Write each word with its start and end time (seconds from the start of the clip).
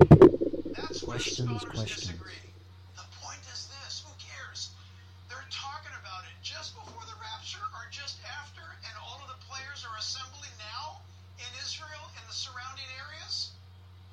That's 0.00 1.02
where 1.02 1.16
Questions, 1.18 1.64
questions. 1.64 2.12
disagree. 2.12 2.44
The 2.96 3.06
point 3.22 3.40
is 3.52 3.68
this 3.72 4.04
who 4.04 4.12
cares? 4.20 4.70
They're 5.28 5.48
talking 5.50 5.92
about 6.00 6.24
it 6.28 6.36
just 6.42 6.74
before 6.76 7.02
the 7.08 7.16
rapture 7.20 7.64
or 7.74 7.88
just 7.90 8.20
after, 8.28 8.62
and 8.62 8.94
all 9.00 9.18
of 9.24 9.28
the 9.32 9.40
players 9.48 9.84
are 9.88 9.96
assembling 9.98 10.52
now 10.60 11.00
in 11.40 11.50
Israel 11.64 12.04
and 12.16 12.24
the 12.28 12.36
surrounding 12.36 12.88
areas? 13.00 13.52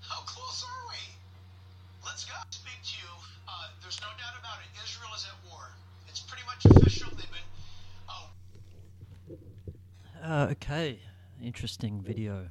How 0.02 0.22
close 0.28 0.64
are 0.64 0.84
we? 0.92 1.04
Let's 2.06 2.26
go. 2.26 2.36
Speak 2.52 2.80
to 2.84 2.96
you. 3.04 3.12
Uh, 3.48 3.68
there's 3.82 4.00
no 4.02 4.12
doubt 4.20 4.36
about 4.40 4.60
it. 4.64 4.70
Israel 4.84 5.12
is 5.16 5.24
at 5.28 5.38
war. 5.52 5.68
It's 6.08 6.20
pretty 6.24 6.44
much 6.48 6.64
official. 6.66 7.12
They've 7.16 7.32
been. 7.32 7.48
Oh, 8.10 8.28
Uh, 10.24 10.48
okay, 10.52 11.00
interesting 11.42 12.02
video. 12.02 12.48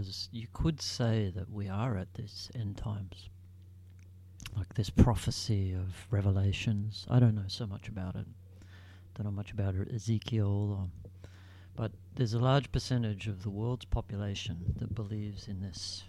Because 0.00 0.30
you 0.32 0.46
could 0.54 0.80
say 0.80 1.30
that 1.36 1.50
we 1.50 1.68
are 1.68 1.98
at 1.98 2.14
this 2.14 2.50
end 2.54 2.78
times. 2.78 3.28
Like 4.56 4.72
this 4.72 4.88
prophecy 4.88 5.74
of 5.74 6.06
Revelations. 6.10 7.06
I 7.10 7.20
don't 7.20 7.34
know 7.34 7.48
so 7.48 7.66
much 7.66 7.86
about 7.86 8.16
it. 8.16 8.24
Don't 9.14 9.26
know 9.26 9.30
much 9.30 9.52
about 9.52 9.74
Ezekiel. 9.94 10.78
Or, 10.80 10.88
but 11.76 11.92
there's 12.14 12.32
a 12.32 12.38
large 12.38 12.72
percentage 12.72 13.26
of 13.26 13.42
the 13.42 13.50
world's 13.50 13.84
population 13.84 14.74
that 14.78 14.94
believes 14.94 15.48
in 15.48 15.60
this 15.60 16.04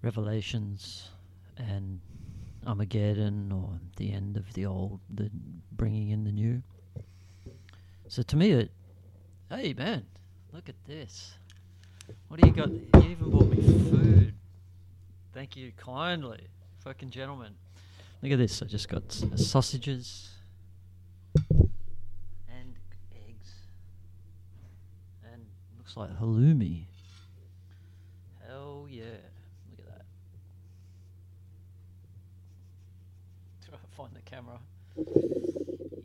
Revelations 0.00 1.10
and 1.58 2.00
Armageddon 2.66 3.52
or 3.52 3.78
the 3.98 4.12
end 4.12 4.38
of 4.38 4.50
the 4.54 4.64
old, 4.64 5.00
the 5.10 5.30
bringing 5.72 6.08
in 6.08 6.24
the 6.24 6.32
new. 6.32 6.62
So 8.08 8.22
to 8.22 8.34
me, 8.34 8.52
it. 8.52 8.70
Hey 9.50 9.74
man, 9.74 10.06
look 10.54 10.70
at 10.70 10.86
this. 10.86 11.34
What 12.28 12.40
do 12.40 12.46
you 12.48 12.52
got? 12.52 12.70
You 12.70 13.10
even 13.10 13.30
bought 13.30 13.48
me 13.48 13.56
food. 13.56 14.34
Thank 15.32 15.56
you 15.56 15.72
kindly, 15.76 16.48
fucking 16.82 17.10
gentlemen. 17.10 17.54
Look 18.22 18.32
at 18.32 18.38
this. 18.38 18.62
I 18.62 18.66
just 18.66 18.88
got 18.88 19.02
uh, 19.04 19.36
sausages 19.36 20.30
and 21.50 22.74
eggs 23.14 23.52
and 25.30 25.44
looks 25.78 25.96
like 25.96 26.10
halloumi. 26.18 26.84
Hell 28.46 28.86
yeah! 28.88 29.04
Look 29.70 29.80
at 29.80 29.86
that. 29.86 30.04
Try 33.68 33.76
to 33.76 33.96
find 33.96 34.10
the 34.14 34.22
camera. 34.22 34.58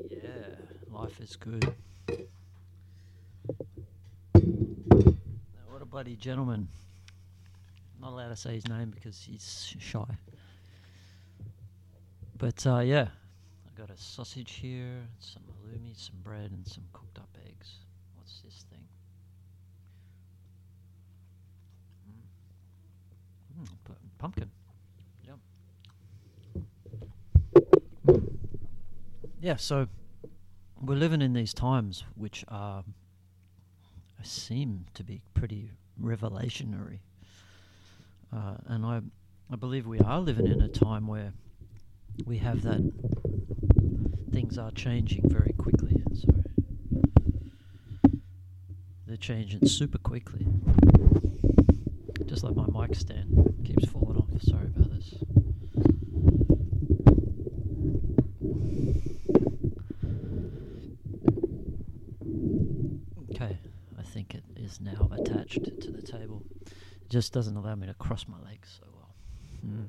Yeah, 0.09 0.55
life 0.91 1.19
is 1.21 1.35
good. 1.35 1.73
Bloody 5.89 6.15
gentleman. 6.15 6.67
Not 7.99 8.11
allowed 8.11 8.29
to 8.29 8.35
say 8.35 8.53
his 8.53 8.67
name 8.67 8.91
because 8.91 9.21
he's 9.21 9.73
shy. 9.79 10.05
But 12.37 12.65
uh, 12.65 12.79
yeah, 12.79 13.07
I 13.67 13.79
got 13.79 13.89
a 13.89 13.97
sausage 13.97 14.53
here, 14.53 15.07
some 15.19 15.43
halloumi, 15.43 15.97
some 15.97 16.15
bread, 16.23 16.51
and 16.51 16.65
some 16.65 16.83
cooked 16.93 17.17
up 17.17 17.29
eggs. 17.45 17.73
What's 18.15 18.39
this 18.41 18.65
thing? 18.69 18.79
Mm. 23.59 23.63
Mm, 23.63 23.67
pu- 23.83 23.93
pumpkin. 24.17 24.49
Yum. 25.25 25.41
Mm. 28.07 28.29
Yeah, 29.41 29.57
so 29.57 29.87
we're 30.81 30.95
living 30.95 31.21
in 31.21 31.33
these 31.33 31.53
times 31.53 32.05
which 32.15 32.45
are 32.47 32.83
seem 34.23 34.85
to 34.93 35.03
be 35.03 35.21
pretty 35.33 35.71
revelationary, 36.01 36.99
uh, 38.33 38.55
and 38.67 38.85
I 38.85 39.01
I 39.51 39.55
believe 39.55 39.87
we 39.87 39.99
are 39.99 40.19
living 40.19 40.47
in 40.47 40.61
a 40.61 40.67
time 40.67 41.07
where 41.07 41.33
we 42.25 42.37
have 42.37 42.61
that 42.63 42.81
things 44.31 44.57
are 44.57 44.71
changing 44.71 45.27
very 45.29 45.53
quickly. 45.57 45.95
Sorry, 46.13 46.43
they're 49.07 49.17
changing 49.17 49.65
super 49.67 49.97
quickly. 49.97 50.45
Just 52.25 52.43
like 52.43 52.55
my 52.55 52.65
mic 52.85 52.95
stand 52.95 53.55
keeps 53.65 53.85
falling 53.85 54.17
off. 54.17 54.41
Sorry 54.41 54.67
about 54.67 54.91
this. 54.91 55.15
Okay, 63.33 63.57
I 63.97 64.03
think 64.03 64.35
it 64.35 64.43
now 64.79 65.09
attached 65.11 65.63
to 65.63 65.91
the 65.91 66.01
table. 66.01 66.43
It 66.65 67.09
just 67.09 67.33
doesn't 67.33 67.55
allow 67.55 67.75
me 67.75 67.87
to 67.87 67.93
cross 67.93 68.25
my 68.27 68.39
legs 68.39 68.79
so 68.79 68.87
well. 68.95 69.13
Mm. 69.65 69.85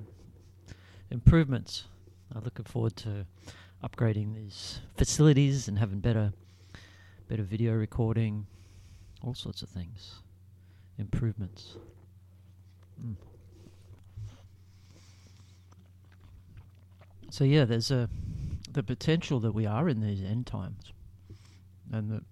Improvements. 1.11 1.85
I'm 2.35 2.45
looking 2.45 2.65
forward 2.65 2.97
to 2.97 3.27
upgrading 3.83 4.35
these 4.35 4.81
facilities 4.97 5.69
and 5.69 5.79
having 5.79 6.01
better, 6.01 6.33
better 7.29 7.43
video 7.43 7.75
recording, 7.75 8.47
all 9.23 9.35
sorts 9.35 9.63
of 9.63 9.69
things. 9.69 10.21
Improvements. 10.99 11.77
Mm. 13.03 13.17
So 17.31 17.45
yeah, 17.45 17.65
there's 17.65 17.91
a 17.91 18.09
the 18.73 18.83
potential 18.83 19.41
that 19.41 19.53
we 19.53 19.67
are 19.67 19.89
in 19.89 20.01
these 20.01 20.23
end 20.23 20.47
times, 20.47 20.93
and 21.93 22.11
that 22.11 22.23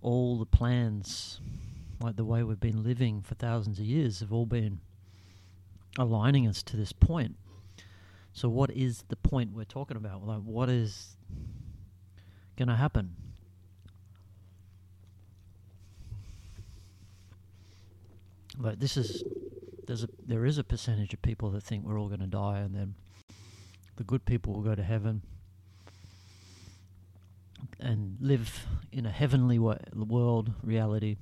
all 0.00 0.38
the 0.38 0.46
plans, 0.46 1.40
like 2.00 2.16
the 2.16 2.24
way 2.24 2.42
we've 2.42 2.60
been 2.60 2.82
living 2.82 3.22
for 3.22 3.34
thousands 3.34 3.78
of 3.78 3.84
years, 3.84 4.20
have 4.20 4.32
all 4.32 4.46
been 4.46 4.80
aligning 5.98 6.46
us 6.46 6.62
to 6.62 6.76
this 6.76 6.92
point. 6.92 7.36
So, 8.32 8.48
what 8.48 8.70
is 8.70 9.04
the 9.08 9.16
point 9.16 9.52
we're 9.52 9.64
talking 9.64 9.96
about? 9.96 10.24
Like, 10.24 10.42
what 10.42 10.68
is 10.68 11.16
going 12.56 12.68
to 12.68 12.76
happen? 12.76 13.16
Like, 18.56 18.78
this 18.78 18.96
is 18.96 19.24
there's 19.86 20.04
a 20.04 20.08
there 20.26 20.44
is 20.44 20.58
a 20.58 20.64
percentage 20.64 21.14
of 21.14 21.22
people 21.22 21.50
that 21.50 21.62
think 21.62 21.84
we're 21.84 21.98
all 21.98 22.08
going 22.08 22.20
to 22.20 22.26
die, 22.26 22.58
and 22.58 22.74
then 22.74 22.94
the 23.96 24.04
good 24.04 24.24
people 24.24 24.52
will 24.52 24.62
go 24.62 24.74
to 24.74 24.82
heaven 24.82 25.22
and 27.80 28.16
live 28.20 28.66
in 28.92 29.06
a 29.06 29.10
heavenly 29.10 29.58
world 29.58 30.52
reality. 30.62 31.16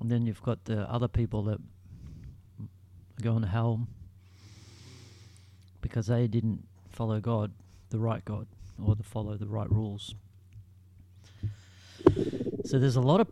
And 0.00 0.10
then 0.10 0.26
you've 0.26 0.42
got 0.42 0.64
the 0.64 0.90
other 0.90 1.08
people 1.08 1.42
that 1.44 1.58
are 2.58 3.22
going 3.22 3.42
to 3.42 3.48
hell 3.48 3.86
because 5.80 6.06
they 6.06 6.26
didn't 6.26 6.66
follow 6.90 7.20
God, 7.20 7.52
the 7.90 7.98
right 7.98 8.24
God, 8.24 8.46
or 8.82 8.94
to 8.96 9.02
follow 9.02 9.36
the 9.36 9.46
right 9.46 9.70
rules. 9.70 10.14
So 12.64 12.78
there's 12.78 12.96
a 12.96 13.00
lot 13.00 13.20
of 13.20 13.28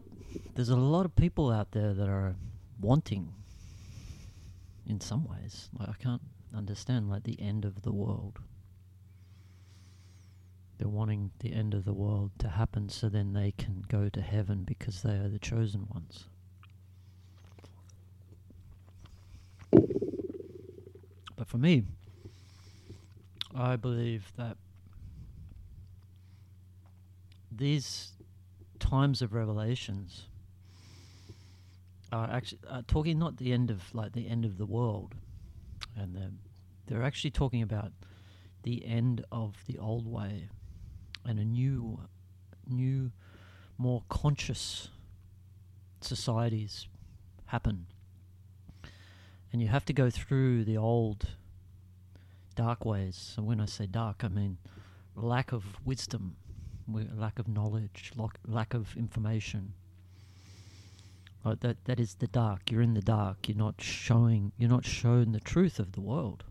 there's 0.55 0.71
a 0.71 0.77
lot 0.77 1.05
of 1.05 1.15
people 1.15 1.51
out 1.51 1.73
there 1.73 1.93
that 1.93 2.09
are 2.09 2.35
wanting 2.81 3.33
in 4.87 5.01
some 5.01 5.27
ways. 5.29 5.69
Like 5.79 5.89
I 5.89 5.95
can't 6.03 6.23
understand 6.55 7.11
like 7.11 7.25
the 7.25 7.41
end 7.41 7.65
of 7.65 7.83
the 7.83 7.93
world. 7.93 8.39
They're 10.79 10.89
wanting 10.89 11.31
the 11.39 11.53
end 11.53 11.73
of 11.75 11.85
the 11.85 11.95
world 11.95 12.33
to 12.39 12.49
happen 12.49 12.89
so 12.89 13.09
then 13.09 13.33
they 13.33 13.53
can 13.53 13.85
go 13.89 14.09
to 14.09 14.21
heaven 14.21 14.65
because 14.65 15.03
they 15.03 15.15
are 15.15 15.29
the 15.29 15.39
chosen 15.39 15.87
ones. 15.89 16.27
But 21.37 21.49
for 21.49 21.59
me, 21.59 21.85
I 23.55 23.77
believe 23.77 24.33
that 24.37 24.57
these 27.51 28.13
times 28.79 29.23
of 29.23 29.33
revelations 29.33 30.27
are 32.13 32.29
actually 32.31 32.61
are 32.71 32.83
talking 32.83 33.19
not 33.19 33.39
the 33.39 33.53
end 33.53 33.71
of 33.71 33.95
like 33.95 34.13
the 34.13 34.29
end 34.29 34.45
of 34.45 34.59
the 34.59 34.67
world, 34.67 35.15
and 35.97 36.15
they're, 36.15 36.31
they're 36.87 37.03
actually 37.03 37.31
talking 37.31 37.63
about 37.63 37.93
the 38.63 38.85
end 38.87 39.25
of 39.33 39.55
the 39.67 39.79
old 39.79 40.07
way 40.07 40.49
and 41.27 41.39
a 41.39 41.45
new, 41.45 42.01
new, 42.69 43.11
more 43.79 44.03
conscious 44.09 44.89
societies 46.01 46.87
happen. 47.47 47.87
And 49.53 49.63
you 49.63 49.69
have 49.69 49.85
to 49.87 49.93
go 49.93 50.11
through 50.11 50.65
the 50.65 50.77
old 50.77 51.29
dark 52.55 52.85
ways. 52.85 53.33
So 53.35 53.43
when 53.43 53.61
I 53.61 53.67
say 53.67 53.87
dark, 53.87 54.25
I 54.25 54.29
mean 54.29 54.59
lack 55.15 55.53
of 55.53 55.65
wisdom, 55.85 56.37
lack 56.89 57.39
of 57.39 57.49
knowledge, 57.49 58.13
lack 58.47 58.75
of 58.75 58.97
information. 58.97 59.75
Like 61.45 61.61
that 61.61 61.85
that 61.85 62.01
is 62.01 62.15
the 62.15 62.27
dark. 62.27 62.71
You're 62.71 62.83
in 62.83 62.95
the 62.95 63.03
dark. 63.03 63.49
You're 63.49 63.57
not 63.57 63.81
showing 63.81 64.53
you're 64.59 64.71
not 64.71 64.85
shown 64.85 65.33
the 65.33 65.41
truth 65.41 65.79
of 65.79 65.93
the 65.93 66.01
world. 66.01 66.43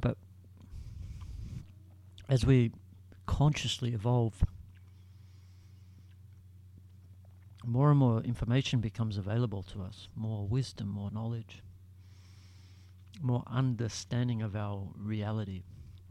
But 0.00 0.16
as 2.28 2.44
we 2.44 2.72
consciously 3.26 3.94
evolve, 3.94 4.44
more 7.64 7.90
and 7.90 7.98
more 7.98 8.20
information 8.22 8.80
becomes 8.80 9.16
available 9.16 9.62
to 9.62 9.82
us, 9.82 10.08
more 10.14 10.46
wisdom, 10.46 10.88
more 10.88 11.10
knowledge, 11.10 11.62
more 13.20 13.42
understanding 13.46 14.42
of 14.42 14.54
our 14.54 14.88
reality 14.96 15.62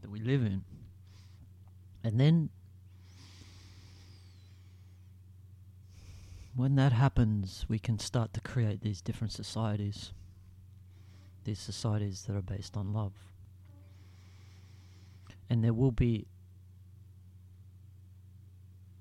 that 0.02 0.10
we 0.10 0.20
live 0.20 0.42
in. 0.42 0.64
And 2.04 2.20
then 2.20 2.50
when 6.54 6.74
that 6.76 6.92
happens, 6.92 7.66
we 7.68 7.78
can 7.78 7.98
start 7.98 8.32
to 8.34 8.40
create 8.40 8.80
these 8.80 9.00
different 9.00 9.32
societies, 9.32 10.12
these 11.44 11.58
societies 11.58 12.24
that 12.24 12.36
are 12.36 12.42
based 12.42 12.76
on 12.76 12.92
love. 12.92 13.12
And 15.50 15.64
there 15.64 15.72
will 15.72 15.92
be 15.92 16.26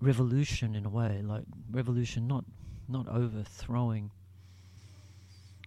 revolution 0.02 0.76
in 0.76 0.86
a 0.86 0.90
way, 0.90 1.22
like 1.24 1.44
revolution, 1.72 2.28
not 2.28 2.46
not 2.88 3.08
overthrowing, 3.10 4.12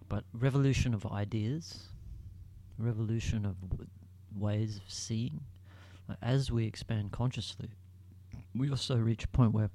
but 0.08 0.24
revolution 0.32 0.94
of 0.94 1.04
ideas, 1.06 1.88
revolution 2.78 3.44
of 3.44 3.60
w- 3.68 3.88
ways 4.34 4.76
of 4.76 4.90
seeing. 4.90 5.40
Like 6.08 6.18
as 6.22 6.50
we 6.50 6.66
expand 6.66 7.12
consciously, 7.12 7.70
we 8.54 8.70
also 8.70 8.96
reach 8.96 9.24
a 9.24 9.28
point 9.28 9.52
where 9.52 9.70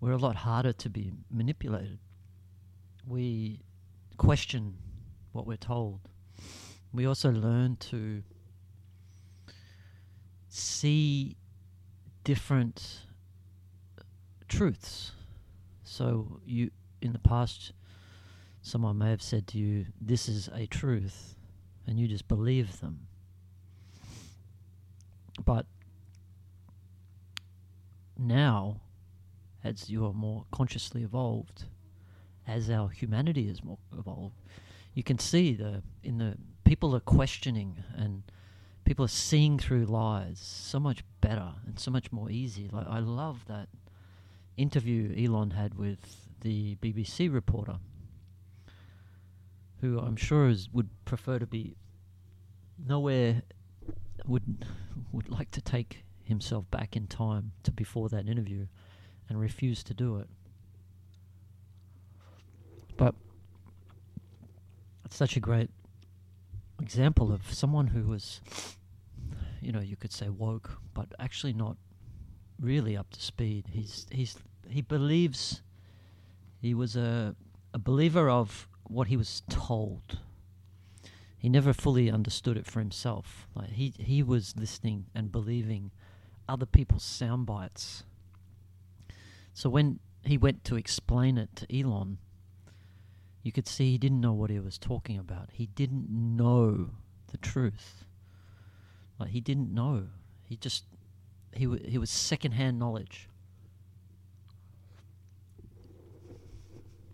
we're 0.00 0.12
a 0.12 0.16
lot 0.16 0.36
harder 0.36 0.72
to 0.72 0.88
be 0.88 1.12
manipulated. 1.30 1.98
We 3.06 3.60
question 4.16 4.76
what 5.32 5.46
we're 5.46 5.56
told. 5.56 6.00
We 6.92 7.06
also 7.06 7.30
learn 7.30 7.76
to 7.76 8.22
see 10.80 11.36
different 12.24 13.00
truths. 14.48 15.12
So 15.84 16.40
you 16.46 16.70
in 17.02 17.12
the 17.12 17.18
past 17.18 17.72
someone 18.62 18.96
may 18.96 19.10
have 19.10 19.22
said 19.22 19.46
to 19.46 19.58
you 19.58 19.86
this 20.00 20.26
is 20.26 20.48
a 20.54 20.66
truth 20.66 21.36
and 21.86 22.00
you 22.00 22.08
just 22.08 22.28
believe 22.28 22.80
them. 22.80 23.06
But 25.44 25.66
now 28.18 28.80
as 29.62 29.90
you 29.90 30.06
are 30.06 30.14
more 30.14 30.46
consciously 30.50 31.02
evolved, 31.02 31.64
as 32.46 32.70
our 32.70 32.88
humanity 32.88 33.48
is 33.48 33.62
more 33.62 33.78
evolved, 33.98 34.36
you 34.94 35.02
can 35.02 35.18
see 35.18 35.52
the 35.52 35.82
in 36.02 36.16
the 36.16 36.38
people 36.64 36.96
are 36.96 37.00
questioning 37.00 37.84
and 37.94 38.22
people 38.90 39.04
are 39.04 39.08
seeing 39.08 39.56
through 39.56 39.84
lies 39.84 40.40
so 40.42 40.80
much 40.80 41.04
better 41.20 41.52
and 41.64 41.78
so 41.78 41.92
much 41.92 42.10
more 42.10 42.28
easy. 42.28 42.68
Like 42.72 42.88
I 42.88 42.98
love 42.98 43.44
that 43.46 43.68
interview 44.56 45.14
Elon 45.16 45.52
had 45.52 45.76
with 45.76 46.26
the 46.40 46.74
BBC 46.82 47.32
reporter, 47.32 47.76
who 49.80 50.00
I'm 50.00 50.16
sure 50.16 50.48
is, 50.48 50.68
would 50.72 50.88
prefer 51.04 51.38
to 51.38 51.46
be 51.46 51.76
nowhere 52.84 53.42
would 54.26 54.66
would 55.12 55.28
like 55.28 55.52
to 55.52 55.60
take 55.60 56.02
himself 56.24 56.68
back 56.72 56.96
in 56.96 57.06
time 57.06 57.52
to 57.62 57.70
before 57.70 58.08
that 58.08 58.26
interview 58.26 58.66
and 59.28 59.38
refused 59.38 59.86
to 59.86 59.94
do 59.94 60.16
it. 60.16 60.28
But 62.96 63.14
it's 65.04 65.14
such 65.14 65.36
a 65.36 65.40
great 65.40 65.70
example 66.82 67.30
of 67.30 67.54
someone 67.54 67.88
who 67.88 68.08
was, 68.08 68.40
you 69.60 69.72
know, 69.72 69.80
you 69.80 69.96
could 69.96 70.12
say 70.12 70.28
woke, 70.28 70.78
but 70.94 71.08
actually 71.18 71.52
not 71.52 71.76
really 72.58 72.96
up 72.96 73.10
to 73.10 73.20
speed. 73.20 73.66
He's 73.70 74.06
he's 74.10 74.36
he 74.68 74.82
believes 74.82 75.62
he 76.60 76.74
was 76.74 76.96
a 76.96 77.34
a 77.72 77.78
believer 77.78 78.28
of 78.28 78.68
what 78.84 79.08
he 79.08 79.16
was 79.16 79.42
told. 79.48 80.18
He 81.36 81.48
never 81.48 81.72
fully 81.72 82.10
understood 82.10 82.56
it 82.56 82.66
for 82.66 82.80
himself. 82.80 83.48
Like 83.54 83.70
he 83.70 83.94
he 83.98 84.22
was 84.22 84.54
listening 84.56 85.06
and 85.14 85.32
believing 85.32 85.90
other 86.48 86.66
people's 86.66 87.04
sound 87.04 87.46
bites 87.46 88.04
so 89.52 89.68
when 89.68 90.00
he 90.24 90.38
went 90.38 90.64
to 90.64 90.76
explain 90.76 91.38
it 91.38 91.54
to 91.56 91.78
Elon, 91.78 92.18
you 93.42 93.52
could 93.52 93.66
see 93.66 93.92
he 93.92 93.98
didn't 93.98 94.20
know 94.20 94.32
what 94.32 94.50
he 94.50 94.58
was 94.58 94.78
talking 94.78 95.18
about. 95.18 95.50
He 95.52 95.66
didn't 95.66 96.08
know 96.10 96.90
the 97.30 97.38
truth. 97.38 98.06
Like 99.20 99.30
he 99.30 99.40
didn't 99.40 99.72
know. 99.72 100.08
He 100.42 100.56
just 100.56 100.84
he 101.54 101.64
w- 101.66 101.88
he 101.88 101.98
was 101.98 102.10
secondhand 102.10 102.78
knowledge. 102.78 103.28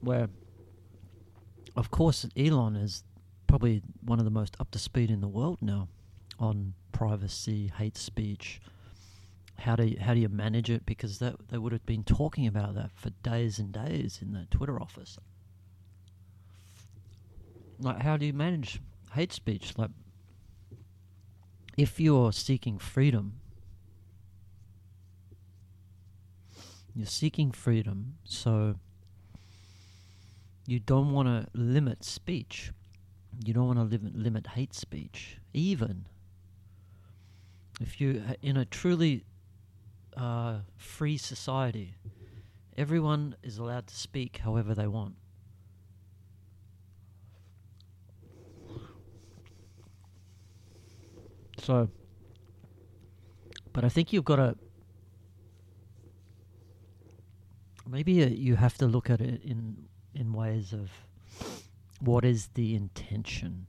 Where, 0.01 0.29
of 1.75 1.91
course, 1.91 2.27
Elon 2.37 2.77
is 2.77 3.03
probably 3.47 3.83
one 4.05 4.19
of 4.19 4.25
the 4.25 4.31
most 4.31 4.57
up 4.61 4.71
to 4.71 4.79
speed 4.79 5.11
in 5.11 5.21
the 5.21 5.29
world 5.29 5.59
now 5.61 5.89
on 6.39 6.75
privacy, 6.93 7.73
hate 7.77 7.97
speech, 7.97 8.61
how 9.59 9.75
do 9.75 9.85
you, 9.85 9.99
how 9.99 10.15
do 10.15 10.21
you 10.21 10.29
manage 10.29 10.71
it? 10.71 10.85
Because 10.87 11.19
that 11.19 11.49
they 11.49 11.59
would 11.59 11.73
have 11.73 11.87
been 11.87 12.05
talking 12.05 12.47
about 12.47 12.75
that 12.75 12.91
for 12.95 13.11
days 13.23 13.59
and 13.59 13.73
days 13.73 14.21
in 14.23 14.33
the 14.33 14.47
Twitter 14.51 14.81
office. 14.81 15.19
Like, 17.81 18.03
how 18.03 18.17
do 18.17 18.27
you 18.27 18.33
manage 18.33 18.81
hate 19.13 19.33
speech? 19.33 19.75
Like, 19.77 19.91
if 21.77 22.01
you're 22.01 22.33
seeking 22.33 22.79
freedom, 22.79 23.41
you're 26.95 27.07
seeking 27.07 27.53
freedom, 27.53 28.15
so 28.25 28.77
you 30.67 30.81
don't 30.81 31.13
want 31.13 31.29
to 31.29 31.47
limit 31.53 32.03
speech. 32.05 32.73
You 33.45 33.53
don't 33.53 33.67
want 33.67 33.91
to 33.91 34.01
limit, 34.15 34.47
hate 34.47 34.75
speech, 34.75 35.37
even 35.53 36.07
if 37.81 38.01
you 38.01 38.23
in 38.41 38.57
a 38.57 38.65
truly 38.65 39.25
uh, 40.17 40.61
free 40.77 41.19
society. 41.19 41.97
Everyone 42.79 43.37
is 43.43 43.59
allowed 43.59 43.87
to 43.87 43.97
speak 43.97 44.39
however 44.39 44.75
they 44.75 44.87
want. 44.87 45.15
So, 51.59 51.89
but 53.73 53.85
I 53.85 53.89
think 53.89 54.13
you've 54.13 54.25
got 54.25 54.37
to. 54.37 54.57
Maybe 57.89 58.23
uh, 58.23 58.27
you 58.27 58.57
have 58.57 58.77
to 58.79 58.87
look 58.87 59.11
at 59.11 59.21
it 59.21 59.43
in 59.43 59.89
in 60.15 60.33
ways 60.33 60.73
of 60.73 60.91
what 62.01 62.25
is 62.25 62.49
the 62.55 62.75
intention 62.75 63.67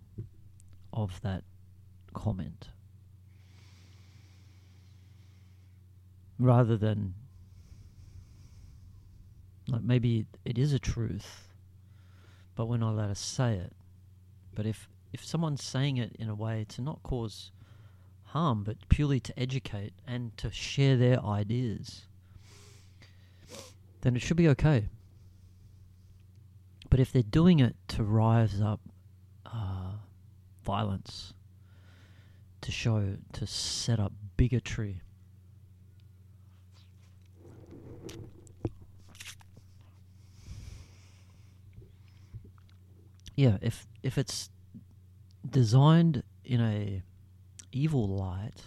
of 0.91 1.21
that 1.21 1.43
comment. 2.13 2.69
rather 6.39 6.77
than 6.77 7.13
like 9.67 9.83
maybe 9.83 10.25
it 10.45 10.57
is 10.57 10.73
a 10.73 10.79
truth, 10.79 11.53
but 12.55 12.67
we're 12.67 12.77
not 12.77 12.91
allowed 12.91 13.07
to 13.07 13.15
say 13.15 13.55
it. 13.55 13.73
But 14.55 14.65
if 14.65 14.87
if 15.13 15.25
someone's 15.25 15.63
saying 15.63 15.97
it 15.97 16.15
in 16.17 16.29
a 16.29 16.35
way 16.35 16.65
to 16.69 16.81
not 16.81 17.03
cause 17.03 17.51
harm, 18.27 18.63
but 18.63 18.77
purely 18.89 19.19
to 19.19 19.39
educate 19.39 19.93
and 20.05 20.35
to 20.37 20.51
share 20.51 20.97
their 20.97 21.23
ideas, 21.23 22.05
then 24.01 24.15
it 24.15 24.21
should 24.21 24.37
be 24.37 24.47
okay. 24.49 24.89
But 26.89 26.99
if 26.99 27.11
they're 27.11 27.23
doing 27.23 27.59
it 27.59 27.75
to 27.89 28.03
rise 28.03 28.61
up 28.61 28.79
uh, 29.45 29.93
violence, 30.63 31.33
to 32.61 32.71
show, 32.71 33.15
to 33.33 33.47
set 33.47 33.99
up 33.99 34.13
bigotry, 34.35 35.01
yeah, 43.35 43.57
if 43.61 43.87
if 44.03 44.17
it's 44.17 44.49
designed 45.49 46.23
in 46.43 46.59
a 46.61 47.03
evil 47.71 48.07
light, 48.07 48.63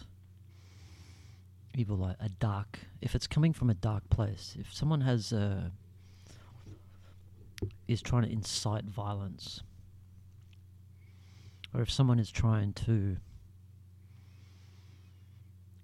evil 1.75 1.97
light, 1.97 2.17
a 2.21 2.29
dark. 2.29 2.79
If 3.01 3.15
it's 3.15 3.27
coming 3.27 3.53
from 3.53 3.71
a 3.71 3.75
dark 3.75 4.09
place, 4.11 4.57
if 4.59 4.73
someone 4.73 5.01
has 5.03 5.33
a 5.33 5.73
is 7.87 8.01
trying 8.01 8.23
to 8.23 8.31
incite 8.31 8.85
violence, 8.85 9.63
or 11.75 11.83
if 11.83 11.91
someone 11.91 12.19
is 12.19 12.31
trying 12.31 12.73
to 12.73 13.17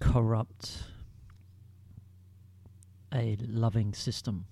corrupt 0.00 0.84
a 3.12 3.36
loving 3.40 3.92
system. 3.92 4.46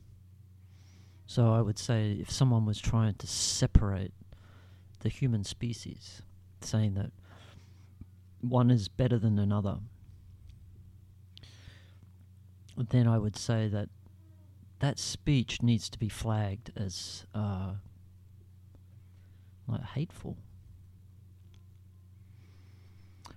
So 1.26 1.52
I 1.52 1.60
would 1.60 1.78
say 1.78 2.12
if 2.20 2.30
someone 2.30 2.66
was 2.66 2.78
trying 2.78 3.14
to 3.14 3.26
separate 3.26 4.12
the 5.00 5.08
human 5.08 5.44
species, 5.44 6.22
saying 6.60 6.94
that 6.94 7.10
one 8.48 8.70
is 8.70 8.88
better 8.88 9.18
than 9.18 9.38
another, 9.38 9.78
then 12.76 13.06
I 13.06 13.18
would 13.18 13.36
say 13.36 13.68
that 13.68 13.88
that 14.80 14.98
speech 14.98 15.62
needs 15.62 15.88
to 15.90 15.98
be 15.98 16.08
flagged 16.08 16.70
as 16.76 17.26
uh, 17.34 17.74
like 19.66 19.82
hateful. 19.82 20.36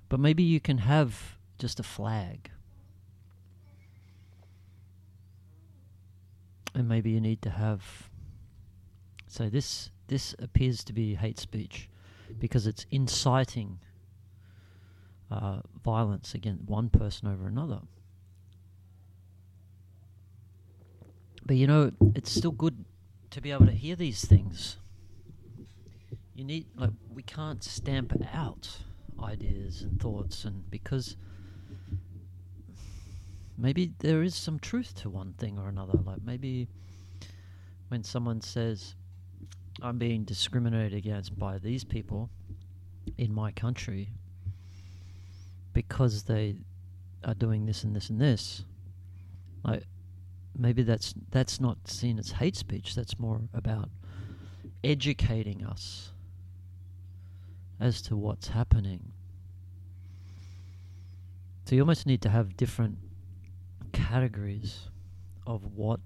But 0.09 0.19
maybe 0.19 0.43
you 0.43 0.59
can 0.59 0.79
have 0.79 1.37
just 1.57 1.79
a 1.79 1.83
flag. 1.83 2.51
And 6.73 6.87
maybe 6.87 7.11
you 7.11 7.21
need 7.21 7.41
to 7.41 7.49
have 7.49 8.09
say 9.27 9.49
this 9.49 9.91
this 10.07 10.35
appears 10.39 10.83
to 10.85 10.93
be 10.93 11.15
hate 11.15 11.39
speech 11.39 11.89
because 12.39 12.65
it's 12.65 12.85
inciting 12.91 13.79
uh, 15.29 15.59
violence 15.83 16.33
against 16.33 16.63
one 16.63 16.89
person 16.89 17.27
over 17.27 17.47
another. 17.47 17.81
But 21.45 21.55
you 21.55 21.67
know, 21.67 21.91
it's 22.15 22.31
still 22.31 22.51
good 22.51 22.85
to 23.31 23.41
be 23.41 23.51
able 23.51 23.65
to 23.67 23.71
hear 23.71 23.95
these 23.95 24.25
things. 24.25 24.77
You 26.35 26.43
need, 26.43 26.67
like, 26.75 26.91
we 27.13 27.23
can't 27.23 27.63
stamp 27.63 28.13
out 28.33 28.69
ideas 29.21 29.81
and 29.81 29.99
thoughts, 29.99 30.45
and 30.45 30.69
because 30.69 31.15
maybe 33.57 33.93
there 33.99 34.21
is 34.21 34.35
some 34.35 34.59
truth 34.59 34.93
to 35.01 35.09
one 35.09 35.33
thing 35.33 35.57
or 35.57 35.67
another. 35.67 35.97
Like, 36.05 36.21
maybe 36.23 36.67
when 37.87 38.03
someone 38.03 38.41
says, 38.41 38.95
I'm 39.81 39.97
being 39.97 40.25
discriminated 40.25 40.93
against 40.93 41.37
by 41.39 41.57
these 41.57 41.83
people 41.83 42.29
in 43.17 43.33
my 43.33 43.51
country 43.51 44.09
because 45.77 46.23
they 46.23 46.55
are 47.23 47.35
doing 47.35 47.67
this 47.67 47.83
and 47.83 47.95
this 47.95 48.09
and 48.09 48.19
this, 48.19 48.63
like, 49.63 49.83
maybe 50.57 50.81
that's 50.81 51.13
that's 51.29 51.61
not 51.61 51.77
seen 51.87 52.17
as 52.17 52.31
hate 52.31 52.55
speech. 52.55 52.95
That's 52.95 53.19
more 53.19 53.41
about 53.53 53.89
educating 54.83 55.63
us 55.63 56.13
as 57.79 58.01
to 58.01 58.17
what's 58.17 58.47
happening. 58.47 59.11
So 61.65 61.75
you 61.75 61.81
almost 61.81 62.07
need 62.07 62.23
to 62.23 62.29
have 62.29 62.57
different 62.57 62.97
categories 63.91 64.89
of 65.45 65.63
what 65.75 65.99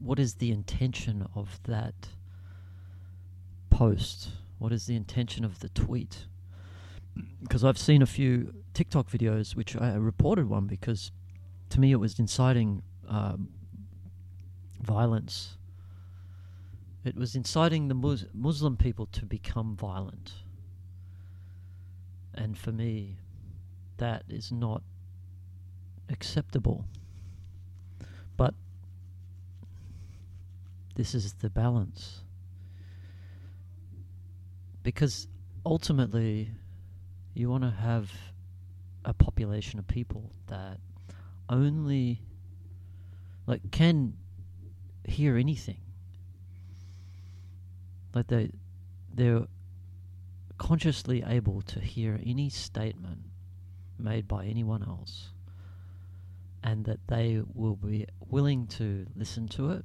what 0.00 0.18
is 0.18 0.34
the 0.34 0.50
intention 0.50 1.28
of 1.32 1.60
that 1.62 1.94
post? 3.70 4.30
What 4.58 4.72
is 4.72 4.86
the 4.86 4.96
intention 4.96 5.44
of 5.44 5.60
the 5.60 5.68
tweet? 5.68 6.26
Because 7.42 7.64
I've 7.64 7.78
seen 7.78 8.02
a 8.02 8.06
few 8.06 8.54
TikTok 8.74 9.10
videos, 9.10 9.54
which 9.54 9.76
I 9.76 9.94
reported 9.94 10.48
one 10.48 10.66
because 10.66 11.12
to 11.70 11.80
me 11.80 11.92
it 11.92 11.96
was 11.96 12.18
inciting 12.18 12.82
um, 13.08 13.48
violence. 14.80 15.56
It 17.04 17.16
was 17.16 17.34
inciting 17.34 17.88
the 17.88 17.94
Mus- 17.94 18.26
Muslim 18.32 18.76
people 18.76 19.06
to 19.06 19.26
become 19.26 19.76
violent. 19.76 20.32
And 22.34 22.56
for 22.56 22.72
me, 22.72 23.18
that 23.98 24.24
is 24.28 24.50
not 24.50 24.82
acceptable. 26.08 26.86
But 28.36 28.54
this 30.94 31.14
is 31.14 31.34
the 31.34 31.50
balance. 31.50 32.22
Because 34.82 35.28
ultimately, 35.64 36.50
you 37.34 37.48
want 37.48 37.64
to 37.64 37.70
have 37.70 38.10
a 39.04 39.12
population 39.12 39.78
of 39.78 39.86
people 39.86 40.30
that 40.48 40.78
only 41.48 42.20
like 43.46 43.70
can 43.70 44.14
hear 45.04 45.36
anything. 45.36 45.80
Like 48.14 48.28
they 48.28 48.50
they're 49.12 49.46
consciously 50.58 51.24
able 51.26 51.62
to 51.62 51.80
hear 51.80 52.20
any 52.24 52.48
statement 52.48 53.20
made 53.98 54.28
by 54.28 54.44
anyone 54.46 54.82
else 54.82 55.30
and 56.62 56.84
that 56.84 57.00
they 57.08 57.42
will 57.54 57.74
be 57.74 58.06
willing 58.28 58.66
to 58.66 59.06
listen 59.16 59.48
to 59.48 59.70
it 59.70 59.84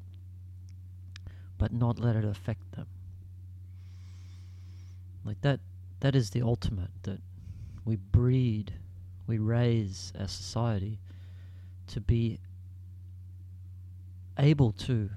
but 1.57 1.73
not 1.73 1.97
let 1.97 2.15
it 2.15 2.23
affect 2.23 2.71
them. 2.73 2.87
Like 5.25 5.41
that 5.41 5.59
that 5.99 6.15
is 6.15 6.29
the 6.29 6.41
ultimate 6.43 6.91
that 7.03 7.19
we 7.87 7.95
breed, 7.95 8.73
we 9.27 9.37
raise 9.37 10.11
our 10.19 10.27
society 10.27 10.99
to 11.87 12.01
be 12.01 12.37
able 14.37 14.73
to 14.73 15.09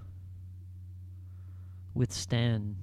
withstand 1.95 2.77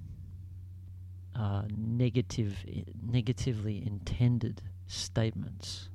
uh, 1.33 1.63
negative, 1.69 2.53
negatively 3.01 3.81
intended 3.85 4.61
statements. 4.87 5.87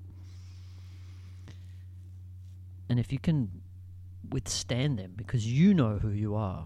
And 2.89 2.99
if 2.99 3.13
you 3.13 3.19
can 3.19 3.51
withstand 4.31 4.99
them 4.99 5.13
because 5.17 5.47
you 5.47 5.75
know 5.75 5.99
who 5.99 6.09
you 6.09 6.35
are, 6.35 6.65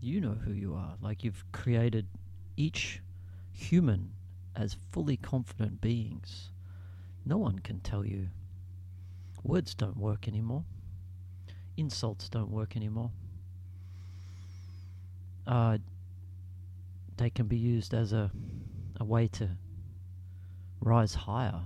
you 0.00 0.20
know 0.20 0.36
who 0.44 0.52
you 0.52 0.74
are. 0.74 0.94
Like 1.00 1.22
you've 1.22 1.44
created 1.52 2.08
each 2.56 3.00
human 3.52 4.15
as 4.56 4.76
fully 4.90 5.16
confident 5.16 5.80
beings. 5.80 6.50
No 7.24 7.36
one 7.36 7.58
can 7.58 7.80
tell 7.80 8.04
you. 8.04 8.28
Words 9.42 9.74
don't 9.74 9.96
work 9.96 10.26
anymore 10.26 10.64
insults 11.76 12.28
don't 12.28 12.50
work 12.50 12.76
anymore. 12.76 13.10
Uh, 15.46 15.78
they 17.16 17.30
can 17.30 17.46
be 17.46 17.56
used 17.56 17.94
as 17.94 18.12
a, 18.12 18.30
a 18.98 19.04
way 19.04 19.28
to 19.28 19.48
rise 20.80 21.14
higher. 21.14 21.62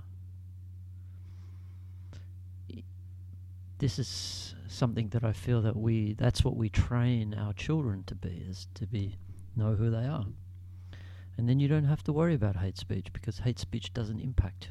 This 3.79 3.99
is 3.99 4.55
something 4.69 5.09
that 5.09 5.25
I 5.25 5.33
feel 5.33 5.63
that 5.63 5.75
we 5.75 6.13
that's 6.13 6.45
what 6.45 6.55
we 6.55 6.69
train 6.69 7.35
our 7.35 7.55
children 7.55 8.05
to 8.07 8.15
be 8.15 8.45
is 8.47 8.69
to 8.75 8.87
be 8.87 9.17
know 9.57 9.75
who 9.75 9.91
they 9.91 10.05
are. 10.05 10.27
And 11.41 11.49
then 11.49 11.59
you 11.59 11.69
don't 11.69 11.87
have 11.87 12.05
to 12.05 12.13
worry 12.13 12.35
about 12.35 12.57
hate 12.57 12.77
speech 12.77 13.15
because 13.15 13.39
hate 13.39 13.59
speech 13.59 13.95
doesn't 13.95 14.21
impact 14.21 14.69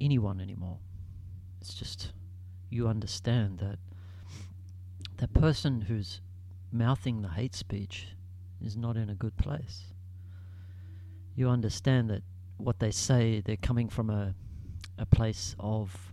anyone 0.00 0.40
anymore. 0.40 0.78
It's 1.60 1.74
just 1.74 2.12
you 2.70 2.86
understand 2.86 3.58
that 3.58 3.80
the 5.16 5.26
person 5.26 5.80
who's 5.80 6.20
mouthing 6.70 7.20
the 7.20 7.30
hate 7.30 7.56
speech 7.56 8.10
is 8.64 8.76
not 8.76 8.96
in 8.96 9.10
a 9.10 9.14
good 9.16 9.36
place. 9.36 9.86
You 11.34 11.48
understand 11.48 12.08
that 12.10 12.22
what 12.58 12.78
they 12.78 12.92
say, 12.92 13.42
they're 13.44 13.56
coming 13.56 13.88
from 13.88 14.08
a, 14.08 14.36
a 14.98 15.06
place 15.06 15.56
of 15.58 16.12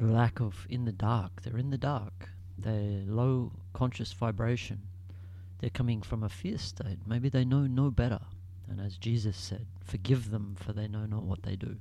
lack 0.00 0.40
of 0.40 0.66
in 0.68 0.86
the 0.86 0.92
dark. 0.92 1.42
They're 1.42 1.56
in 1.56 1.70
the 1.70 1.78
dark. 1.78 2.30
They're 2.58 3.04
low 3.06 3.52
conscious 3.74 4.12
vibration. 4.12 4.89
They're 5.60 5.70
coming 5.70 6.02
from 6.02 6.22
a 6.22 6.28
fear 6.28 6.58
state. 6.58 6.98
Maybe 7.06 7.28
they 7.28 7.44
know 7.44 7.66
no 7.66 7.90
better. 7.90 8.20
And 8.68 8.80
as 8.80 8.96
Jesus 8.96 9.36
said, 9.36 9.66
forgive 9.84 10.30
them 10.30 10.56
for 10.58 10.72
they 10.72 10.88
know 10.88 11.06
not 11.06 11.24
what 11.24 11.42
they 11.42 11.56
do. 11.56 11.76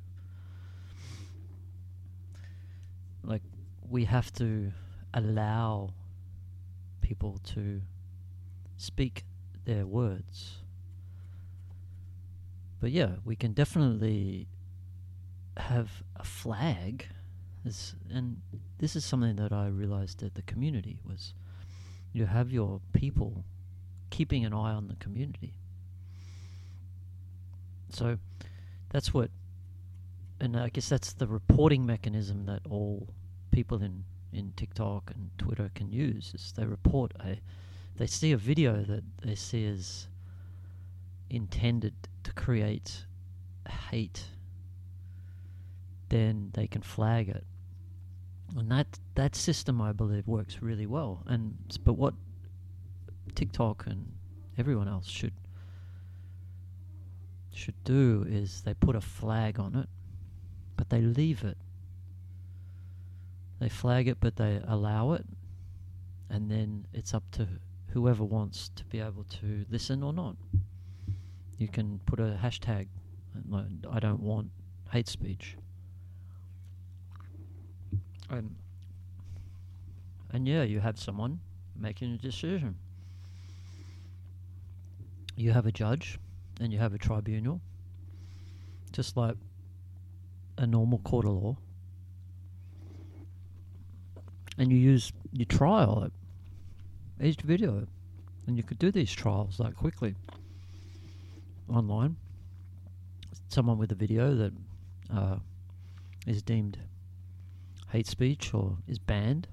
like 3.24 3.44
we 3.90 4.06
have 4.06 4.32
to 4.34 4.72
allow 5.14 5.94
people 7.02 7.40
to 7.44 7.82
speak 8.78 9.24
their 9.66 9.86
words. 9.86 10.58
But 12.80 12.92
yeah, 12.92 13.16
we 13.26 13.36
can 13.36 13.54
definitely 13.54 14.48
have 15.58 16.04
a 16.16 16.24
flag, 16.24 17.08
this, 17.66 17.96
and 18.10 18.42
this 18.78 18.96
is 18.96 19.04
something 19.04 19.36
that 19.36 19.52
I 19.52 19.68
realized 19.68 20.24
at 20.24 20.36
the 20.36 20.42
community 20.44 21.00
was 21.06 21.34
you 22.14 22.26
have 22.26 22.52
your 22.52 22.80
people 22.94 23.44
keeping 24.10 24.46
an 24.46 24.54
eye 24.54 24.74
on 24.74 24.88
the 24.88 24.96
community. 24.96 25.54
So 27.92 28.18
that's 28.90 29.14
what, 29.14 29.32
and 30.40 30.56
I 30.56 30.70
guess 30.70 30.90
that's 30.90 31.14
the 31.14 31.28
reporting 31.28 31.86
mechanism 31.86 32.46
that 32.46 32.62
all 32.70 33.08
people 33.52 33.82
in 33.82 34.04
in 34.32 34.54
TikTok 34.56 35.12
and 35.16 35.32
Twitter 35.38 35.72
can 35.74 35.92
use. 35.92 36.32
Is 36.36 36.54
they 36.56 36.66
report 36.66 37.14
a, 37.20 37.40
they 37.98 38.08
see 38.08 38.32
a 38.32 38.38
video 38.38 38.84
that 38.84 39.04
they 39.24 39.36
see 39.36 39.66
as 39.66 40.08
intended 41.30 41.94
to 42.24 42.34
create 42.34 43.06
hate, 43.68 44.26
then 46.10 46.52
they 46.54 46.68
can 46.68 46.82
flag 46.82 47.30
it. 47.30 47.46
And 48.58 48.72
that 48.72 49.00
that 49.16 49.36
system, 49.36 49.82
I 49.82 49.92
believe, 49.92 50.28
works 50.28 50.62
really 50.62 50.88
well. 50.88 51.24
And 51.28 51.56
but 51.84 51.94
what 51.94 52.14
TikTok 53.36 53.86
and 53.88 54.12
everyone 54.58 54.88
else 54.88 55.08
should 55.08 55.34
should 57.54 57.84
do 57.84 58.26
is 58.28 58.62
they 58.62 58.74
put 58.74 58.96
a 58.96 59.02
flag 59.02 59.60
on 59.60 59.76
it, 59.76 59.90
but 60.78 60.90
they 60.90 61.02
leave 61.02 61.44
it. 61.44 61.58
They 63.60 63.70
flag 63.70 64.08
it, 64.08 64.18
but 64.22 64.38
they 64.38 64.62
allow 64.66 65.12
it, 65.12 65.26
and 66.30 66.50
then 66.50 66.86
it's 66.94 67.14
up 67.14 67.24
to 67.32 67.48
whoever 67.90 68.24
wants 68.24 68.70
to 68.76 68.86
be 68.86 69.00
able 69.00 69.26
to 69.42 69.66
listen 69.70 70.04
or 70.04 70.14
not. 70.14 70.38
You 71.58 71.68
can 71.68 72.00
put 72.06 72.20
a 72.20 72.40
hashtag, 72.42 72.88
I 73.92 74.00
don't 74.00 74.22
want 74.22 74.52
hate 74.92 75.10
speech. 75.10 75.58
And, 78.30 78.56
and 80.32 80.48
yeah, 80.48 80.64
you 80.64 80.80
have 80.80 80.98
someone 80.98 81.42
making 81.76 82.14
a 82.14 82.18
decision. 82.18 82.76
You 85.40 85.54
have 85.54 85.66
a 85.66 85.72
judge 85.72 86.20
and 86.60 86.74
you 86.74 86.80
have 86.80 86.94
a 86.94 86.98
tribunal, 86.98 87.62
just 88.92 89.16
like 89.16 89.38
a 90.58 90.68
normal 90.68 90.98
court 90.98 91.26
of 91.26 91.32
law. 91.32 91.58
And 94.58 94.70
you 94.70 94.78
use 94.78 95.14
you 95.32 95.46
trial 95.46 96.04
it, 96.04 97.26
each 97.26 97.40
video, 97.40 97.88
and 98.48 98.58
you 98.58 98.64
could 98.64 98.80
do 98.80 98.92
these 98.92 99.14
trials 99.14 99.62
like 99.62 99.78
quickly 99.78 100.14
online. 101.74 102.18
Someone 103.48 103.78
with 103.78 103.94
a 103.94 103.96
video 103.96 104.36
that 104.36 104.52
uh, 105.10 105.38
is 106.28 106.42
deemed 106.42 106.78
hate 107.94 108.08
speech 108.08 108.54
or 108.54 108.76
is 108.90 109.00
banned, 109.00 109.48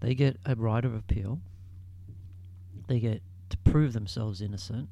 they 0.00 0.14
get 0.14 0.38
a 0.46 0.54
right 0.54 0.86
of 0.86 0.94
appeal. 0.94 1.40
They 2.88 3.00
get 3.00 3.20
prove 3.70 3.92
themselves 3.92 4.40
innocent, 4.40 4.88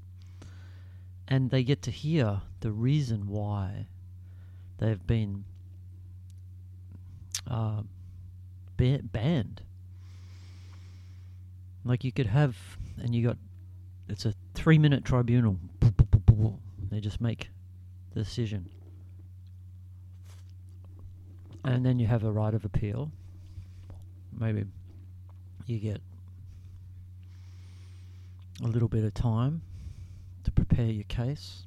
and 1.29 1.51
they 1.51 1.63
get 1.63 1.83
to 1.83 1.91
hear 1.91 2.43
the 2.61 2.71
reason 2.71 3.29
why 3.29 3.87
they've 4.79 5.07
been 5.07 5.45
uh, 7.51 7.83
ba- 8.77 9.01
banned. 9.03 9.63
Like 11.85 12.05
you 12.05 12.13
could 12.13 12.27
have, 12.27 12.57
and 13.01 13.15
you 13.15 13.27
got, 13.27 13.37
it's 14.09 14.25
a 14.25 14.35
three 14.55 14.79
minute 14.79 15.05
tribunal. 15.05 15.59
They 16.91 17.01
just 17.01 17.21
make 17.21 17.51
the 18.13 18.21
decision. 18.21 18.69
And 21.65 21.85
then 21.85 21.99
you 21.99 22.07
have 22.07 22.25
a 22.25 22.31
right 22.31 22.55
of 22.55 22.65
appeal. 22.65 23.11
Maybe 24.39 24.65
you 25.67 25.79
get 25.79 26.01
a 28.63 28.67
little 28.67 28.89
bit 28.89 29.05
of 29.05 29.15
time 29.15 29.63
to 30.45 30.51
prepare 30.51 30.87
your 30.87 31.05
case, 31.05 31.67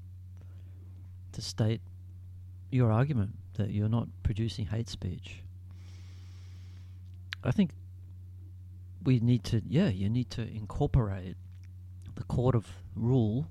to 1.34 1.42
state 1.42 1.82
your 2.72 2.92
argument 2.92 3.32
that 3.56 3.72
you're 3.72 3.90
not 3.90 4.08
producing 4.24 4.68
hate 4.68 4.90
speech. 4.90 5.44
I 7.44 7.52
think 7.52 7.72
we 9.04 9.20
need 9.20 9.44
to, 9.46 9.62
yeah, 9.68 9.90
you 9.90 10.10
need 10.10 10.30
to 10.32 10.42
incorporate 10.42 11.36
the 12.16 12.24
court 12.24 12.56
of 12.56 12.68
rule 12.96 13.48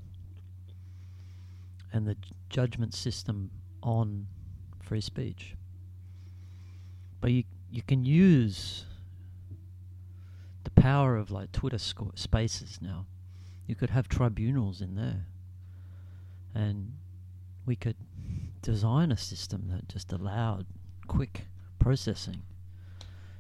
and 1.93 2.07
the 2.07 2.17
judgment 2.51 2.95
system 2.95 3.51
on 3.83 4.27
free 4.83 5.01
speech. 5.01 5.55
But 7.21 7.33
you 7.33 7.45
you 7.71 7.83
can 7.83 8.05
use 8.05 8.85
the 10.65 10.71
power 10.71 11.17
of 11.17 11.31
like 11.31 11.53
Twitter 11.53 11.79
spaces 11.79 12.79
now 12.81 13.07
you 13.67 13.75
could 13.75 13.91
have 13.91 14.09
tribunals 14.09 14.81
in 14.81 14.95
there. 14.95 15.27
And 16.55 16.95
we 17.67 17.77
could 17.77 17.97
design 18.63 19.13
a 19.13 19.17
system 19.17 19.69
that 19.69 19.89
just 19.89 20.13
allowed 20.13 20.67
quick 21.07 21.47
processing. 21.79 22.43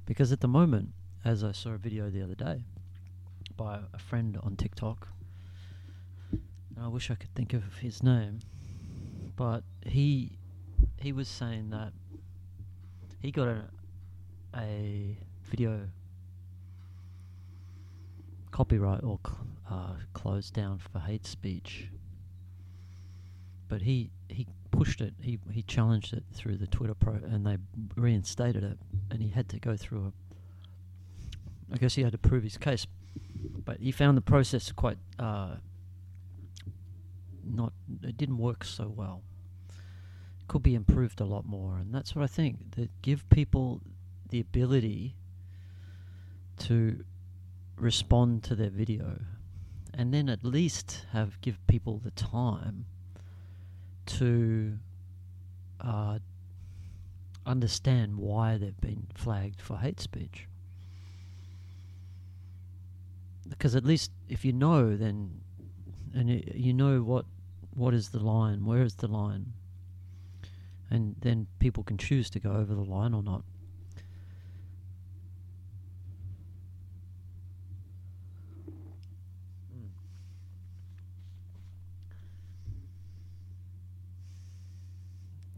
Because 0.04 0.32
at 0.32 0.40
the 0.40 0.48
moment, 0.48 0.90
as 1.24 1.42
I 1.42 1.52
saw 1.52 1.70
a 1.70 1.78
video 1.78 2.10
the 2.10 2.22
other 2.22 2.34
day 2.34 2.64
by 3.56 3.80
a 3.92 3.98
friend 3.98 4.38
on 4.42 4.56
TikTok, 4.56 5.08
I 6.80 6.88
wish 6.88 7.10
I 7.10 7.14
could 7.14 7.34
think 7.34 7.54
of 7.54 7.78
his 7.78 8.02
name, 8.02 8.40
but 9.34 9.64
he 9.84 10.38
he 10.98 11.12
was 11.12 11.26
saying 11.26 11.70
that 11.70 11.92
he 13.20 13.30
got 13.30 13.48
a 13.48 13.64
a 14.54 15.16
video 15.44 15.88
copyright 18.56 19.04
or 19.04 19.20
uh, 19.70 19.92
closed 20.14 20.54
down 20.54 20.78
for 20.78 20.98
hate 20.98 21.26
speech. 21.26 21.88
But 23.68 23.82
he 23.82 24.10
he 24.30 24.46
pushed 24.70 25.02
it. 25.02 25.12
He 25.20 25.38
he 25.50 25.62
challenged 25.62 26.14
it 26.14 26.24
through 26.32 26.56
the 26.56 26.66
Twitter 26.66 26.94
pro, 26.94 27.14
and 27.14 27.46
they 27.46 27.58
reinstated 27.96 28.64
it. 28.64 28.78
And 29.10 29.20
he 29.20 29.28
had 29.28 29.50
to 29.50 29.58
go 29.58 29.76
through 29.76 30.06
a. 30.06 31.74
I 31.74 31.76
guess 31.76 31.96
he 31.96 32.02
had 32.02 32.12
to 32.12 32.18
prove 32.18 32.44
his 32.44 32.56
case, 32.56 32.86
but 33.62 33.78
he 33.78 33.92
found 33.92 34.16
the 34.16 34.22
process 34.22 34.72
quite 34.72 34.96
uh, 35.18 35.56
not. 37.44 37.74
It 38.02 38.16
didn't 38.16 38.38
work 38.38 38.64
so 38.64 38.88
well. 38.88 39.20
Could 40.48 40.62
be 40.62 40.74
improved 40.74 41.20
a 41.20 41.26
lot 41.26 41.44
more, 41.44 41.76
and 41.76 41.94
that's 41.94 42.16
what 42.16 42.22
I 42.22 42.26
think. 42.28 42.76
That 42.76 42.88
give 43.02 43.28
people 43.28 43.82
the 44.30 44.40
ability 44.40 45.14
to 46.60 47.04
respond 47.78 48.42
to 48.44 48.54
their 48.54 48.70
video 48.70 49.18
and 49.96 50.12
then 50.12 50.28
at 50.28 50.44
least 50.44 51.06
have 51.12 51.40
give 51.40 51.64
people 51.66 51.98
the 51.98 52.10
time 52.10 52.84
to 54.04 54.78
uh, 55.80 56.18
understand 57.46 58.16
why 58.16 58.58
they've 58.58 58.80
been 58.80 59.06
flagged 59.14 59.60
for 59.60 59.78
hate 59.78 60.00
speech. 60.00 60.46
Because 63.48 63.74
at 63.74 63.84
least 63.84 64.10
if 64.28 64.44
you 64.44 64.52
know, 64.52 64.96
then 64.96 65.40
and 66.14 66.44
you 66.54 66.72
know 66.72 67.00
what 67.00 67.24
what 67.74 67.94
is 67.94 68.10
the 68.10 68.18
line, 68.18 68.64
where 68.64 68.82
is 68.82 68.96
the 68.96 69.06
line, 69.06 69.52
and 70.90 71.16
then 71.20 71.46
people 71.58 71.82
can 71.84 71.96
choose 71.96 72.28
to 72.30 72.40
go 72.40 72.52
over 72.52 72.74
the 72.74 72.84
line 72.84 73.14
or 73.14 73.22
not. 73.22 73.44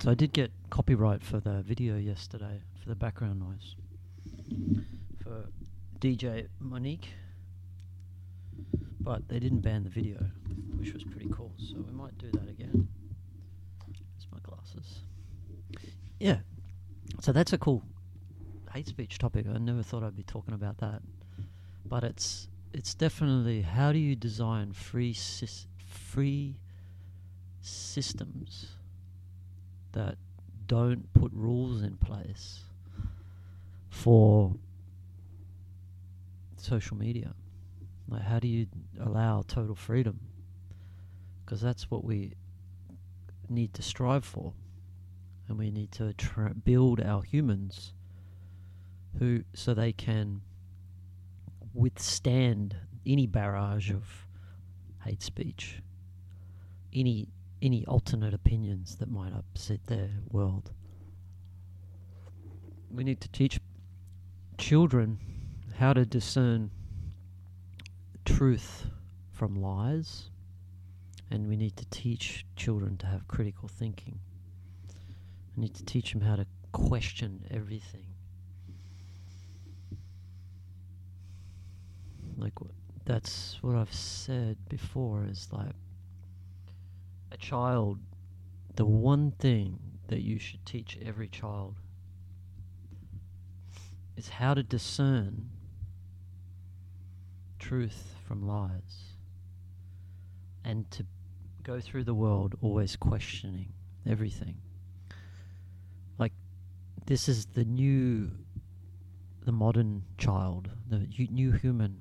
I 0.08 0.14
did 0.14 0.32
get 0.32 0.50
copyright 0.70 1.22
for 1.22 1.38
the 1.38 1.60
video 1.60 1.98
yesterday 1.98 2.62
for 2.80 2.88
the 2.88 2.94
background 2.94 3.40
noise 3.40 3.76
for 5.22 5.44
DJ 6.00 6.48
Monique, 6.58 7.10
but 9.00 9.28
they 9.28 9.38
didn't 9.38 9.60
ban 9.60 9.84
the 9.84 9.90
video, 9.90 10.16
which 10.78 10.94
was 10.94 11.04
pretty 11.04 11.28
cool. 11.30 11.52
So 11.58 11.76
we 11.86 11.92
might 11.92 12.16
do 12.16 12.30
that 12.30 12.48
again. 12.48 12.88
There's 13.86 14.26
my 14.32 14.38
glasses. 14.42 15.00
Yeah, 16.18 16.38
so 17.20 17.30
that's 17.30 17.52
a 17.52 17.58
cool 17.58 17.82
hate 18.72 18.86
speech 18.86 19.18
topic. 19.18 19.44
I 19.46 19.58
never 19.58 19.82
thought 19.82 20.02
I'd 20.02 20.16
be 20.16 20.22
talking 20.22 20.54
about 20.54 20.78
that, 20.78 21.02
but 21.84 22.02
it's 22.02 22.48
it's 22.72 22.94
definitely 22.94 23.60
how 23.60 23.92
do 23.92 23.98
you 23.98 24.16
design 24.16 24.72
free 24.72 25.14
free 25.86 26.56
systems 27.60 28.77
that 29.98 30.16
don't 30.68 31.12
put 31.12 31.32
rules 31.32 31.82
in 31.82 31.96
place 31.96 32.60
for 33.90 34.54
social 36.56 36.96
media. 36.96 37.34
Like, 38.08 38.22
how 38.22 38.38
do 38.38 38.46
you 38.46 38.66
allow 39.00 39.42
total 39.42 39.74
freedom? 39.74 40.20
Because 41.44 41.60
that's 41.60 41.90
what 41.90 42.04
we 42.04 42.34
need 43.48 43.74
to 43.74 43.82
strive 43.82 44.24
for. 44.24 44.52
And 45.48 45.58
we 45.58 45.70
need 45.72 45.90
to 45.92 46.12
tra- 46.12 46.54
build 46.54 47.00
our 47.00 47.22
humans 47.22 47.92
who, 49.18 49.42
so 49.52 49.74
they 49.74 49.92
can 49.92 50.42
withstand 51.74 52.76
any 53.04 53.26
barrage 53.26 53.90
of 53.90 54.04
hate 55.04 55.22
speech, 55.22 55.82
any 56.94 57.28
any 57.60 57.84
alternate 57.86 58.34
opinions 58.34 58.96
that 58.96 59.10
might 59.10 59.32
upset 59.32 59.86
their 59.86 60.10
world. 60.30 60.70
We 62.90 63.04
need 63.04 63.20
to 63.20 63.28
teach 63.28 63.60
children 64.56 65.18
how 65.78 65.92
to 65.92 66.04
discern 66.04 66.70
truth 68.24 68.86
from 69.30 69.60
lies, 69.60 70.30
and 71.30 71.48
we 71.48 71.56
need 71.56 71.76
to 71.76 71.86
teach 71.86 72.46
children 72.56 72.96
to 72.98 73.06
have 73.06 73.28
critical 73.28 73.68
thinking. 73.68 74.18
We 75.56 75.62
need 75.62 75.74
to 75.74 75.84
teach 75.84 76.12
them 76.12 76.22
how 76.22 76.36
to 76.36 76.46
question 76.72 77.44
everything. 77.50 78.06
Like 82.36 82.52
that's 83.04 83.58
what 83.62 83.74
I've 83.74 83.92
said 83.92 84.56
before 84.68 85.26
is 85.28 85.48
like 85.50 85.74
a 87.30 87.36
child 87.36 87.98
the 88.76 88.84
one 88.86 89.32
thing 89.32 89.78
that 90.06 90.22
you 90.22 90.38
should 90.38 90.64
teach 90.64 90.98
every 91.04 91.28
child 91.28 91.74
is 94.16 94.28
how 94.28 94.54
to 94.54 94.62
discern 94.62 95.50
truth 97.58 98.14
from 98.26 98.46
lies 98.46 99.14
and 100.64 100.90
to 100.90 101.04
go 101.62 101.80
through 101.80 102.04
the 102.04 102.14
world 102.14 102.54
always 102.62 102.96
questioning 102.96 103.72
everything. 104.06 104.56
Like, 106.18 106.32
this 107.06 107.28
is 107.28 107.46
the 107.46 107.64
new, 107.64 108.30
the 109.44 109.52
modern 109.52 110.04
child, 110.18 110.70
the 110.88 111.06
new 111.30 111.52
human. 111.52 112.00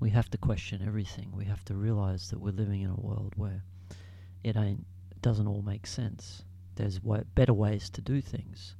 We 0.00 0.10
have 0.10 0.30
to 0.30 0.38
question 0.38 0.82
everything. 0.86 1.32
We 1.34 1.44
have 1.46 1.64
to 1.66 1.74
realize 1.74 2.30
that 2.30 2.40
we're 2.40 2.50
living 2.50 2.82
in 2.82 2.90
a 2.90 3.00
world 3.00 3.32
where 3.36 3.62
it 4.44 4.56
ain't 4.56 4.86
doesn't 5.22 5.46
all 5.46 5.62
make 5.62 5.86
sense. 5.86 6.44
There's 6.76 7.02
wa- 7.02 7.24
better 7.34 7.54
ways 7.54 7.90
to 7.90 8.00
do 8.00 8.20
things. 8.20 8.76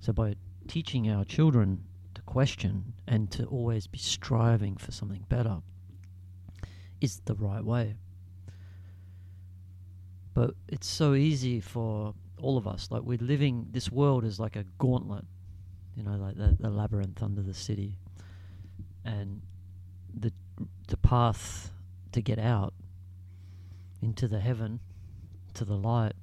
So 0.00 0.12
by 0.12 0.36
teaching 0.66 1.10
our 1.10 1.24
children 1.24 1.84
to 2.14 2.22
question 2.22 2.92
and 3.06 3.30
to 3.32 3.44
always 3.46 3.86
be 3.86 3.98
striving 3.98 4.76
for 4.76 4.92
something 4.92 5.24
better 5.28 5.62
is 7.00 7.20
the 7.24 7.34
right 7.34 7.64
way. 7.64 7.96
But 10.34 10.54
it's 10.68 10.86
so 10.86 11.14
easy 11.14 11.60
for 11.60 12.14
all 12.40 12.56
of 12.56 12.66
us. 12.66 12.88
Like 12.90 13.02
we're 13.02 13.18
living, 13.18 13.68
this 13.70 13.90
world 13.90 14.24
is 14.24 14.38
like 14.38 14.56
a 14.56 14.64
gauntlet, 14.78 15.24
you 15.96 16.02
know, 16.02 16.16
like 16.16 16.36
the, 16.36 16.56
the 16.60 16.70
labyrinth 16.70 17.22
under 17.22 17.42
the 17.42 17.54
city. 17.54 17.96
And 19.04 19.40
the, 20.14 20.32
the 20.88 20.96
path 20.98 21.72
to 22.12 22.20
get 22.20 22.38
out 22.38 22.74
into 24.02 24.28
the 24.28 24.40
heaven, 24.40 24.80
to 25.54 25.64
the 25.64 25.76
light, 25.76 26.14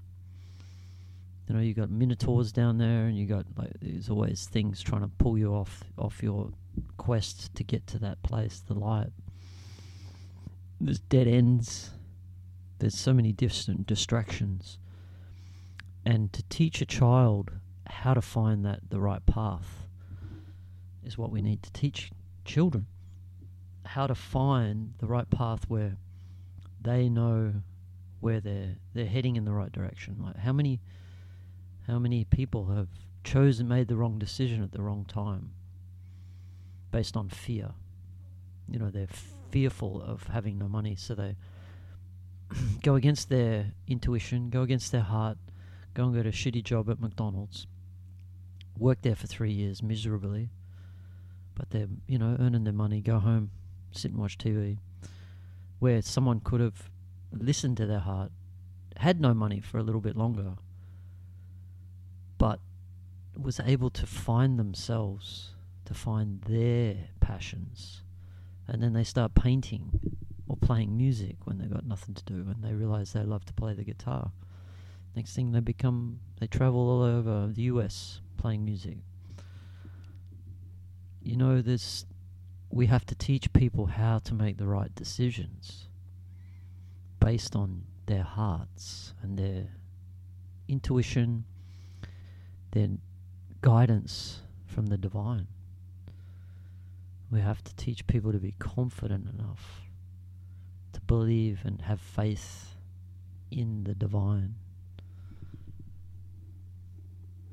you 1.48 1.54
know, 1.54 1.62
you 1.62 1.74
got 1.74 1.92
minotaurs 1.92 2.52
down 2.52 2.78
there, 2.80 3.06
and 3.06 3.18
you 3.18 3.26
got 3.26 3.46
like 3.56 3.72
there's 3.80 4.10
always 4.10 4.48
things 4.48 4.82
trying 4.82 5.02
to 5.02 5.08
pull 5.08 5.38
you 5.38 5.54
off 5.54 5.84
off 5.98 6.24
your 6.24 6.52
quest 6.98 7.54
to 7.56 7.64
get 7.64 7.86
to 7.88 8.00
that 8.00 8.22
place, 8.24 8.64
the 8.66 8.74
light. 8.74 9.12
There's 10.82 11.00
dead 11.00 11.28
ends. 11.28 11.92
There's 12.80 12.98
so 12.98 13.14
many 13.14 13.32
different 13.32 13.86
distractions, 13.86 14.80
and 16.04 16.34
to 16.34 16.44
teach 16.50 16.82
a 16.82 16.86
child 16.86 17.52
how 17.88 18.16
to 18.16 18.22
find 18.22 18.66
that 18.66 18.90
the 18.90 19.00
right 19.00 19.24
path 19.26 19.88
is 21.04 21.18
what 21.18 21.32
we 21.32 21.42
need 21.42 21.62
to 21.62 21.72
teach 21.72 22.12
children. 22.44 22.88
How 23.86 24.08
to 24.08 24.16
find 24.16 24.96
the 24.98 25.06
right 25.06 25.30
path 25.30 25.66
where 25.70 25.98
they 26.86 27.10
know 27.10 27.54
where 28.22 28.40
they're 28.40 28.76
they're 28.94 29.06
heading 29.06 29.36
in 29.36 29.46
the 29.46 29.52
right 29.52 29.72
direction. 29.72 30.18
Like 30.20 30.38
how 30.38 30.54
many 30.54 30.80
how 31.88 32.00
many 32.00 32.24
people 32.26 32.68
have 32.68 32.88
chosen, 33.24 33.68
made 33.68 33.88
the 33.88 33.96
wrong 33.96 34.18
decision 34.18 34.64
at 34.64 34.72
the 34.72 34.82
wrong 34.82 35.06
time 35.06 35.52
based 36.92 37.18
on 37.18 37.30
fear? 37.30 37.72
You 38.70 38.80
know, 38.80 38.90
they're 38.90 39.08
fearful 39.52 40.02
of 40.02 40.24
having 40.24 40.58
no 40.58 40.68
money, 40.68 40.96
so 40.96 41.14
they 41.14 41.36
go 42.84 42.96
against 42.96 43.30
their 43.30 43.74
intuition, 43.88 44.50
go 44.50 44.62
against 44.62 44.92
their 44.92 45.02
heart, 45.02 45.38
go 45.94 46.06
and 46.06 46.16
get 46.16 46.26
a 46.26 46.30
shitty 46.30 46.64
job 46.64 46.90
at 46.90 47.00
McDonald's, 47.00 47.68
work 48.78 49.02
there 49.02 49.16
for 49.16 49.28
three 49.28 49.52
years 49.52 49.84
miserably, 49.84 50.50
but 51.56 51.70
they're, 51.70 51.88
you 52.08 52.18
know, 52.18 52.36
earning 52.40 52.64
their 52.64 52.74
money, 52.74 53.02
go 53.02 53.20
home, 53.20 53.52
sit 53.92 54.12
and 54.12 54.20
watch 54.20 54.38
TV, 54.38 54.78
where 55.86 56.02
someone 56.02 56.40
could 56.40 56.62
have 56.62 56.90
listened 57.32 57.78
to 57.78 57.86
their 57.86 58.00
heart, 58.00 58.32
had 58.98 59.22
no 59.22 59.36
money 59.36 59.60
for 59.60 59.78
a 59.78 59.84
little 59.84 60.02
bit 60.02 60.18
longer, 60.18 60.56
but 62.40 62.60
was 63.40 63.60
able 63.60 63.92
to 63.92 64.08
find 64.08 64.58
themselves, 64.58 65.52
to 65.86 65.94
find 65.94 66.42
their 66.50 66.96
passions. 67.20 68.02
And 68.68 68.82
then 68.82 68.94
they 68.94 69.04
start 69.04 69.36
painting 69.36 69.92
or 70.48 70.58
playing 70.58 70.98
music 70.98 71.36
when 71.44 71.60
they've 71.60 71.72
got 71.72 71.86
nothing 71.86 72.16
to 72.16 72.24
do 72.24 72.34
and 72.34 72.64
they 72.64 72.74
realize 72.74 73.14
they 73.14 73.22
love 73.22 73.46
to 73.46 73.54
play 73.54 73.76
the 73.76 73.84
guitar. 73.84 74.32
Next 75.16 75.36
thing 75.36 75.52
they 75.52 75.60
become, 75.60 76.20
they 76.40 76.48
travel 76.48 76.80
all 76.80 77.04
over 77.04 77.54
the 77.54 77.62
US 77.74 78.22
playing 78.38 78.66
music. 78.66 78.98
You 81.22 81.38
know, 81.38 81.62
there's, 81.62 82.08
we 82.76 82.88
have 82.88 83.06
to 83.06 83.16
teach 83.16 83.54
people 83.54 83.86
how 83.86 84.20
to 84.20 84.34
make 84.34 84.58
the 84.58 84.68
right 84.68 84.94
decisions 84.96 85.88
based 87.22 87.56
on 87.56 87.82
their 88.06 88.22
hearts 88.22 89.14
and 89.24 89.40
their 89.40 89.70
intuition 90.68 91.46
their 92.74 92.90
guidance 93.62 94.42
from 94.68 94.88
the 94.88 94.98
divine. 94.98 95.48
We 97.32 97.40
have 97.40 97.64
to 97.64 97.74
teach 97.78 98.06
people 98.08 98.34
to 98.34 98.40
be 98.40 98.54
confident 98.60 99.30
enough 99.30 99.82
to 100.92 101.00
believe 101.00 101.62
and 101.64 101.82
have 101.82 102.02
faith 102.02 102.76
in 103.52 103.86
the 103.86 103.96
divine. 103.96 104.56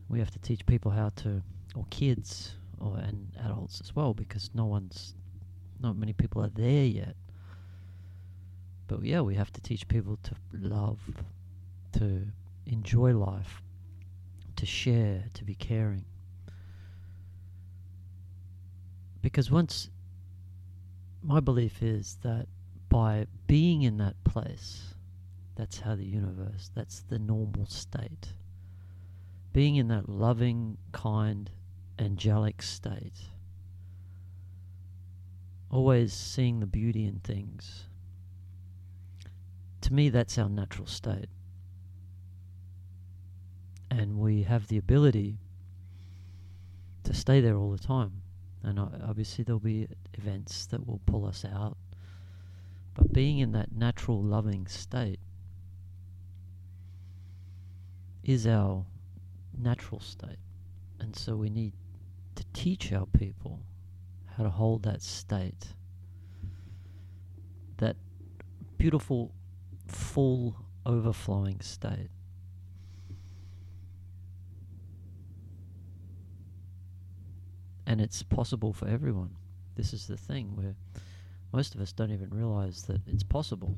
We 0.09 0.19
have 0.19 0.33
to 0.33 0.41
teach 0.41 0.67
people 0.67 0.91
how 0.91 1.11
to, 1.17 1.43
or 1.77 1.87
kids, 1.91 2.57
or 2.83 2.99
and 2.99 3.33
adults 3.45 3.81
as 3.81 3.95
well, 3.95 4.13
because 4.13 4.51
no 4.55 4.65
one's, 4.65 5.15
not 5.81 5.97
many 5.97 6.13
people 6.13 6.43
are 6.43 6.51
there 6.51 6.85
yet. 6.85 7.15
But 8.89 9.05
yeah, 9.05 9.21
we 9.21 9.37
have 9.37 9.53
to 9.53 9.61
teach 9.61 9.89
people 9.89 10.19
to 10.25 10.35
love, 10.53 10.99
to 11.93 12.27
enjoy 12.67 13.13
life, 13.17 13.63
to 14.57 14.67
share, 14.67 15.25
to 15.35 15.45
be 15.45 15.55
caring. 15.55 16.05
Because 19.23 19.51
once, 19.51 19.89
my 21.23 21.39
belief 21.39 21.83
is 21.83 22.19
that 22.23 22.49
by 22.89 23.27
being 23.47 23.83
in 23.83 23.97
that 23.99 24.23
place, 24.25 24.95
that's 25.55 25.81
how 25.81 25.95
the 25.95 26.05
universe, 26.05 26.71
that's 26.75 27.01
the 27.09 27.19
normal 27.19 27.67
state. 27.67 28.35
Being 29.53 29.77
in 29.77 29.89
that 29.89 30.09
loving, 30.09 30.79
kind, 30.93 31.51
angelic 31.99 32.63
state. 32.63 33.29
Always 35.71 36.13
seeing 36.13 36.61
the 36.61 36.67
beauty 36.67 37.07
in 37.07 37.21
things. 37.21 37.85
To 39.83 39.93
me, 39.93 40.09
that's 40.11 40.39
our 40.39 40.49
natural 40.49 40.87
state 40.87 41.29
and 43.99 44.19
we 44.19 44.43
have 44.43 44.69
the 44.69 44.79
ability 44.79 45.37
to 47.05 47.13
stay 47.13 47.41
there 47.41 47.57
all 47.57 47.71
the 47.71 47.79
time. 47.79 48.23
And 48.63 48.79
obviously, 48.79 49.45
there'll 49.45 49.61
be 49.61 49.87
events 50.15 50.67
that 50.67 50.87
will 50.87 51.01
pull 51.05 51.27
us 51.27 51.45
out. 51.45 51.77
But 52.95 53.13
being 53.13 53.39
in 53.39 53.53
that 53.53 53.73
natural 53.73 54.23
loving 54.23 54.67
state 54.67 55.19
is 58.25 58.47
our 58.47 58.87
natural 59.59 60.01
state. 60.01 60.39
And 61.01 61.15
so 61.15 61.37
we 61.37 61.51
need 61.51 61.73
to 62.43 62.61
teach 62.61 62.93
our 62.93 63.07
people 63.07 63.61
how 64.37 64.43
to 64.43 64.51
hold 64.51 64.83
that 64.85 65.03
state, 65.03 65.75
that 67.79 67.97
beautiful, 68.79 69.33
full, 69.87 70.57
overflowing 70.85 71.61
state. 71.61 72.09
and 77.85 78.01
it's 78.01 78.23
possible 78.23 78.73
for 78.73 78.89
everyone. 78.89 79.37
This 79.75 79.93
is 79.93 80.07
the 80.07 80.17
thing 80.17 80.57
where 80.57 80.75
most 81.53 81.75
of 81.75 81.81
us 81.83 81.93
don't 81.93 82.11
even 82.11 82.31
realize 82.31 82.85
that 82.85 83.03
it's 83.07 83.23
possible. 83.23 83.77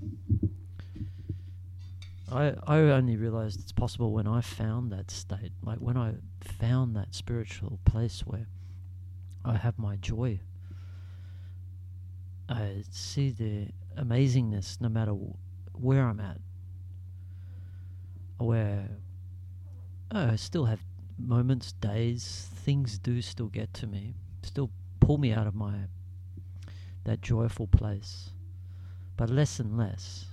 I 2.31 2.55
I 2.67 2.79
only 2.79 3.17
realized 3.17 3.61
it's 3.61 3.73
possible 3.73 4.13
when 4.13 4.27
I 4.27 4.41
found 4.41 4.91
that 4.93 5.11
state, 5.11 5.53
like 5.63 5.79
when 5.79 5.97
I 5.97 6.15
found 6.41 6.97
that 6.97 7.15
spiritual 7.15 7.79
place 7.85 8.21
where 8.21 8.47
I 9.45 9.57
have 9.57 9.79
my 9.79 9.97
joy. 9.97 10.41
I 12.49 12.85
see 12.91 13.31
the 13.31 13.69
amazingness 14.01 14.81
no 14.81 14.89
matter 14.89 15.15
where 15.73 16.07
I'm 16.07 16.21
at. 16.21 16.39
Where 18.39 18.89
oh, 20.11 20.31
I 20.31 20.37
still 20.37 20.65
have 20.67 20.81
moments, 21.19 21.73
days, 21.73 22.49
things 22.55 22.99
do 22.99 23.23
still 23.23 23.49
get 23.49 23.73
to 23.75 23.87
me, 23.87 24.15
still 24.43 24.71
pull 25.01 25.19
me 25.19 25.33
out 25.33 25.47
of 25.47 25.55
my 25.55 25.75
that 27.05 27.21
joyful 27.21 27.67
place, 27.67 28.31
but 29.17 29.29
less 29.29 29.61
and 29.61 29.77
less. 29.77 30.27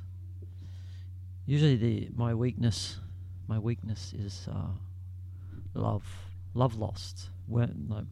Usually, 1.52 1.76
the 1.76 2.08
my 2.16 2.34
weakness, 2.34 2.98
my 3.50 3.60
weakness 3.60 4.14
is 4.18 4.48
uh, 4.50 4.72
love, 5.74 6.06
love 6.54 6.78
lost. 6.78 7.30
When 7.46 7.88
like, 7.90 8.06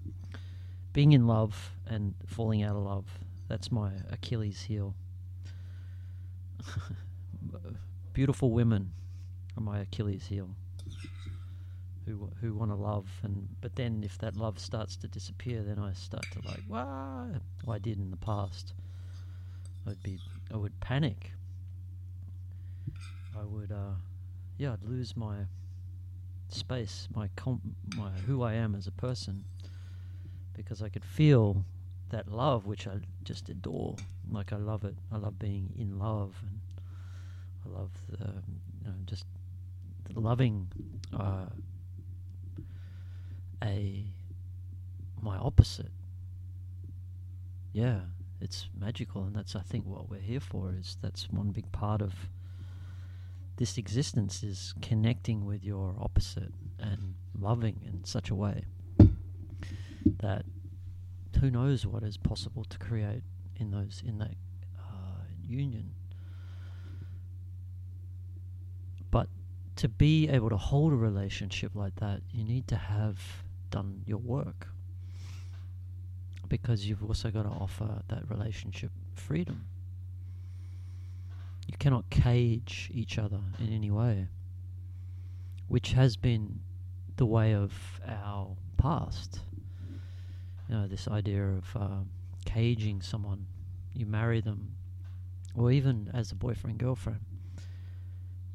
being 0.92 1.14
in 1.14 1.26
love 1.26 1.72
and 1.88 2.16
falling 2.26 2.64
out 2.64 2.76
of 2.76 2.84
love, 2.84 3.06
that's 3.48 3.72
my 3.72 3.92
Achilles 4.12 4.64
heel. 4.64 4.94
Beautiful 8.14 8.52
women 8.52 8.92
are 9.56 9.64
my 9.64 9.80
Achilles 9.80 10.26
heel. 10.28 10.50
Who 12.08 12.30
who 12.42 12.54
want 12.54 12.72
to 12.72 12.76
love 12.76 13.08
and 13.24 13.48
but 13.62 13.74
then 13.78 14.04
if 14.04 14.18
that 14.18 14.36
love 14.36 14.60
starts 14.60 14.98
to 14.98 15.08
disappear, 15.08 15.64
then 15.64 15.80
I 15.80 15.94
start 15.94 16.26
to 16.34 16.46
like, 16.46 16.64
wow, 16.68 17.30
well, 17.66 17.76
I 17.78 17.80
did 17.80 18.00
in 18.00 18.12
the 18.12 18.18
past. 18.18 18.74
I'd 19.88 20.04
be 20.04 20.20
I 20.54 20.58
would 20.58 20.78
panic. 20.82 21.32
I 23.38 23.44
would 23.44 23.72
uh, 23.72 23.96
yeah, 24.58 24.74
I'd 24.74 24.84
lose 24.84 25.16
my 25.16 25.38
space, 26.50 27.08
my 27.16 27.30
com- 27.36 27.76
my 27.96 28.10
who 28.28 28.44
I 28.44 28.54
am 28.54 28.76
as 28.76 28.88
a 28.88 28.92
person, 28.92 29.46
because 30.56 30.82
I 30.82 30.90
could 30.90 31.06
feel 31.06 31.64
that 32.10 32.32
love, 32.32 32.66
which 32.66 32.88
I 32.88 32.98
just 33.24 33.50
adore. 33.50 33.96
Like 34.32 34.52
I 34.52 34.58
love 34.58 34.84
it. 34.84 34.96
I 35.12 35.18
love 35.18 35.40
being 35.40 35.74
in 35.78 35.98
love, 35.98 36.36
and 36.42 36.60
I 37.66 37.80
love 37.80 37.92
the, 38.10 38.26
you 38.84 38.88
know, 38.88 38.96
just 39.06 39.26
loving 40.16 40.68
uh, 41.18 41.46
a 43.64 44.04
my 45.22 45.38
opposite. 45.38 45.92
Yeah, 47.72 48.00
it's 48.42 48.68
magical, 48.78 49.24
and 49.24 49.36
that's 49.36 49.56
I 49.56 49.62
think 49.62 49.86
what 49.86 50.10
we're 50.10 50.20
here 50.20 50.40
for. 50.40 50.74
Is 50.78 50.98
that's 51.02 51.30
one 51.30 51.52
big 51.52 51.72
part 51.72 52.02
of 52.02 52.14
this 53.60 53.78
existence 53.78 54.42
is 54.42 54.74
connecting 54.82 55.46
with 55.46 55.66
your 55.66 55.94
opposite 56.00 56.54
and 56.80 57.14
loving 57.38 57.82
in 57.86 58.06
such 58.06 58.30
a 58.30 58.36
way 58.36 58.64
that 60.22 60.46
who 61.42 61.52
knows 61.52 61.86
what 61.86 62.02
is 62.02 62.16
possible 62.16 62.64
to 62.64 62.78
create 62.80 63.22
in 63.58 63.70
those 63.70 64.02
in 64.06 64.18
that 64.18 64.36
uh, 64.80 65.24
union. 65.46 65.92
But 69.12 69.28
to 69.76 69.90
be 69.90 70.30
able 70.30 70.50
to 70.50 70.58
hold 70.58 70.94
a 70.94 70.96
relationship 70.96 71.76
like 71.76 71.96
that, 71.98 72.22
you 72.32 72.46
need 72.46 72.66
to 72.70 72.78
have 72.78 73.20
done 73.72 74.04
your 74.06 74.20
work 74.20 74.68
because 76.48 76.86
you've 76.86 77.04
also 77.04 77.30
got 77.30 77.44
to 77.44 77.50
offer 77.50 78.04
that 78.08 78.24
relationship 78.30 78.92
freedom. 79.16 79.66
Cannot 81.80 82.10
cage 82.10 82.92
each 82.94 83.18
other 83.18 83.40
in 83.58 83.72
any 83.72 83.90
way, 83.90 84.28
which 85.70 85.94
has 85.94 86.18
been 86.18 86.60
the 87.16 87.26
way 87.26 87.54
of 87.56 88.02
our 88.06 88.58
past. 88.78 89.40
You 90.68 90.76
know, 90.76 90.88
this 90.88 91.08
idea 91.08 91.42
of 91.42 91.76
uh, 91.76 92.02
caging 92.46 93.02
someone, 93.02 93.46
you 93.94 94.06
marry 94.06 94.42
them, 94.42 94.76
or 95.56 95.72
even 95.72 96.12
as 96.14 96.34
a 96.34 96.36
boyfriend 96.36 96.80
girlfriend, 96.80 97.22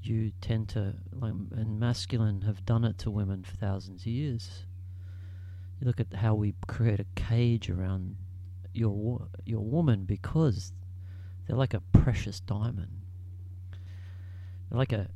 you 0.03 0.33
tend 0.43 0.69
to, 0.71 0.95
like, 1.13 1.33
and 1.33 1.81
masculine 1.81 2.43
have 2.43 2.67
done 2.67 2.85
it 2.85 2.99
to 2.99 3.11
women 3.11 3.43
for 3.43 3.57
thousands 3.57 4.03
of 4.03 4.09
years. 4.09 4.67
You 5.81 5.87
look 5.87 5.99
at 5.99 6.13
how 6.13 6.35
we 6.35 6.55
create 6.67 7.01
a 7.01 7.07
cage 7.15 7.71
around 7.71 8.17
your 8.75 9.29
your 9.47 9.65
woman 9.65 10.05
because 10.05 10.73
they're 11.47 11.57
like 11.57 11.75
a 11.75 11.81
precious 11.93 12.41
diamond 12.41 13.04
like 14.77 14.93
a 14.93 15.09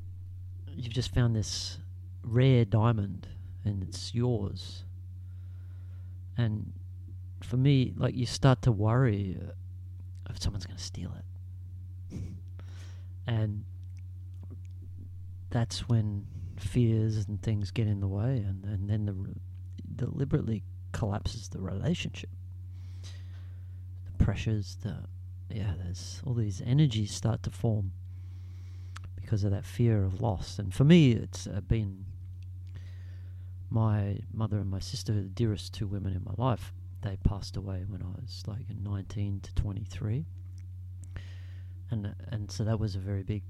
you've 0.77 0.93
just 0.93 1.13
found 1.13 1.35
this 1.35 1.79
rare 2.23 2.65
diamond 2.65 3.27
and 3.65 3.83
it's 3.83 4.15
yours. 4.15 4.85
And 6.37 6.73
for 7.43 7.57
me, 7.57 7.93
like 7.97 8.15
you 8.15 8.27
start 8.27 8.63
to 8.63 8.73
worry 8.73 9.37
uh, 9.41 9.53
if 10.31 10.41
someone's 10.41 10.67
going 10.67 10.77
to 10.77 10.83
steal 10.83 11.13
it. 12.11 12.21
and 13.27 13.65
that's 15.51 15.89
when 15.89 16.27
fears 16.59 17.27
and 17.27 17.43
things 17.43 17.71
get 17.71 17.87
in 17.87 18.01
the 18.01 18.09
way 18.09 18.45
and, 18.47 18.65
and 18.65 18.89
then 18.89 19.07
the 19.07 19.13
re- 19.13 19.35
deliberately 19.97 20.63
collapses 20.93 21.49
the 21.49 21.61
relationship. 21.61 22.31
The 23.03 24.25
pressures, 24.25 24.77
the 24.83 25.05
yeah, 25.51 25.73
there's 25.83 26.23
all 26.27 26.35
these 26.35 26.61
energies 26.65 27.13
start 27.13 27.43
to 27.45 27.51
form 27.51 27.93
because 29.29 29.45
of 29.45 29.51
that 29.51 29.67
fear 29.67 30.05
of 30.05 30.23
loss. 30.23 30.59
And 30.59 30.73
for 30.73 30.85
me, 30.85 31.13
it's 31.13 31.47
uh, 31.47 31.61
been 31.61 32.07
my 33.69 34.21
mother 34.33 34.57
and 34.57 34.71
my 34.71 34.79
sister, 34.79 35.13
the 35.13 35.21
dearest 35.21 35.75
two 35.75 35.87
women 35.87 36.15
in 36.15 36.25
my 36.25 36.33
life. 36.43 36.73
They 37.03 37.19
passed 37.25 37.55
away 37.55 37.85
when 37.87 38.01
I 38.01 38.07
was 38.07 38.43
like 38.47 38.65
19 38.83 39.41
to 39.41 39.55
23, 39.55 40.25
and 41.91 42.15
and 42.31 42.51
so 42.51 42.65
that 42.65 42.81
was 42.81 42.97
a 42.97 43.01
very 43.01 43.23
big, 43.23 43.43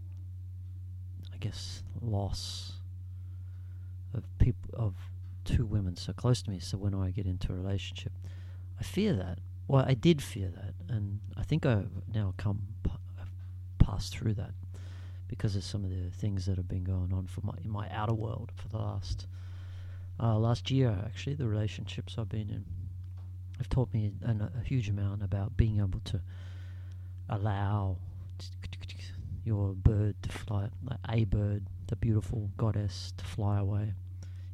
I 1.33 1.37
guess, 1.37 1.85
loss 2.03 2.73
of 4.13 4.25
people 4.41 4.71
of 4.75 4.95
two 5.45 5.65
women 5.65 5.95
so 5.95 6.13
close 6.13 6.43
to 6.43 6.51
me. 6.51 6.59
So 6.59 6.77
when 6.77 6.93
I 6.93 7.11
get 7.13 7.25
into 7.25 7.53
a 7.53 7.55
relationship, 7.55 8.13
I 8.81 8.83
fear 8.83 9.13
that. 9.13 9.39
Well, 9.69 9.85
I 9.87 9.95
did 9.95 10.23
fear 10.23 10.49
that, 10.49 10.75
and 10.93 11.21
I 11.37 11.45
think 11.45 11.65
I've 11.65 11.89
now 12.13 12.35
come 12.37 12.63
p- 12.83 12.91
passed 13.79 14.19
through 14.19 14.35
that 14.35 14.51
because 15.29 15.55
of 15.57 15.63
some 15.65 15.85
of 15.85 15.91
the 15.91 16.11
things 16.11 16.47
that 16.47 16.57
have 16.57 16.69
been 16.69 16.85
going 16.85 17.13
on 17.13 17.27
for 17.27 17.43
my 17.43 17.55
in 17.63 17.71
my 17.71 17.89
outer 17.91 18.15
world 18.15 18.51
for 18.57 18.69
the 18.69 18.79
last 18.79 19.27
uh, 20.21 20.37
last 20.37 20.71
year. 20.71 20.97
Actually, 21.05 21.37
the 21.37 21.47
relationships 21.47 22.17
I've 22.19 22.29
been 22.29 22.51
in 22.51 22.65
have 23.59 23.69
taught 23.69 23.93
me 23.93 24.13
an, 24.23 24.41
a 24.41 24.65
huge 24.65 24.89
amount 24.89 25.23
about 25.23 25.57
being 25.57 25.79
able 25.79 26.01
to 26.05 26.21
allow 27.29 27.99
your 29.45 29.73
bird 29.75 30.15
to 30.23 30.29
fly, 30.29 30.69
like 30.85 30.99
a 31.09 31.25
bird, 31.25 31.67
the 31.89 31.97
beautiful 31.97 32.51
goddess, 32.57 33.13
to 33.17 33.25
fly 33.25 33.59
away. 33.59 33.95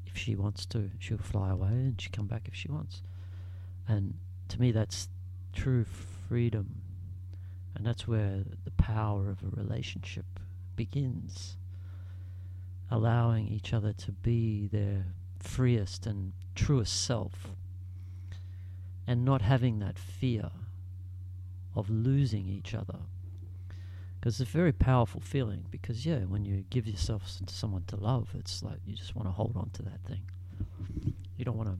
If 0.07 0.17
she 0.17 0.37
wants 0.37 0.67
to, 0.67 0.91
she'll 0.99 1.19
fly 1.19 1.51
away 1.51 1.69
and 1.69 2.01
she'll 2.01 2.13
come 2.13 2.27
back 2.27 2.47
if 2.47 2.55
she 2.55 2.69
wants. 2.69 3.03
And 3.89 4.15
to 4.49 4.61
me, 4.61 4.71
that's 4.73 5.09
true 5.53 5.85
freedom. 6.29 6.81
And 7.75 7.85
that's 7.85 8.07
where 8.07 8.45
the 8.65 8.71
power 8.73 9.29
of 9.29 9.43
a 9.43 9.61
relationship 9.61 10.27
begins. 10.77 11.57
Allowing 12.91 13.49
each 13.49 13.73
other 13.73 13.93
to 13.93 14.13
be 14.13 14.67
their 14.67 15.07
freest 15.39 16.07
and 16.07 16.33
truest 16.55 17.05
self. 17.05 17.51
And 19.07 19.25
not 19.25 19.43
having 19.43 19.79
that 19.81 19.99
fear 19.99 20.51
of 21.75 21.91
losing 21.91 22.49
each 22.49 22.75
other. 22.75 22.99
Because 24.19 24.41
it's 24.41 24.49
a 24.49 24.53
very 24.53 24.73
powerful 24.73 25.21
feeling. 25.21 25.67
Because, 25.71 26.07
yeah, 26.07 26.21
when 26.21 26.45
you 26.45 26.65
give 26.71 26.87
yourself 26.87 27.31
to 27.47 27.55
someone 27.55 27.85
to 27.89 27.97
love, 27.97 28.29
it's 28.39 28.63
like 28.63 28.79
you 28.87 28.95
just 28.95 29.15
want 29.15 29.29
to 29.29 29.33
hold 29.33 29.57
on 29.57 29.71
to 29.75 29.83
that 29.83 30.01
thing. 30.07 30.23
You 31.37 31.45
don't 31.45 31.57
want 31.57 31.69
to. 31.69 31.77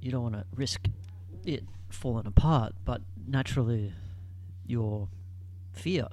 You 0.00 0.12
don't 0.12 0.22
want 0.22 0.34
to 0.36 0.44
risk 0.54 0.86
it 1.44 1.64
falling 1.88 2.26
apart, 2.26 2.74
but 2.84 3.00
naturally, 3.26 3.92
your 4.66 5.08
fear 5.72 6.06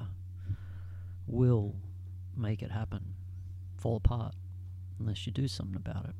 will 1.27 1.75
make 2.35 2.61
it 2.61 2.71
happen, 2.71 3.15
fall 3.77 3.97
apart, 3.97 4.35
unless 4.99 5.25
you 5.25 5.31
do 5.31 5.47
something 5.47 5.75
about 5.75 6.05
it. 6.05 6.15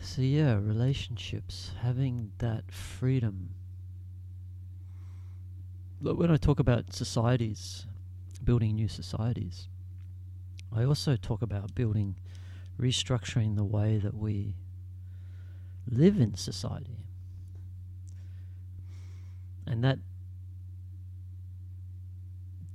So, 0.00 0.22
yeah, 0.22 0.54
relationships, 0.54 1.72
having 1.82 2.32
that 2.38 2.70
freedom. 2.70 3.50
When 6.00 6.30
I 6.30 6.36
talk 6.36 6.60
about 6.60 6.92
societies, 6.92 7.86
building 8.44 8.76
new 8.76 8.88
societies, 8.88 9.68
I 10.72 10.84
also 10.84 11.16
talk 11.16 11.42
about 11.42 11.74
building, 11.74 12.16
restructuring 12.78 13.56
the 13.56 13.64
way 13.64 13.98
that 13.98 14.14
we 14.14 14.54
live 15.90 16.20
in 16.20 16.36
society. 16.36 17.04
And 19.66 19.82
that 19.82 19.98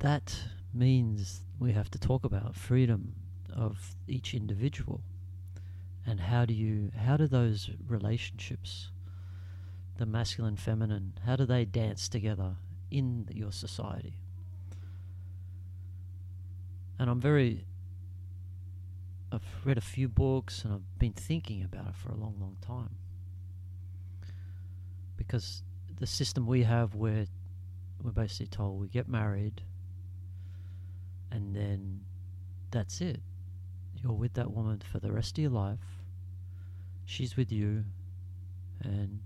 that 0.01 0.37
means 0.73 1.41
we 1.59 1.71
have 1.73 1.89
to 1.91 1.99
talk 1.99 2.23
about 2.23 2.55
freedom 2.55 3.15
of 3.53 3.95
each 4.07 4.33
individual 4.33 5.01
and 6.05 6.19
how 6.19 6.45
do 6.45 6.53
you 6.53 6.91
how 6.95 7.17
do 7.17 7.27
those 7.27 7.69
relationships 7.87 8.91
the 10.01 10.05
masculine, 10.07 10.55
feminine, 10.55 11.13
how 11.27 11.35
do 11.35 11.45
they 11.45 11.63
dance 11.63 12.09
together 12.09 12.55
in 12.89 13.27
your 13.31 13.51
society? 13.51 14.15
And 16.97 17.07
I'm 17.07 17.21
very. 17.21 17.65
I've 19.31 19.45
read 19.63 19.77
a 19.77 19.81
few 19.81 20.09
books 20.09 20.65
and 20.65 20.73
I've 20.73 20.99
been 20.99 21.13
thinking 21.13 21.63
about 21.63 21.87
it 21.89 21.95
for 21.95 22.09
a 22.09 22.15
long, 22.15 22.35
long 22.39 22.57
time. 22.61 22.95
Because 25.17 25.61
the 25.99 26.07
system 26.07 26.47
we 26.47 26.63
have 26.63 26.95
where 26.95 27.27
we're 28.03 28.09
basically 28.09 28.47
told 28.47 28.81
we 28.81 28.87
get 28.87 29.07
married 29.07 29.61
and 31.31 31.55
then 31.55 32.01
that's 32.71 33.01
it. 33.01 33.21
You're 33.95 34.13
with 34.13 34.33
that 34.33 34.51
woman 34.51 34.81
for 34.91 34.99
the 34.99 35.11
rest 35.11 35.37
of 35.37 35.41
your 35.41 35.51
life. 35.51 35.79
She's 37.05 37.35
with 37.35 37.51
you 37.51 37.85
and 38.83 39.19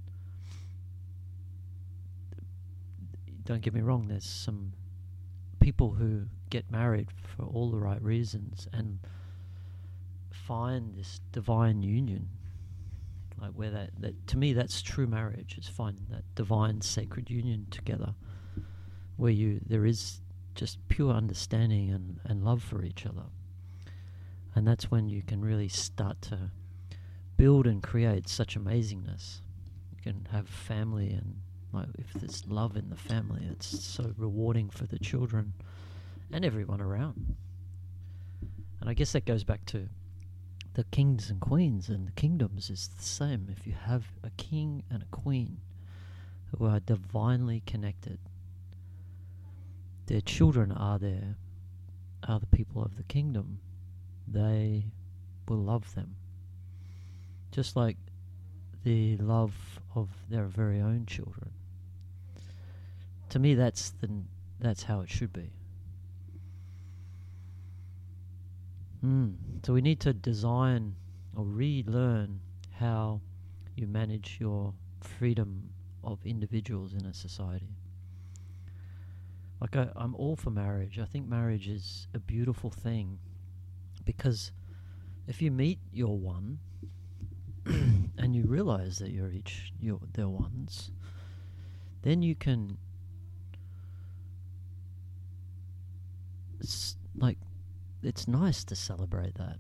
don't 3.46 3.62
get 3.62 3.74
me 3.74 3.82
wrong, 3.82 4.08
there's 4.08 4.26
some 4.26 4.74
people 5.60 5.92
who 5.92 6.24
get 6.50 6.70
married 6.72 7.10
for 7.36 7.44
all 7.44 7.70
the 7.70 7.78
right 7.80 8.02
reasons 8.02 8.68
and 8.74 9.00
find 10.32 10.96
this 10.96 11.22
divine 11.32 11.82
union. 11.84 12.30
Like 13.40 13.52
where 13.52 13.70
that, 13.70 13.92
that 14.00 14.28
to 14.28 14.38
me 14.38 14.54
that's 14.54 14.82
true 14.82 15.08
marriage 15.08 15.58
is 15.58 15.68
finding 15.68 16.06
that 16.10 16.24
divine 16.36 16.82
sacred 16.82 17.30
union 17.30 17.68
together 17.70 18.16
where 19.18 19.32
you 19.32 19.60
there 19.66 19.86
is 19.86 20.22
just 20.56 20.80
pure 20.88 21.14
understanding 21.14 21.92
and, 21.92 22.20
and 22.24 22.44
love 22.44 22.64
for 22.64 22.84
each 22.84 23.06
other. 23.06 23.26
And 24.56 24.66
that's 24.66 24.90
when 24.90 25.10
you 25.10 25.22
can 25.22 25.44
really 25.44 25.68
start 25.68 26.22
to 26.24 26.52
build 27.38 27.68
and 27.68 27.84
create 27.84 28.30
such 28.30 28.58
amazingness. 28.58 29.42
You 29.92 30.02
can 30.02 30.28
have 30.32 30.48
family 30.48 31.12
and 31.12 31.36
like 31.74 31.90
if 31.98 32.14
there's 32.14 32.48
love 32.48 32.78
in 32.78 32.90
the 32.90 32.96
family, 32.96 33.42
it's 33.52 33.68
so 33.68 34.14
rewarding 34.18 34.70
for 34.70 34.86
the 34.86 34.98
children 34.98 35.54
and 36.32 36.46
everyone 36.46 36.80
around. 36.80 37.36
And 38.80 38.90
I 38.90 38.94
guess 38.94 39.12
that 39.12 39.26
goes 39.26 39.44
back 39.44 39.66
to 39.68 39.90
the 40.76 40.86
kings 40.86 41.30
and 41.30 41.42
queens 41.42 41.90
and 41.90 42.08
the 42.08 42.12
kingdoms 42.14 42.70
is 42.70 42.90
the 42.98 43.04
same. 43.04 43.48
If 43.52 43.68
you 43.68 43.74
have 43.74 44.06
a 44.24 44.30
king 44.32 44.84
and 44.90 45.04
a 45.04 45.08
queen 45.08 45.58
who 46.52 46.66
are 46.66 46.80
divinely 46.80 47.62
connected, 47.66 48.20
their 50.08 50.22
children 50.22 50.72
are 50.72 51.00
there, 51.00 51.36
are 52.28 52.40
the 52.40 52.46
people 52.48 52.84
of 52.84 52.98
the 52.98 53.04
kingdom. 53.04 53.60
They 54.28 54.86
will 55.48 55.64
love 55.64 55.94
them. 55.96 56.16
Just 57.52 57.76
like 57.76 57.98
the 58.84 59.18
love 59.18 59.80
of 59.96 60.10
their 60.30 60.46
very 60.46 60.80
own 60.80 61.06
children. 61.06 61.52
To 63.30 63.40
me, 63.40 63.56
that's 63.56 63.90
the 64.02 64.10
that's 64.60 64.84
how 64.84 65.02
it 65.02 65.10
should 65.10 65.34
be. 65.34 65.52
Mm. 69.04 69.36
So 69.66 69.74
we 69.74 69.82
need 69.82 70.00
to 70.02 70.14
design 70.14 70.96
or 71.36 71.44
relearn 71.44 72.40
how 72.80 73.22
you 73.76 73.88
manage 73.88 74.38
your 74.40 74.74
freedom 75.02 75.70
of 76.04 76.20
individuals 76.26 76.94
in 76.94 77.06
a 77.06 77.14
society. 77.14 77.75
Like 79.62 79.76
I, 79.76 79.88
I'm 79.96 80.16
all 80.16 80.36
for 80.36 80.50
marriage. 80.50 81.00
I 81.00 81.06
think 81.06 81.28
marriage 81.28 81.68
is 81.68 82.08
a 82.14 82.20
beautiful 82.20 82.70
thing 82.70 83.20
because 84.04 84.52
if 85.28 85.42
you 85.42 85.52
meet 85.52 85.80
your 85.92 86.18
one 86.18 86.60
and 87.66 88.36
you 88.36 88.44
realize 88.44 89.00
that 89.00 89.12
you're 89.12 89.32
each 89.32 89.74
you're 89.80 90.00
their 90.14 90.28
ones, 90.28 90.92
then 92.04 92.22
you 92.22 92.36
can 92.36 92.78
like 97.18 97.38
it's 98.04 98.28
nice 98.28 98.64
to 98.66 98.76
celebrate 98.76 99.36
that. 99.36 99.58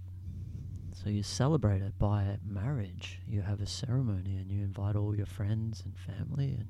So 0.93 1.09
you 1.09 1.23
celebrate 1.23 1.81
it 1.81 1.97
by 1.99 2.37
marriage. 2.47 3.19
You 3.27 3.41
have 3.41 3.59
a 3.59 3.65
ceremony 3.65 4.37
and 4.37 4.49
you 4.49 4.63
invite 4.63 4.95
all 4.95 5.15
your 5.15 5.25
friends 5.25 5.83
and 5.83 5.97
family 5.97 6.51
and 6.53 6.67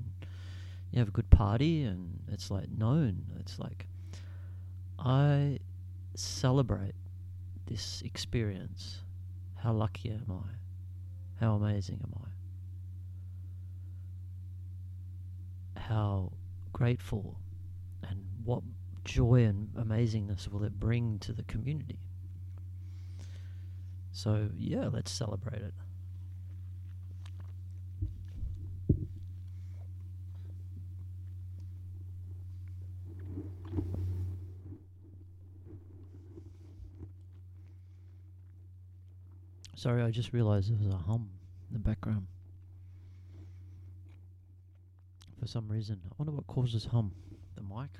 you 0.96 1.00
have 1.00 1.08
a 1.08 1.12
good 1.12 1.28
party 1.28 1.82
and 1.82 2.20
it's 2.32 2.50
like 2.50 2.70
known. 2.70 3.22
It's 3.38 3.58
like 3.58 3.86
I 4.98 5.58
celebrate 6.14 6.94
this 7.66 8.00
experience. 8.00 9.02
How 9.56 9.74
lucky 9.74 10.08
am 10.08 10.24
I? 10.30 11.44
How 11.44 11.56
amazing 11.56 12.00
am 12.02 12.14
I? 15.76 15.80
How 15.80 16.32
grateful 16.72 17.38
and 18.08 18.24
what 18.42 18.62
joy 19.04 19.44
and 19.44 19.68
amazingness 19.74 20.48
will 20.48 20.64
it 20.64 20.80
bring 20.80 21.18
to 21.18 21.34
the 21.34 21.42
community? 21.42 21.98
So, 24.12 24.48
yeah, 24.56 24.88
let's 24.90 25.12
celebrate 25.12 25.60
it. 25.60 25.74
Sorry, 39.86 40.02
I 40.02 40.10
just 40.10 40.32
realized 40.32 40.68
there 40.68 40.84
was 40.84 40.92
a 40.92 40.98
hum 40.98 41.28
in 41.68 41.74
the 41.74 41.78
background. 41.78 42.26
For 45.38 45.46
some 45.46 45.68
reason. 45.68 46.00
I 46.10 46.14
wonder 46.18 46.32
what 46.32 46.44
causes 46.48 46.86
hum. 46.86 47.12
The 47.54 47.62
mic? 47.62 47.90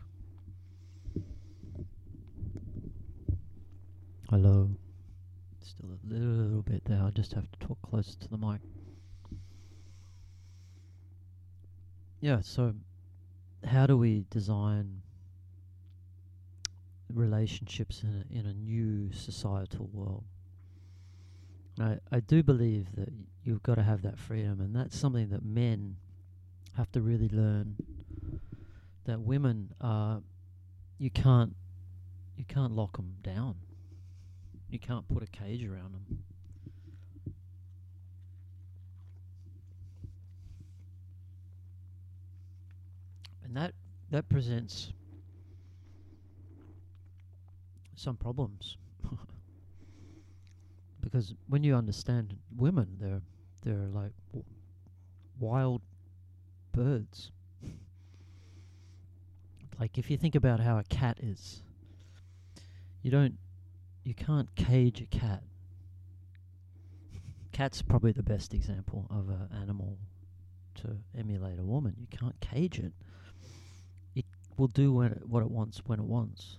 Hello. 4.28 4.68
Still 5.62 5.90
a 5.92 6.12
little 6.12 6.62
bit 6.62 6.84
there. 6.86 7.00
I 7.00 7.10
just 7.10 7.34
have 7.34 7.48
to 7.52 7.58
talk 7.60 7.80
closer 7.82 8.18
to 8.18 8.28
the 8.30 8.36
mic. 8.36 8.62
Yeah, 12.20 12.40
so 12.40 12.74
how 13.64 13.86
do 13.86 13.96
we 13.96 14.24
design 14.28 15.02
relationships 17.14 18.02
in 18.02 18.24
a, 18.28 18.40
in 18.40 18.46
a 18.46 18.54
new 18.54 19.12
societal 19.12 19.88
world? 19.92 20.24
I, 21.80 21.98
I 22.10 22.20
do 22.20 22.42
believe 22.42 22.94
that 22.96 23.12
you've 23.44 23.62
got 23.62 23.74
to 23.74 23.82
have 23.82 24.02
that 24.02 24.18
freedom, 24.18 24.60
and 24.60 24.74
that's 24.74 24.98
something 24.98 25.28
that 25.30 25.44
men 25.44 25.96
have 26.76 26.90
to 26.92 27.00
really 27.00 27.28
learn. 27.28 27.76
That 29.04 29.20
women 29.20 29.72
are, 29.80 30.22
you 30.98 31.10
can't, 31.10 31.54
you 32.36 32.44
can't 32.44 32.72
lock 32.72 32.96
them 32.96 33.14
down. 33.22 33.56
You 34.68 34.78
can't 34.78 35.06
put 35.08 35.22
a 35.22 35.26
cage 35.26 35.64
around 35.64 35.94
them. 35.94 36.24
And 43.44 43.56
that 43.56 43.74
that 44.10 44.28
presents 44.28 44.92
some 47.94 48.16
problems. 48.16 48.76
Because 51.06 51.34
when 51.48 51.62
you 51.62 51.76
understand 51.76 52.36
women, 52.56 52.96
they're 53.00 53.22
they're 53.62 53.86
like 53.86 54.10
w- 54.32 54.44
wild 55.38 55.80
birds. 56.72 57.30
like 59.78 59.98
if 59.98 60.10
you 60.10 60.16
think 60.16 60.34
about 60.34 60.58
how 60.58 60.78
a 60.78 60.82
cat 60.82 61.18
is, 61.22 61.62
you 63.02 63.12
don't, 63.12 63.38
you 64.02 64.14
can't 64.14 64.52
cage 64.56 65.00
a 65.00 65.06
cat. 65.06 65.44
Cat's 67.52 67.82
probably 67.82 68.10
the 68.10 68.24
best 68.24 68.52
example 68.52 69.06
of 69.08 69.28
an 69.28 69.48
animal 69.62 69.98
to 70.82 70.96
emulate 71.16 71.60
a 71.60 71.64
woman. 71.64 71.94
You 72.00 72.08
can't 72.08 72.40
cage 72.40 72.80
it. 72.80 72.92
It 74.16 74.24
will 74.56 74.66
do 74.66 74.92
when 74.92 75.12
it, 75.12 75.22
what 75.28 75.44
it 75.44 75.50
wants 75.52 75.82
when 75.86 76.00
it 76.00 76.04
wants. 76.04 76.58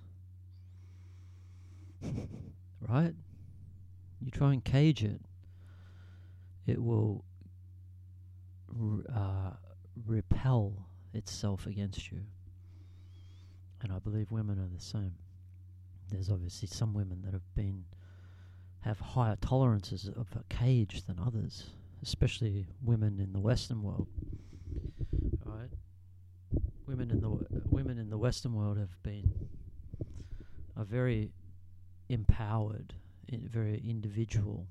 right? 2.88 3.14
You 4.22 4.32
try 4.32 4.54
and 4.54 4.64
cage 4.64 5.04
it, 5.04 5.22
it 6.66 6.82
will 6.82 7.24
uh, 9.14 9.52
repel 10.06 10.88
itself 11.14 11.66
against 11.66 12.12
you. 12.12 12.20
And 13.82 13.92
I 13.92 14.00
believe 14.00 14.32
women 14.32 14.60
are 14.60 14.68
the 14.74 14.82
same. 14.82 15.14
There's 16.10 16.30
obviously 16.30 16.68
some 16.68 16.94
women 16.94 17.22
that 17.24 17.34
have 17.34 17.56
been 17.56 17.86
have 18.82 19.00
higher 19.00 19.36
tolerances 19.42 20.08
of 20.08 20.28
a 20.36 20.44
cage 20.54 21.04
than 21.04 21.20
others, 21.20 21.66
especially 22.02 22.68
women 22.82 23.20
in 23.20 23.34
the 23.34 23.40
Western 23.40 23.84
world. 23.84 24.08
Right? 25.44 25.70
Women 26.86 27.12
in 27.12 27.20
the 27.20 27.30
w- 27.30 27.48
women 27.70 27.98
in 27.98 28.10
the 28.10 28.18
Western 28.18 28.54
world 28.54 28.78
have 28.78 29.02
been 29.04 29.32
are 30.78 30.86
very 30.86 31.32
empowered 32.08 32.94
very 33.30 33.82
individual 33.88 34.68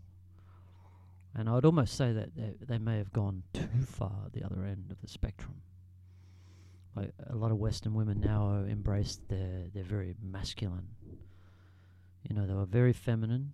And 1.34 1.50
I'd 1.50 1.66
almost 1.66 1.96
say 1.96 2.12
that 2.12 2.34
they, 2.34 2.54
they 2.66 2.78
may 2.78 2.96
have 2.96 3.12
gone 3.12 3.42
too 3.52 3.68
far 3.86 4.28
the 4.32 4.42
other 4.42 4.64
end 4.64 4.90
of 4.90 5.00
the 5.02 5.08
spectrum. 5.08 5.56
Like 6.94 7.12
a 7.28 7.36
lot 7.36 7.50
of 7.50 7.58
Western 7.58 7.92
women 7.92 8.20
now 8.20 8.64
embrace 8.66 9.20
their 9.28 9.64
they're 9.74 9.82
very 9.84 10.14
masculine. 10.22 10.88
You 12.26 12.34
know, 12.34 12.46
they 12.46 12.54
were 12.54 12.64
very 12.64 12.94
feminine, 12.94 13.52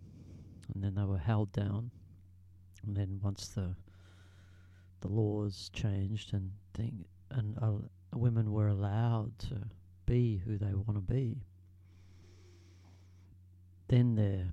and 0.72 0.82
then 0.82 0.94
they 0.94 1.02
were 1.02 1.18
held 1.18 1.52
down, 1.52 1.90
and 2.86 2.96
then 2.96 3.18
once 3.20 3.48
the 3.48 3.74
the 5.00 5.08
laws 5.08 5.68
changed 5.72 6.32
and 6.32 6.52
thing 6.74 7.04
and 7.30 7.58
uh, 7.60 7.72
women 8.14 8.52
were 8.52 8.68
allowed 8.68 9.36
to 9.40 9.56
be 10.06 10.40
who 10.46 10.56
they 10.56 10.72
want 10.72 10.94
to 10.94 11.00
be, 11.00 11.42
then 13.88 14.14
they 14.14 14.44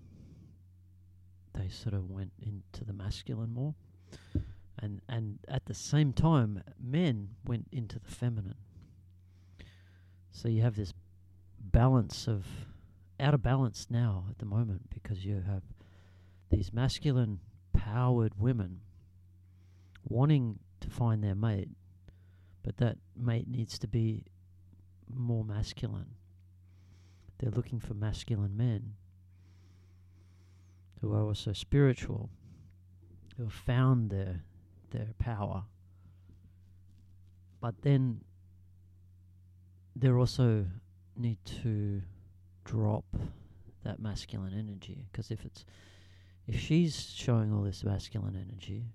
they 1.60 1.70
sort 1.70 1.94
of 1.94 2.10
went 2.10 2.32
into 2.40 2.86
the 2.86 2.94
masculine 2.94 3.54
more, 3.54 3.76
and 4.80 5.02
and 5.10 5.40
at 5.48 5.66
the 5.66 5.74
same 5.74 6.14
time, 6.14 6.64
men 6.82 7.30
went 7.46 7.68
into 7.72 8.00
the 8.00 8.10
feminine. 8.10 8.56
So 10.32 10.48
you 10.48 10.62
have 10.62 10.76
this 10.76 10.94
balance 11.60 12.28
of 12.28 12.46
out 13.20 13.34
of 13.34 13.44
balance 13.44 13.88
now 13.90 14.26
at 14.30 14.38
the 14.40 14.46
moment 14.46 14.90
because 14.90 15.26
you 15.26 15.44
have 15.46 15.64
these 16.50 16.72
masculine 16.72 17.40
powered 17.74 18.40
women 18.40 18.80
wanting 20.04 20.60
to 20.80 20.90
find 20.90 21.24
their 21.24 21.36
mate, 21.36 21.70
but 22.64 22.78
that 22.78 22.98
mate 23.16 23.48
needs 23.48 23.78
to 23.80 23.88
be 23.88 24.24
more 25.14 25.44
masculine. 25.44 26.16
They're 27.38 27.52
looking 27.52 27.80
for 27.80 27.94
masculine 27.94 28.56
men 28.56 28.96
who 31.02 31.14
are 31.14 31.24
also 31.24 31.54
spiritual, 31.54 32.30
who 33.38 33.44
have 33.44 33.54
found 33.54 34.10
their 34.10 34.44
their 34.92 35.14
power. 35.20 35.64
But 37.62 37.82
then 37.82 38.22
they 39.96 40.10
also 40.10 40.66
need 41.18 41.38
to 41.64 42.02
drop 42.64 43.06
that 43.84 44.00
masculine 44.00 44.54
energy 44.54 45.06
because 45.12 45.32
if 45.32 45.46
it's 45.46 45.66
if 46.48 46.60
she's 46.60 47.14
showing 47.16 47.54
all 47.54 47.64
this 47.64 47.84
masculine 47.84 48.36
energy 48.36 48.86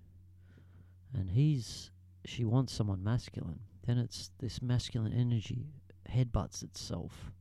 and 1.13 1.29
he's 1.31 1.91
she 2.23 2.45
wants 2.45 2.73
someone 2.73 3.03
masculine 3.03 3.59
then 3.85 3.97
it's 3.97 4.31
this 4.39 4.61
masculine 4.61 5.13
energy 5.13 5.65
headbutts 6.09 6.63
itself 6.63 7.31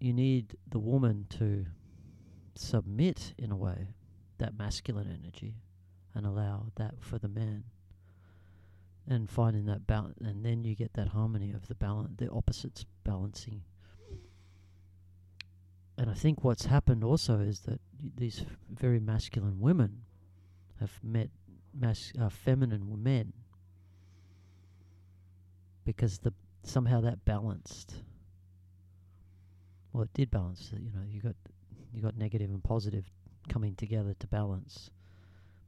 you 0.00 0.12
need 0.12 0.56
the 0.68 0.78
woman 0.78 1.26
to 1.30 1.66
submit 2.58 3.34
in 3.38 3.50
a 3.50 3.56
way 3.56 3.88
that 4.38 4.58
masculine 4.58 5.18
energy 5.22 5.54
and 6.14 6.26
allow 6.26 6.66
that 6.76 6.94
for 7.00 7.18
the 7.18 7.28
man 7.28 7.64
and 9.08 9.30
finding 9.30 9.66
that 9.66 9.86
balance 9.86 10.18
and 10.20 10.44
then 10.44 10.64
you 10.64 10.74
get 10.74 10.92
that 10.94 11.08
harmony 11.08 11.52
of 11.52 11.68
the 11.68 11.74
balance 11.74 12.10
the 12.16 12.30
opposites 12.30 12.84
balancing 13.04 13.62
and 15.98 16.10
I 16.10 16.14
think 16.14 16.44
what's 16.44 16.66
happened 16.66 17.02
also 17.02 17.40
is 17.40 17.60
that 17.60 17.80
these 18.16 18.44
very 18.70 19.00
masculine 19.00 19.60
women 19.60 20.02
have 20.80 20.92
met 21.02 21.30
mas- 21.72 22.12
uh, 22.20 22.28
feminine 22.28 23.02
men 23.02 23.32
because 25.84 26.18
the 26.18 26.34
somehow 26.62 27.00
that 27.00 27.24
balanced. 27.24 27.94
Well, 29.92 30.02
it 30.02 30.12
did 30.12 30.30
balance. 30.30 30.70
You 30.72 30.90
know, 30.92 31.02
you 31.08 31.20
got 31.20 31.36
you 31.92 32.02
got 32.02 32.16
negative 32.16 32.50
and 32.50 32.62
positive 32.62 33.10
coming 33.48 33.74
together 33.74 34.14
to 34.18 34.26
balance, 34.26 34.90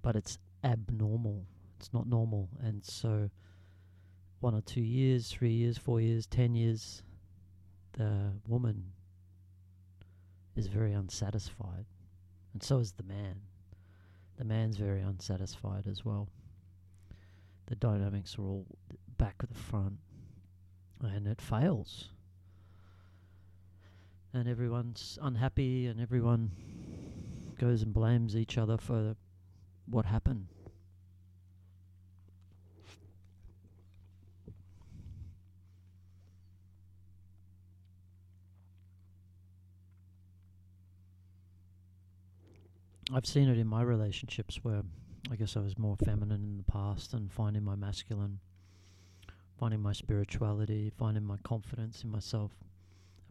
but 0.03 0.17
it's 0.17 0.39
abnormal. 0.65 1.47
It's 1.79 1.93
not 1.93 2.07
normal, 2.09 2.49
and 2.61 2.85
so 2.85 3.31
one 4.41 4.55
or 4.55 4.61
two 4.61 4.81
years, 4.81 5.31
three 5.31 5.53
years, 5.53 5.79
four 5.79 6.01
years, 6.01 6.27
ten 6.27 6.55
years, 6.55 7.03
the 7.93 8.33
woman 8.47 8.93
is 10.57 10.67
very 10.67 10.93
unsatisfied, 10.93 11.87
and 12.53 12.63
so 12.63 12.79
is 12.79 12.93
the 12.93 13.05
man. 13.05 13.41
The 14.37 14.45
man's 14.45 14.77
very 14.77 15.03
unsatisfied 15.03 15.87
as 15.87 16.05
well. 16.05 16.29
The 17.67 17.77
dynamics 17.77 18.37
are 18.39 18.43
all 18.43 18.67
back 19.19 19.37
at 19.43 19.49
the 19.49 19.59
front, 19.59 19.99
and 21.01 21.27
it 21.27 21.41
fails. 21.41 22.11
And 24.35 24.47
everyone's 24.47 25.19
unhappy, 25.23 25.87
and 25.87 26.01
everyone 26.01 26.51
goes 27.59 27.83
and 27.83 27.93
blames 27.93 28.37
each 28.37 28.59
other 28.59 28.77
for 28.77 29.17
what 29.87 30.05
happened. 30.05 30.47
I've 43.11 43.25
seen 43.25 43.49
it 43.49 43.57
in 43.57 43.67
my 43.67 43.81
relationships 43.81 44.63
where 44.63 44.83
I 45.31 45.37
guess 45.37 45.57
I 45.57 45.61
was 45.61 45.79
more 45.79 45.97
feminine 45.97 46.45
in 46.45 46.57
the 46.59 46.71
past 46.71 47.15
and 47.15 47.33
finding 47.33 47.65
my 47.65 47.75
masculine, 47.75 48.39
finding 49.59 49.81
my 49.81 49.93
spirituality, 49.93 50.93
finding 50.99 51.25
my 51.25 51.39
confidence 51.43 52.05
in 52.05 52.11
myself, 52.11 52.53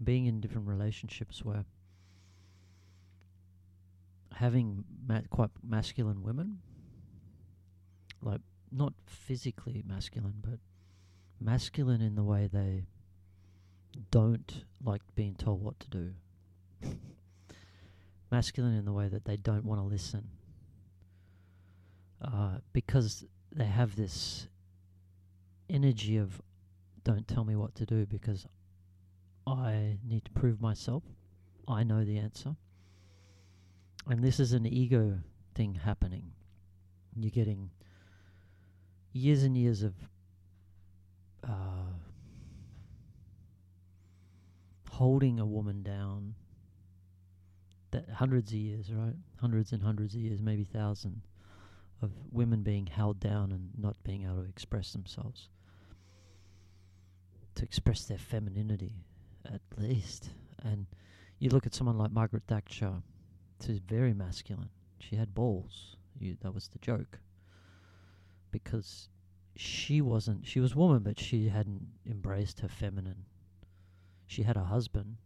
being 0.04 0.26
in 0.26 0.40
different 0.40 0.68
relationships 0.68 1.44
where 1.44 1.66
having 4.36 4.84
ma- 5.08 5.22
quite 5.30 5.50
masculine 5.64 6.24
women, 6.24 6.60
like 8.22 8.42
not 8.72 8.94
physically 9.06 9.84
masculine, 9.88 10.36
but 10.42 10.60
masculine 11.40 12.02
in 12.02 12.16
the 12.16 12.24
way 12.24 12.48
they 12.52 12.86
don't 14.12 14.66
like 14.84 15.02
being 15.16 15.36
told 15.36 15.62
what 15.64 15.80
to 15.80 15.90
do. 15.90 16.14
masculine 18.32 18.76
in 18.76 18.86
the 18.86 18.94
way 18.94 19.08
that 19.08 19.26
they 19.26 19.38
don't 19.38 19.66
want 19.66 19.80
to 19.82 19.86
listen. 19.86 20.28
Uh, 22.22 22.58
because 22.74 23.24
they 23.56 23.66
have 23.66 23.96
this 23.96 24.48
energy 25.70 26.18
of 26.18 26.42
don't 27.04 27.28
tell 27.28 27.44
me 27.44 27.56
what 27.56 27.76
to 27.76 27.86
do 27.86 28.06
because 28.06 28.48
I 29.48 29.98
need 30.06 30.26
to 30.26 30.32
prove 30.32 30.60
myself. 30.60 31.04
I 31.68 31.84
know 31.84 32.04
the 32.04 32.18
answer. 32.18 32.56
And 34.06 34.22
this 34.22 34.40
is 34.42 34.52
an 34.52 34.66
ego 34.66 35.20
thing 35.56 35.76
happening. 35.76 36.32
You're 37.16 37.32
getting 37.32 37.70
years 39.14 39.44
and 39.44 39.58
years 39.58 39.84
of 39.84 39.94
uh, 41.48 41.94
holding 44.92 45.40
a 45.40 45.46
woman 45.46 45.82
down 45.82 46.36
that 47.92 48.10
hundreds 48.10 48.52
of 48.52 48.58
years, 48.58 48.92
right? 48.92 49.16
Hundreds 49.40 49.72
and 49.72 49.82
hundreds 49.82 50.14
of 50.14 50.20
years, 50.20 50.42
maybe 50.42 50.66
thousands 50.66 51.24
of 52.02 52.12
women 52.32 52.64
being 52.64 52.86
held 52.86 53.20
down 53.20 53.52
and 53.52 53.70
not 53.78 53.96
being 54.04 54.24
able 54.24 54.44
to 54.44 54.50
express 54.50 54.92
themselves, 54.92 55.48
to 57.56 57.64
express 57.64 58.04
their 58.06 58.18
femininity, 58.18 58.96
at 59.54 59.62
least. 59.78 60.30
And 60.64 60.88
you 61.40 61.50
look 61.50 61.66
at 61.66 61.74
someone 61.74 61.98
like 61.98 62.12
Margaret 62.12 62.44
Thatcher, 62.48 63.02
she's 63.66 63.80
very 63.80 64.14
masculine. 64.14 64.70
She 65.00 65.16
had 65.16 65.36
balls. 65.36 65.96
You, 66.20 66.38
that 66.42 66.54
was 66.54 66.68
the 66.68 66.80
joke. 66.80 67.20
Because 68.52 69.10
she 69.56 70.02
wasn't, 70.02 70.48
she 70.48 70.60
was 70.60 70.76
woman, 70.76 71.04
but 71.04 71.20
she 71.20 71.50
hadn't 71.50 71.88
embraced 72.10 72.60
her 72.62 72.68
feminine. 72.68 73.26
She 74.26 74.44
had 74.44 74.58
a 74.58 74.66
husband 74.66 75.18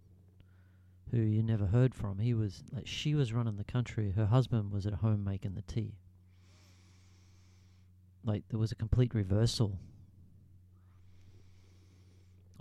who 1.12 1.18
you 1.18 1.44
never 1.44 1.66
heard 1.66 1.94
from. 1.94 2.20
He 2.20 2.34
was 2.34 2.64
like 2.72 2.88
she 2.88 3.16
was 3.16 3.34
running 3.34 3.58
the 3.58 3.64
country. 3.64 4.12
Her 4.12 4.28
husband 4.28 4.72
was 4.72 4.86
at 4.86 4.94
home 4.94 5.24
making 5.24 5.56
the 5.56 5.62
tea. 5.64 5.96
Like 8.24 8.44
there 8.50 8.60
was 8.60 8.72
a 8.72 8.76
complete 8.76 9.14
reversal. 9.14 9.78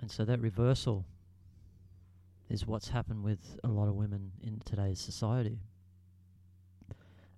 And 0.00 0.10
so 0.10 0.24
that 0.24 0.40
reversal 0.40 1.04
is 2.50 2.66
what's 2.66 2.88
happened 2.88 3.22
with 3.22 3.56
a 3.64 3.68
lot 3.68 3.88
of 3.88 3.94
women 3.94 4.32
in 4.42 4.60
today's 4.64 5.00
society. 5.00 5.60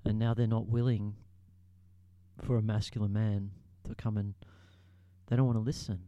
And 0.04 0.18
now 0.18 0.34
they're 0.34 0.46
not 0.46 0.66
willing 0.66 1.14
for 2.42 2.56
a 2.56 2.62
masculine 2.62 3.12
man 3.12 3.50
to 3.84 3.94
come 3.94 4.16
and 4.16 4.34
they 5.28 5.36
don't 5.36 5.46
want 5.46 5.58
to 5.58 5.62
listen. 5.62 6.00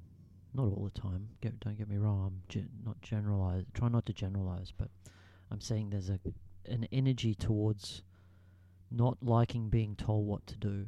Not 0.54 0.64
all 0.64 0.90
the 0.92 1.00
time. 1.00 1.28
Get, 1.40 1.60
don't 1.60 1.76
get 1.76 1.88
me 1.88 1.98
wrong. 1.98 2.24
I'm 2.26 2.42
ge- 2.48 2.68
not 2.84 3.00
generalize. 3.02 3.64
Try 3.74 3.88
not 3.88 4.06
to 4.06 4.12
generalize, 4.12 4.72
but 4.76 4.88
I'm 5.50 5.60
saying 5.60 5.90
there's 5.90 6.10
a 6.10 6.18
an 6.66 6.88
energy 6.92 7.34
towards 7.34 8.02
not 8.90 9.18
liking 9.20 9.68
being 9.68 9.96
told 9.96 10.26
what 10.26 10.46
to 10.46 10.56
do. 10.56 10.86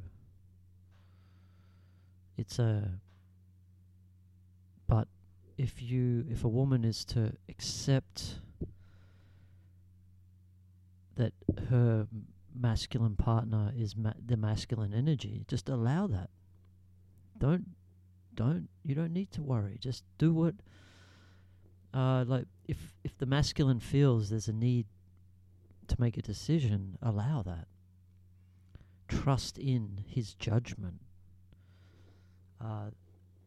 It's 2.36 2.58
a 2.58 3.00
if 5.57 5.82
you 5.82 6.24
if 6.30 6.44
a 6.44 6.48
woman 6.48 6.84
is 6.84 7.04
to 7.07 7.32
accept 7.48 8.40
that 11.16 11.32
her 11.70 12.07
masculine 12.54 13.16
partner 13.16 13.72
is 13.76 13.96
ma- 13.96 14.12
the 14.24 14.36
masculine 14.36 14.94
energy, 14.94 15.44
just 15.48 15.68
allow 15.68 16.07
that. 16.07 16.30
Don't, 17.38 17.66
don't, 18.34 18.68
you 18.82 18.94
don't 18.94 19.12
need 19.12 19.30
to 19.32 19.42
worry. 19.42 19.78
Just 19.80 20.04
do 20.18 20.32
what, 20.32 20.54
uh, 21.92 22.24
like, 22.26 22.46
if, 22.66 22.94
if 23.04 23.16
the 23.18 23.26
masculine 23.26 23.80
feels 23.80 24.30
there's 24.30 24.48
a 24.48 24.52
need 24.52 24.86
to 25.88 25.96
make 25.98 26.16
a 26.16 26.22
decision, 26.22 26.98
allow 27.02 27.42
that. 27.42 27.66
Trust 29.09 29.59
in 29.59 30.04
his 30.07 30.34
judgment. 30.34 31.00
Uh, 32.61 32.90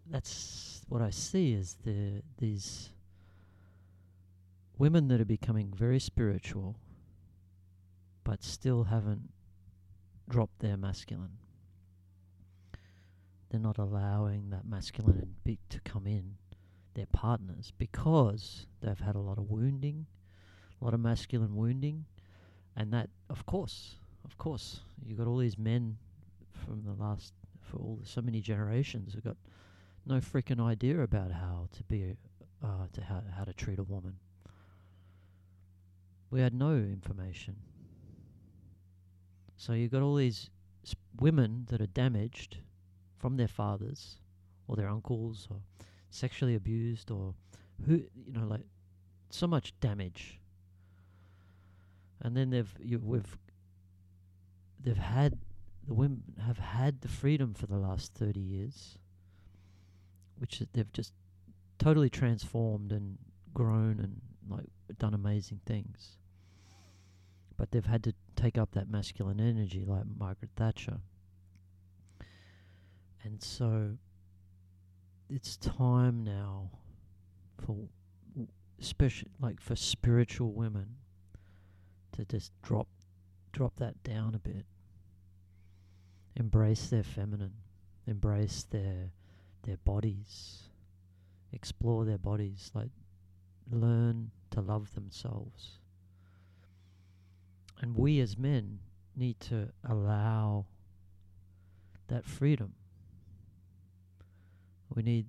that's 0.10 0.79
what 0.90 1.02
I 1.02 1.12
see 1.12 1.54
is 1.54 1.78
the 1.86 2.24
these 2.40 2.90
women 4.78 5.08
that 5.10 5.22
are 5.22 5.26
becoming 5.26 5.72
very 5.76 6.00
spiritual 6.00 6.76
but 8.24 8.44
still 8.44 8.86
haven't 8.86 9.30
dropped 10.30 10.60
their 10.60 10.78
masculine. 10.78 11.38
They're 13.50 13.60
not 13.60 13.78
allowing 13.78 14.50
that 14.52 14.66
masculine 14.68 15.36
to 15.70 15.80
come 15.82 16.06
in 16.06 16.36
their 16.94 17.08
partners 17.08 17.74
because 17.78 18.68
they've 18.82 19.00
had 19.00 19.16
a 19.16 19.20
lot 19.20 19.38
of 19.38 19.50
wounding, 19.50 20.06
a 20.80 20.86
lot 20.86 20.94
of 20.94 21.00
masculine 21.00 21.56
wounding, 21.56 22.06
and 22.76 22.94
that, 22.94 23.10
of 23.30 23.46
course, 23.46 23.96
of 24.26 24.38
course, 24.38 24.82
you 25.04 25.16
got 25.16 25.28
all 25.28 25.38
these 25.38 25.58
men 25.58 25.98
from 26.52 26.84
the 26.84 26.94
last 26.94 27.34
for 27.62 27.78
all 27.78 28.00
so 28.04 28.22
many 28.22 28.42
generations 28.42 29.14
who 29.14 29.22
got 29.22 29.38
no 30.06 30.16
freaking 30.16 30.60
idea 30.60 31.02
about 31.02 31.32
how 31.32 31.68
to 31.72 31.84
be, 31.84 32.16
uh, 32.64 32.88
to 32.94 33.02
how 33.02 33.22
how 33.36 33.44
to 33.44 33.54
treat 33.54 33.80
a 33.80 33.84
woman. 33.84 34.16
We 36.32 36.42
had 36.42 36.54
no 36.54 36.74
information. 36.76 37.56
So 39.58 39.74
you've 39.74 39.92
got 39.92 40.02
all 40.02 40.16
these 40.16 40.50
women 41.20 41.66
that 41.70 41.82
are 41.82 41.88
damaged 41.88 42.58
from 43.18 43.36
their 43.38 43.48
fathers 43.48 44.18
or 44.68 44.76
their 44.76 44.88
uncles 44.88 45.48
or 45.50 45.58
sexually 46.10 46.56
abused 46.56 47.12
or 47.12 47.34
who 47.86 47.96
you 48.26 48.34
know 48.34 48.48
like 48.48 48.66
so 49.30 49.48
much 49.48 49.78
damage. 49.80 50.40
And 52.22 52.36
then 52.36 52.50
they've 52.50 52.74
you, 52.80 53.00
we've 53.00 53.38
they've 54.80 54.98
had 54.98 55.38
the 55.88 55.94
women 55.94 56.24
have 56.46 56.60
had 56.60 57.02
the 57.02 57.08
freedom 57.08 57.54
for 57.54 57.66
the 57.66 57.78
last 57.78 58.14
30 58.14 58.40
years 58.40 58.98
which 60.40 60.64
they've 60.74 60.92
just 60.94 61.14
totally 61.78 62.10
transformed 62.10 62.92
and 62.92 63.18
grown 63.54 64.00
and 64.00 64.22
like 64.50 64.68
done 64.98 65.14
amazing 65.14 65.60
things 65.66 66.18
but 67.60 67.72
they've 67.72 67.86
had 67.86 68.06
to 68.06 68.14
take 68.38 68.58
up 68.58 68.72
that 68.72 68.90
masculine 68.90 69.42
energy 69.42 69.84
like 69.86 70.06
Margaret 70.18 70.52
Thatcher. 70.56 71.00
And 73.22 73.44
so 73.44 73.98
it's 75.30 75.58
time 75.58 76.24
now 76.24 76.72
for 77.58 77.76
special 78.80 79.28
like 79.42 79.60
for 79.60 79.76
spiritual 79.76 80.54
women 80.54 80.88
to 82.14 82.24
just 82.24 82.54
drop 82.62 82.88
drop 83.52 83.76
that 83.76 84.02
down 84.04 84.36
a 84.36 84.40
bit. 84.40 84.66
Embrace 86.38 86.88
their 86.88 87.04
feminine, 87.04 87.56
embrace 88.08 88.66
their 88.70 89.12
their 89.64 89.78
bodies, 89.78 90.70
explore 91.52 92.06
their 92.06 92.18
bodies, 92.18 92.72
like 92.74 92.92
learn 93.70 94.32
to 94.52 94.62
love 94.62 94.94
themselves. 94.96 95.80
And 97.82 97.96
we 97.96 98.20
as 98.20 98.38
men 98.38 98.80
need 99.16 99.40
to 99.42 99.70
allow 99.88 100.66
that 102.08 102.26
freedom. 102.26 102.74
We 104.94 105.04
need 105.04 105.28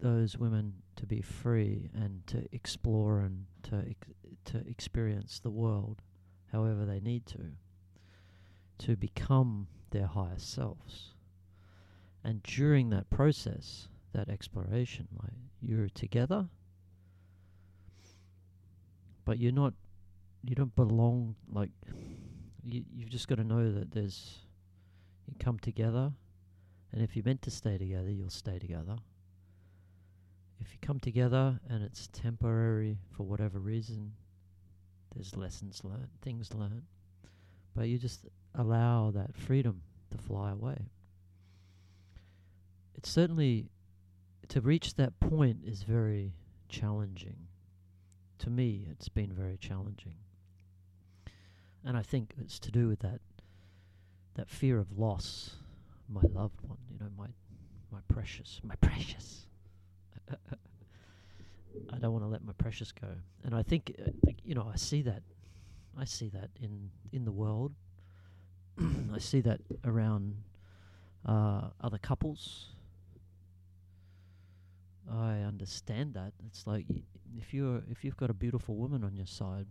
those 0.00 0.38
women 0.38 0.74
to 0.96 1.06
be 1.06 1.20
free 1.20 1.90
and 1.94 2.26
to 2.26 2.44
explore 2.52 3.20
and 3.20 3.46
to 3.64 3.84
ex- 3.90 4.08
to 4.44 4.58
experience 4.68 5.40
the 5.40 5.50
world 5.50 6.02
however 6.52 6.84
they 6.84 7.00
need 7.00 7.26
to 7.26 7.52
to 8.78 8.96
become 8.96 9.66
their 9.90 10.06
higher 10.06 10.38
selves 10.38 11.14
and 12.28 12.42
during 12.42 12.90
that 12.90 13.08
process 13.08 13.88
that 14.12 14.28
exploration 14.28 15.08
like 15.22 15.32
you're 15.62 15.88
together 15.88 16.46
but 19.24 19.38
you're 19.38 19.50
not 19.50 19.72
you 20.44 20.54
don't 20.54 20.76
belong 20.76 21.34
like 21.50 21.70
you 22.62 22.84
you've 22.94 23.08
just 23.08 23.28
got 23.28 23.36
to 23.36 23.44
know 23.44 23.72
that 23.72 23.92
there's 23.92 24.40
you 25.26 25.34
come 25.40 25.58
together 25.58 26.12
and 26.92 27.02
if 27.02 27.16
you're 27.16 27.24
meant 27.24 27.40
to 27.40 27.50
stay 27.50 27.78
together 27.78 28.10
you'll 28.10 28.30
stay 28.30 28.58
together. 28.58 28.96
If 30.60 30.72
you 30.72 30.78
come 30.82 30.98
together 30.98 31.60
and 31.70 31.84
it's 31.84 32.08
temporary 32.08 32.98
for 33.10 33.22
whatever 33.22 33.58
reason 33.58 34.12
there's 35.14 35.34
lessons 35.34 35.80
learned 35.82 36.10
things 36.20 36.52
learned 36.52 36.82
but 37.74 37.88
you 37.88 37.96
just 37.96 38.26
allow 38.54 39.10
that 39.12 39.34
freedom 39.34 39.80
to 40.10 40.18
fly 40.18 40.50
away 40.50 40.90
it's 42.98 43.10
certainly 43.10 43.70
to 44.48 44.60
reach 44.60 44.94
that 44.94 45.18
point 45.20 45.60
is 45.64 45.82
very 45.82 46.34
challenging 46.68 47.36
to 48.38 48.50
me 48.50 48.86
it's 48.90 49.08
been 49.08 49.32
very 49.32 49.56
challenging 49.56 50.16
and 51.84 51.96
I 51.96 52.02
think 52.02 52.34
it's 52.38 52.58
to 52.60 52.70
do 52.70 52.88
with 52.88 53.00
that 53.00 53.20
that 54.34 54.48
fear 54.48 54.78
of 54.78 54.96
loss, 54.96 55.56
my 56.08 56.20
loved 56.32 56.60
one, 56.62 56.78
you 56.90 56.98
know, 56.98 57.10
my 57.16 57.26
my 57.90 58.00
precious, 58.08 58.60
my 58.62 58.74
precious. 58.80 59.46
I 61.90 61.98
don't 61.98 62.12
want 62.12 62.24
to 62.24 62.28
let 62.28 62.44
my 62.44 62.52
precious 62.58 62.92
go, 62.92 63.08
and 63.44 63.54
I 63.54 63.62
think, 63.62 63.94
uh, 64.04 64.10
you 64.44 64.54
know, 64.54 64.70
I 64.70 64.76
see 64.76 65.00
that, 65.02 65.22
I 65.98 66.04
see 66.04 66.28
that 66.30 66.50
in 66.60 66.90
in 67.12 67.24
the 67.24 67.32
world. 67.32 67.72
I 69.12 69.18
see 69.18 69.40
that 69.40 69.60
around 69.84 70.36
uh, 71.24 71.68
other 71.80 71.98
couples. 71.98 72.66
I 75.10 75.40
understand 75.40 76.14
that 76.14 76.32
it's 76.46 76.66
like 76.66 76.86
y- 76.88 77.02
if 77.36 77.54
you're 77.54 77.82
if 77.90 78.04
you've 78.04 78.16
got 78.16 78.30
a 78.30 78.34
beautiful 78.34 78.76
woman 78.76 79.04
on 79.04 79.16
your 79.16 79.26
side, 79.26 79.66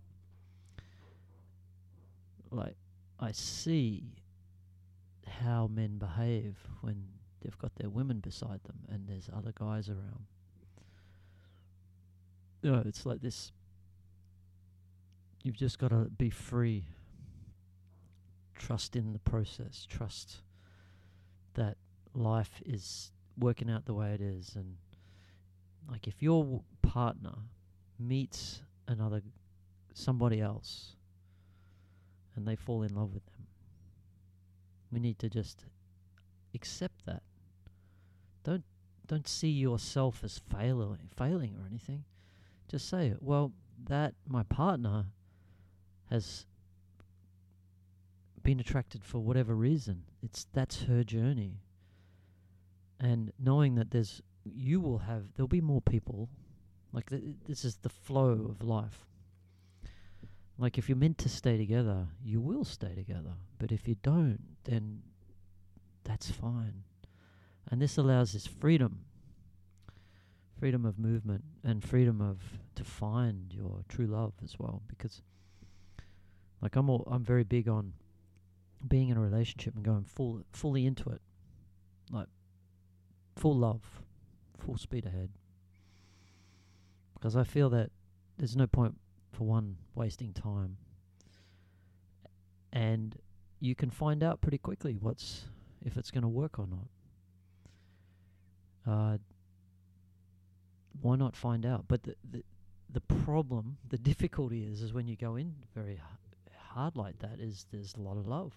like 2.51 2.75
I 3.19 3.31
see 3.31 4.03
how 5.27 5.67
men 5.67 5.97
behave 5.97 6.55
when 6.81 7.03
they've 7.41 7.57
got 7.57 7.75
their 7.75 7.89
women 7.89 8.19
beside 8.19 8.63
them 8.63 8.79
and 8.89 9.07
there's 9.07 9.29
other 9.35 9.51
guys 9.53 9.89
around. 9.89 10.25
You 12.61 12.71
know, 12.71 12.83
it's 12.85 13.05
like 13.05 13.21
this. 13.21 13.51
You've 15.43 15.57
just 15.57 15.77
got 15.79 15.89
to 15.89 16.09
be 16.17 16.29
free. 16.29 16.85
Trust 18.55 18.95
in 18.95 19.13
the 19.13 19.19
process. 19.19 19.85
Trust 19.89 20.37
that 21.53 21.77
life 22.13 22.61
is 22.65 23.11
working 23.37 23.69
out 23.69 23.85
the 23.85 23.93
way 23.93 24.13
it 24.13 24.21
is. 24.21 24.53
And, 24.55 24.77
like, 25.89 26.07
if 26.07 26.21
your 26.21 26.61
partner 26.81 27.35
meets 27.99 28.61
another, 28.87 29.21
somebody 29.93 30.41
else, 30.41 30.95
and 32.35 32.47
they 32.47 32.55
fall 32.55 32.83
in 32.83 32.93
love 32.93 33.13
with 33.13 33.25
them. 33.25 33.47
We 34.91 34.99
need 34.99 35.19
to 35.19 35.29
just 35.29 35.65
accept 36.53 37.05
that. 37.05 37.23
Don't 38.43 38.63
don't 39.07 39.27
see 39.27 39.49
yourself 39.49 40.21
as 40.23 40.39
failing 40.51 41.09
failing 41.15 41.55
or 41.59 41.65
anything. 41.67 42.03
Just 42.69 42.87
say, 42.89 43.15
well, 43.19 43.53
that 43.85 44.13
my 44.27 44.43
partner 44.43 45.05
has 46.09 46.45
been 48.43 48.59
attracted 48.59 49.03
for 49.03 49.19
whatever 49.19 49.55
reason. 49.55 50.03
It's 50.21 50.45
that's 50.53 50.83
her 50.83 51.03
journey. 51.03 51.59
And 52.99 53.31
knowing 53.39 53.75
that 53.75 53.91
there's 53.91 54.21
you 54.55 54.79
will 54.79 54.99
have 54.99 55.23
there'll 55.35 55.47
be 55.47 55.61
more 55.61 55.81
people. 55.81 56.29
Like 56.91 57.09
th- 57.09 57.23
this 57.45 57.65
is 57.65 57.77
the 57.77 57.89
flow 57.89 58.47
of 58.49 58.63
life. 58.63 59.05
Like 60.57 60.77
if 60.77 60.89
you're 60.89 60.97
meant 60.97 61.17
to 61.19 61.29
stay 61.29 61.57
together, 61.57 62.07
you 62.23 62.39
will 62.41 62.63
stay 62.63 62.95
together. 62.95 63.33
But 63.59 63.71
if 63.71 63.87
you 63.87 63.95
don't, 64.01 64.39
then 64.63 65.01
that's 66.03 66.31
fine. 66.31 66.83
And 67.69 67.81
this 67.81 67.97
allows 67.97 68.33
this 68.33 68.47
freedom. 68.47 69.05
Freedom 70.59 70.85
of 70.85 70.97
movement 70.97 71.43
and 71.63 71.83
freedom 71.83 72.21
of 72.21 72.39
to 72.75 72.83
find 72.83 73.53
your 73.53 73.83
true 73.87 74.07
love 74.07 74.33
as 74.43 74.57
well. 74.57 74.81
Because 74.87 75.21
like 76.61 76.75
I'm 76.75 76.89
all, 76.89 77.07
I'm 77.11 77.23
very 77.23 77.43
big 77.43 77.67
on 77.67 77.93
being 78.87 79.09
in 79.09 79.17
a 79.17 79.21
relationship 79.21 79.75
and 79.75 79.83
going 79.83 80.05
full 80.05 80.41
fully 80.51 80.85
into 80.85 81.09
it. 81.09 81.21
Like 82.11 82.27
full 83.35 83.55
love 83.55 83.83
full 84.57 84.77
speed 84.77 85.05
ahead 85.05 85.29
because 87.13 87.35
I 87.35 87.43
feel 87.43 87.69
that 87.71 87.91
there's 88.37 88.55
no 88.55 88.67
point 88.67 88.95
for 89.31 89.45
one 89.45 89.77
wasting 89.95 90.33
time 90.33 90.77
and 92.71 93.15
you 93.59 93.75
can 93.75 93.89
find 93.89 94.23
out 94.23 94.41
pretty 94.41 94.57
quickly 94.57 94.97
what's 94.99 95.45
if 95.83 95.97
it's 95.97 96.11
going 96.11 96.21
to 96.21 96.27
work 96.27 96.59
or 96.59 96.67
not. 96.67 96.87
Uh, 98.91 99.17
why 101.01 101.15
not 101.15 101.35
find 101.35 101.65
out? 101.65 101.85
But 101.87 102.03
the, 102.03 102.15
the 102.29 102.43
the 102.89 103.01
problem, 103.01 103.77
the 103.89 103.97
difficulty 103.97 104.63
is, 104.63 104.81
is 104.81 104.93
when 104.93 105.07
you 105.07 105.15
go 105.15 105.35
in 105.35 105.55
very 105.75 105.99
hard 106.69 106.95
like 106.95 107.19
that, 107.19 107.39
is 107.39 107.65
there's 107.71 107.95
a 107.95 108.01
lot 108.01 108.17
of 108.17 108.27
love, 108.27 108.53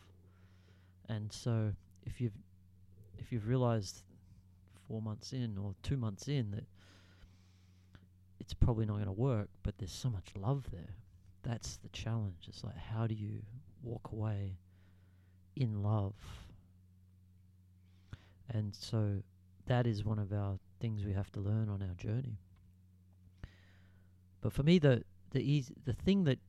and 1.09 1.33
so 1.33 1.73
if 2.05 2.21
you've 2.21 2.37
if 3.19 3.33
you've 3.33 3.49
realised 3.49 4.03
four 4.91 5.01
months 5.01 5.33
in 5.33 5.57
or 5.57 5.75
two 5.85 5.97
months 5.97 6.27
in 6.27 6.51
that 6.51 6.65
it's 8.41 8.53
probably 8.53 8.87
not 8.87 8.95
going 8.95 9.07
to 9.07 9.13
work, 9.13 9.49
but 9.63 9.79
there's 9.79 9.93
so 9.93 10.11
much 10.11 10.31
love 10.35 10.67
there. 10.73 10.97
That's 11.43 11.77
the 11.77 11.89
challenge. 11.91 12.47
It's 12.49 12.65
like 12.65 12.77
how 12.77 13.07
do 13.07 13.15
you 13.15 13.43
walk 13.83 14.11
away 14.13 14.57
in 15.55 15.83
love? 15.83 16.15
And 18.49 18.75
so 18.75 19.23
that 19.67 19.87
is 19.87 20.05
one 20.05 20.19
of 20.19 20.33
our 20.33 20.59
things 20.81 21.05
we 21.05 21.13
have 21.13 21.31
to 21.33 21.41
learn 21.41 21.69
on 21.69 21.83
our 21.83 21.95
journey. 21.95 22.41
But 24.41 24.53
for 24.53 24.65
me, 24.65 24.81
the 24.81 25.05
the 25.31 25.41
easy, 25.41 25.75
the 25.85 25.93
thing 25.93 26.25
that 26.25 26.41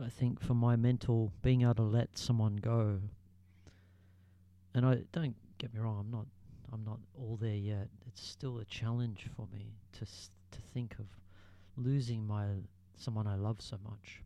I 0.00 0.08
think 0.08 0.40
for 0.40 0.54
my 0.54 0.76
mental 0.76 1.32
being 1.42 1.62
able 1.62 1.74
to 1.74 1.82
let 1.82 2.16
someone 2.16 2.54
go, 2.54 3.00
and 4.74 4.86
I 4.86 4.98
don't 5.10 5.34
get 5.58 5.74
me 5.74 5.80
wrong, 5.80 5.98
I'm 5.98 6.10
not 6.12 6.26
I'm 6.72 6.84
not 6.84 6.98
all 7.18 7.36
there 7.40 7.54
yet. 7.54 7.88
It's 8.06 8.24
still 8.26 8.58
a 8.58 8.64
challenge 8.64 9.26
for 9.36 9.46
me 9.52 9.72
to 9.92 10.02
s- 10.02 10.30
to 10.50 10.60
think 10.60 10.98
of 10.98 11.06
losing 11.76 12.26
my 12.26 12.46
someone 12.96 13.26
I 13.26 13.36
love 13.36 13.60
so 13.60 13.78
much 13.84 14.22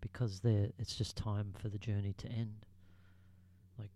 because 0.00 0.40
there 0.40 0.70
it's 0.78 0.96
just 0.96 1.16
time 1.16 1.52
for 1.58 1.68
the 1.68 1.78
journey 1.78 2.14
to 2.18 2.28
end. 2.28 2.54
Like 3.78 3.90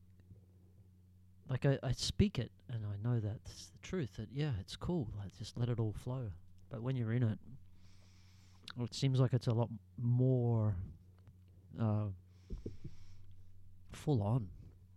like 1.48 1.66
I, 1.66 1.78
I 1.82 1.92
speak 1.92 2.38
it 2.38 2.50
and 2.68 2.84
I 2.86 2.96
know 3.08 3.20
that's 3.20 3.66
the 3.68 3.78
truth 3.86 4.16
that 4.16 4.28
yeah, 4.32 4.52
it's 4.60 4.76
cool. 4.76 5.08
Like 5.18 5.36
just 5.38 5.58
let 5.58 5.68
it 5.68 5.80
all 5.80 5.92
flow. 5.92 6.30
But 6.70 6.82
when 6.82 6.96
you're 6.96 7.12
in 7.12 7.22
it, 7.22 7.38
well, 8.76 8.86
it 8.86 8.94
seems 8.94 9.20
like 9.20 9.32
it's 9.34 9.46
a 9.46 9.52
lot 9.52 9.68
more 10.00 10.74
uh, 11.80 12.06
full 13.92 14.22
on, 14.22 14.48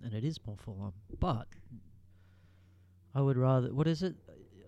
and 0.03 0.13
it 0.13 0.23
is 0.23 0.39
more 0.45 0.55
full 0.57 0.79
on. 0.81 0.93
But 1.19 1.47
I 3.15 3.21
would 3.21 3.37
rather, 3.37 3.73
what 3.73 3.87
is 3.87 4.03
it? 4.03 4.13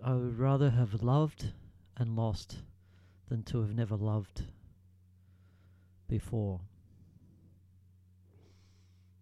I 0.01 0.13
would 0.13 0.39
rather 0.39 0.69
have 0.69 1.03
loved 1.03 1.51
and 1.97 2.15
lost 2.15 2.59
than 3.27 3.43
to 3.43 3.59
have 3.59 3.75
never 3.75 3.97
loved 3.97 4.43
before. 6.07 6.61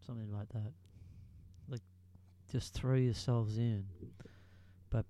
Something 0.06 0.32
like 0.32 0.50
that. 0.50 0.72
Like, 1.68 1.82
just 2.52 2.76
throw 2.76 2.94
yourselves 2.94 3.58
in. 3.58 3.86
But 4.92 5.06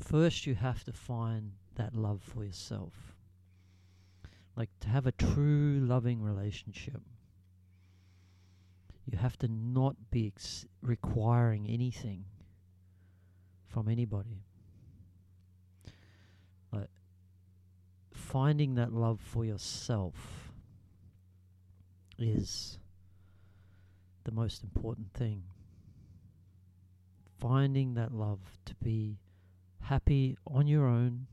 first, 0.00 0.44
you 0.44 0.56
have 0.56 0.82
to 0.84 0.92
find 0.92 1.52
that 1.76 1.94
love 1.94 2.22
for 2.24 2.42
yourself. 2.42 3.14
Like, 4.56 4.70
to 4.80 4.88
have 4.88 5.06
a 5.06 5.12
true 5.12 5.78
loving 5.80 6.20
relationship, 6.20 7.00
you 9.06 9.18
have 9.18 9.38
to 9.38 9.46
not 9.46 9.94
be 10.10 10.26
ex- 10.26 10.66
requiring 10.82 11.68
anything 11.68 12.24
from 13.70 13.88
anybody. 13.88 14.42
Like 16.72 16.90
finding 18.12 18.74
that 18.74 18.92
love 18.92 19.20
for 19.20 19.44
yourself 19.44 20.52
is 22.18 22.78
the 24.24 24.32
most 24.32 24.62
important 24.62 25.12
thing. 25.14 25.44
Finding 27.38 27.94
that 27.94 28.12
love 28.12 28.40
to 28.66 28.74
be 28.74 29.18
happy 29.82 30.36
on 30.46 30.66
your 30.66 30.86
own, 30.86 31.26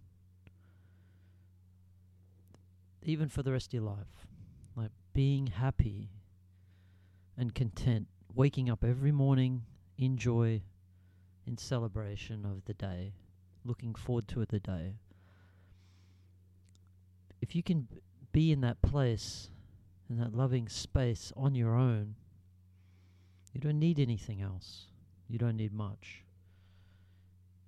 even 3.04 3.28
for 3.28 3.44
the 3.44 3.52
rest 3.52 3.68
of 3.68 3.74
your 3.74 3.84
life. 3.84 4.28
Like 4.76 4.92
being 5.14 5.48
happy 5.48 6.10
and 7.38 7.54
content, 7.54 8.08
waking 8.34 8.70
up 8.70 8.84
every 8.84 9.12
morning 9.12 9.64
in 9.98 10.18
joy 10.18 10.62
in 11.48 11.58
celebration 11.58 12.46
of 12.46 12.66
the 12.66 12.74
day, 12.74 13.14
looking 13.64 13.96
forward 13.96 14.28
to 14.28 14.46
the 14.46 14.60
day. 14.60 14.96
If 17.42 17.56
you 17.56 17.64
can 17.64 17.88
be 18.32 18.52
in 18.52 18.62
that 18.62 18.82
place, 18.82 19.50
in 20.10 20.18
that 20.18 20.36
loving 20.36 20.68
space 20.68 21.32
on 21.38 21.56
your 21.56 21.76
own, 21.76 22.16
you 23.54 23.62
don't 23.62 23.80
need 23.80 24.00
anything 24.00 24.42
else. 24.42 24.88
You 25.30 25.40
don't 25.40 25.58
need 25.58 25.74
much. 25.74 26.24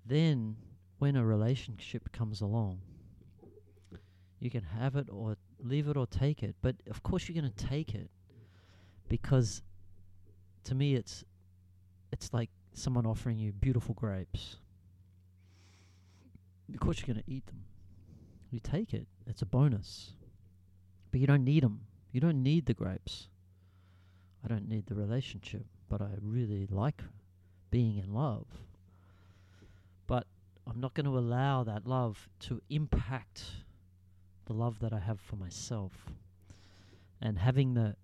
Then, 0.05 0.57
when 0.97 1.15
a 1.15 1.25
relationship 1.25 2.11
comes 2.11 2.41
along, 2.41 2.81
you 4.39 4.49
can 4.49 4.63
have 4.63 4.95
it 4.95 5.07
or 5.09 5.37
leave 5.61 5.87
it 5.87 5.97
or 5.97 6.07
take 6.07 6.43
it. 6.43 6.55
But 6.61 6.75
of 6.89 7.03
course, 7.03 7.27
you're 7.27 7.39
going 7.39 7.51
to 7.51 7.67
take 7.67 7.93
it 7.93 8.09
because 9.07 9.61
to 10.65 10.75
me, 10.75 10.95
it's 10.95 11.23
it's 12.11 12.33
like 12.33 12.49
someone 12.73 13.05
offering 13.05 13.37
you 13.37 13.51
beautiful 13.51 13.93
grapes. 13.93 14.57
Of 16.73 16.79
course, 16.79 16.99
you're 16.99 17.13
going 17.13 17.23
to 17.23 17.31
eat 17.31 17.45
them. 17.47 17.63
You 18.51 18.59
take 18.59 18.93
it, 18.93 19.07
it's 19.27 19.41
a 19.41 19.45
bonus. 19.45 20.13
But 21.11 21.19
you 21.19 21.27
don't 21.27 21.43
need 21.43 21.63
them. 21.63 21.81
You 22.11 22.21
don't 22.21 22.43
need 22.43 22.65
the 22.65 22.73
grapes. 22.73 23.27
I 24.43 24.47
don't 24.47 24.67
need 24.67 24.87
the 24.87 24.95
relationship, 24.95 25.65
but 25.89 26.01
I 26.01 26.09
really 26.21 26.67
like 26.69 27.01
being 27.71 27.97
in 27.97 28.13
love. 28.13 28.45
But 30.07 30.25
I'm 30.67 30.79
not 30.79 30.93
going 30.93 31.05
to 31.05 31.17
allow 31.17 31.63
that 31.63 31.85
love 31.85 32.29
to 32.41 32.61
impact 32.69 33.43
the 34.45 34.53
love 34.53 34.79
that 34.79 34.93
I 34.93 34.99
have 34.99 35.19
for 35.19 35.35
myself. 35.35 35.93
And 37.21 37.37
having 37.37 37.73
the 37.73 37.95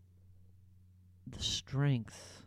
the 1.28 1.42
strength 1.42 2.45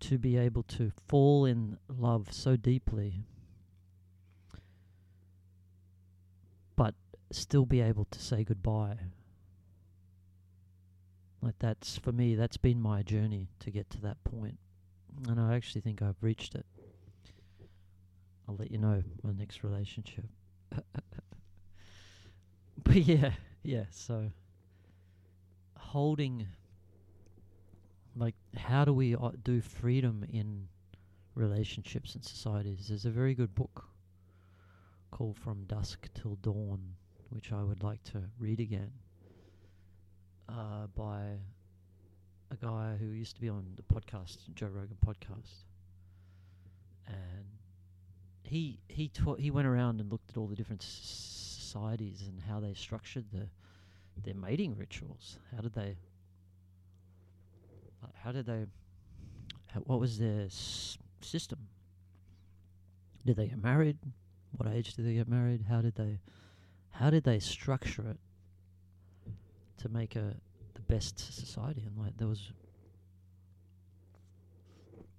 to 0.00 0.18
be 0.18 0.36
able 0.36 0.62
to 0.62 0.92
fall 1.08 1.44
in 1.44 1.78
love 1.88 2.32
so 2.32 2.56
deeply, 2.56 3.24
but 6.76 6.94
still 7.30 7.64
be 7.64 7.80
able 7.80 8.06
to 8.10 8.18
say 8.20 8.44
goodbye. 8.44 8.98
Like 11.40 11.58
that's 11.58 11.96
for 11.96 12.12
me, 12.12 12.34
that's 12.34 12.56
been 12.56 12.80
my 12.80 13.02
journey 13.02 13.48
to 13.60 13.70
get 13.70 13.88
to 13.90 14.00
that 14.02 14.22
point, 14.24 14.58
and 15.28 15.40
I 15.40 15.54
actually 15.54 15.80
think 15.80 16.02
I've 16.02 16.22
reached 16.22 16.54
it. 16.54 16.66
I'll 18.48 18.56
let 18.56 18.70
you 18.70 18.78
know 18.78 19.02
my 19.22 19.32
next 19.32 19.64
relationship. 19.64 20.24
but 22.82 22.96
yeah, 22.96 23.32
yeah. 23.62 23.84
So 23.90 24.30
holding 25.78 26.46
like 28.16 28.34
how 28.56 28.84
do 28.84 28.92
we 28.92 29.14
uh, 29.14 29.30
do 29.42 29.60
freedom 29.60 30.24
in 30.32 30.68
relationships 31.34 32.14
and 32.14 32.24
societies? 32.24 32.86
There's 32.88 33.04
a 33.04 33.10
very 33.10 33.34
good 33.34 33.54
book 33.54 33.84
called 35.10 35.36
from 35.38 35.64
dusk 35.64 36.08
till 36.14 36.36
dawn 36.42 36.80
which 37.30 37.52
i 37.52 37.62
would 37.62 37.82
like 37.82 38.02
to 38.04 38.22
read 38.38 38.60
again 38.60 38.90
uh, 40.48 40.86
by 40.94 41.38
a 42.50 42.56
guy 42.56 42.96
who 42.98 43.06
used 43.06 43.34
to 43.34 43.40
be 43.40 43.48
on 43.48 43.64
the 43.76 43.82
podcast 43.82 44.38
joe 44.54 44.66
rogan 44.66 44.96
podcast. 45.04 45.64
And 47.06 47.46
he 48.42 48.80
he 48.88 49.08
taught 49.08 49.40
he 49.40 49.50
went 49.50 49.66
around 49.66 50.00
and 50.00 50.10
looked 50.10 50.30
at 50.30 50.36
all 50.36 50.46
the 50.46 50.54
different 50.56 50.82
s- 50.82 51.00
societies 51.60 52.24
and 52.28 52.40
how 52.48 52.60
they 52.60 52.74
structured 52.74 53.26
the 53.32 53.48
their 54.22 54.34
mating 54.34 54.76
rituals. 54.76 55.38
How 55.54 55.62
did 55.62 55.74
they 55.74 55.96
how 58.22 58.32
did 58.32 58.46
they? 58.46 58.66
What 59.84 60.00
was 60.00 60.18
their 60.18 60.46
s- 60.46 60.96
system? 61.20 61.58
Did 63.24 63.36
they 63.36 63.48
get 63.48 63.62
married? 63.62 63.98
What 64.56 64.72
age 64.72 64.94
did 64.94 65.06
they 65.06 65.14
get 65.14 65.28
married? 65.28 65.66
How 65.68 65.82
did 65.82 65.96
they? 65.96 66.20
How 66.90 67.10
did 67.10 67.24
they 67.24 67.38
structure 67.38 68.08
it 68.08 68.18
to 69.78 69.88
make 69.88 70.16
a 70.16 70.34
the 70.74 70.80
best 70.82 71.18
society? 71.18 71.82
And 71.86 71.96
like 71.98 72.16
there 72.16 72.28
was 72.28 72.52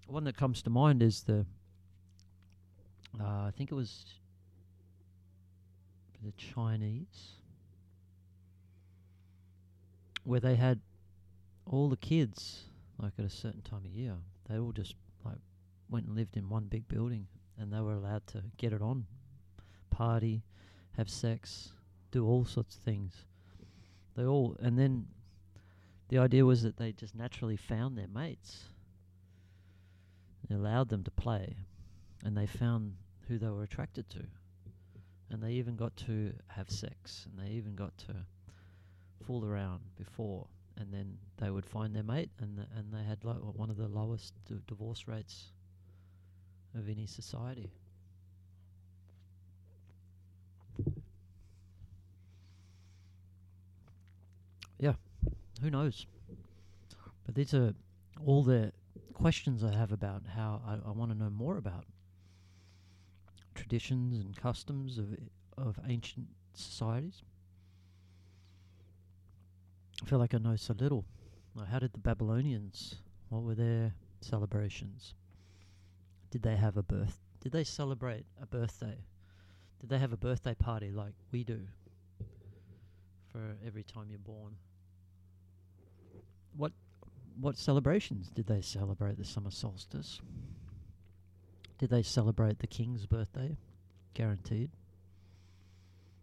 one 0.07 0.23
that 0.23 0.37
comes 0.37 0.61
to 0.63 0.69
mind 0.69 1.03
is 1.03 1.23
the. 1.23 1.45
Uh, 3.19 3.23
I 3.23 3.51
think 3.55 3.71
it 3.71 3.75
was 3.75 4.05
the 6.23 6.31
Chinese, 6.33 7.33
where 10.23 10.39
they 10.39 10.55
had 10.55 10.79
all 11.65 11.89
the 11.89 11.97
kids, 11.97 12.63
like 12.99 13.13
at 13.19 13.25
a 13.25 13.29
certain 13.29 13.61
time 13.61 13.85
of 13.85 13.91
year, 13.91 14.15
they 14.49 14.57
all 14.57 14.71
just 14.71 14.95
like 15.23 15.37
went 15.89 16.05
and 16.07 16.15
lived 16.15 16.37
in 16.37 16.49
one 16.49 16.65
big 16.65 16.87
building, 16.87 17.27
and 17.57 17.71
they 17.71 17.79
were 17.79 17.93
allowed 17.93 18.25
to 18.27 18.43
get 18.57 18.73
it 18.73 18.81
on, 18.81 19.05
party, 19.89 20.43
have 20.97 21.09
sex, 21.09 21.73
do 22.11 22.25
all 22.25 22.45
sorts 22.45 22.75
of 22.75 22.81
things. 22.81 23.25
They 24.15 24.25
all, 24.25 24.57
and 24.59 24.77
then 24.77 25.07
The 26.09 26.17
idea 26.19 26.45
was 26.45 26.63
that 26.63 26.77
they 26.77 26.93
just 26.93 27.15
naturally 27.15 27.57
found 27.57 27.97
their 27.97 28.07
mates. 28.07 28.65
It 30.49 30.53
allowed 30.53 30.89
them 30.89 31.03
to 31.03 31.11
play, 31.11 31.57
and 32.23 32.37
they 32.37 32.45
found 32.45 32.95
who 33.27 33.37
they 33.37 33.49
were 33.49 33.63
attracted 33.63 34.09
to. 34.11 34.23
And 35.29 35.43
they 35.43 35.51
even 35.53 35.75
got 35.75 35.97
to 35.97 36.31
have 36.47 36.69
sex, 36.69 37.25
and 37.25 37.37
they 37.37 37.51
even 37.51 37.75
got 37.75 37.97
to 37.99 38.15
fool 39.25 39.43
around 39.43 39.81
before, 39.97 40.47
and 40.77 40.93
then 40.93 41.17
they 41.37 41.49
would 41.49 41.65
find 41.65 41.95
their 41.95 42.03
mate, 42.03 42.29
and 42.39 42.57
the, 42.57 42.67
and 42.77 42.93
they 42.93 43.03
had 43.03 43.23
like 43.23 43.37
one 43.37 43.69
of 43.69 43.77
the 43.77 43.87
lowest 43.87 44.33
d- 44.47 44.55
divorce 44.67 45.07
rates 45.07 45.51
of 46.75 46.87
any 46.89 47.05
society. 47.05 47.71
Yeah, 54.79 54.93
who 55.61 55.69
knows? 55.69 56.05
But 57.25 57.35
these 57.35 57.53
are 57.53 57.73
all 58.25 58.43
the 58.43 58.71
questions 59.13 59.63
I 59.63 59.73
have 59.73 59.91
about 59.91 60.23
how 60.35 60.61
I, 60.65 60.75
I 60.87 60.91
want 60.91 61.11
to 61.11 61.17
know 61.17 61.29
more 61.29 61.57
about 61.57 61.85
traditions 63.55 64.19
and 64.19 64.35
customs 64.35 64.97
of 64.97 65.17
of 65.57 65.79
ancient 65.87 66.27
societies. 66.53 67.23
I 70.01 70.05
feel 70.05 70.19
like 70.19 70.33
I 70.33 70.37
know 70.37 70.55
so 70.55 70.73
little. 70.77 71.05
How 71.71 71.79
did 71.79 71.93
the 71.93 71.99
Babylonians? 71.99 72.95
What 73.29 73.43
were 73.43 73.55
their 73.55 73.93
celebrations? 74.21 75.15
Did 76.29 76.43
they 76.43 76.55
have 76.55 76.77
a 76.77 76.83
birth? 76.83 77.19
Did 77.41 77.51
they 77.51 77.63
celebrate 77.63 78.25
a 78.41 78.45
birthday? 78.45 78.97
Did 79.79 79.89
they 79.89 79.97
have 79.97 80.13
a 80.13 80.17
birthday 80.17 80.53
party 80.55 80.91
like 80.91 81.13
we 81.31 81.43
do 81.43 81.61
for 83.31 83.57
every 83.65 83.83
time 83.83 84.07
you're 84.09 84.19
born? 84.19 84.55
What 86.55 86.73
what 87.39 87.57
celebrations 87.57 88.29
did 88.29 88.47
they 88.47 88.61
celebrate 88.61 89.17
the 89.17 89.23
summer 89.23 89.51
solstice? 89.51 90.21
Did 91.77 91.89
they 91.89 92.01
celebrate 92.01 92.59
the 92.59 92.67
king's 92.67 93.05
birthday? 93.05 93.57
Guaranteed. 94.15 94.71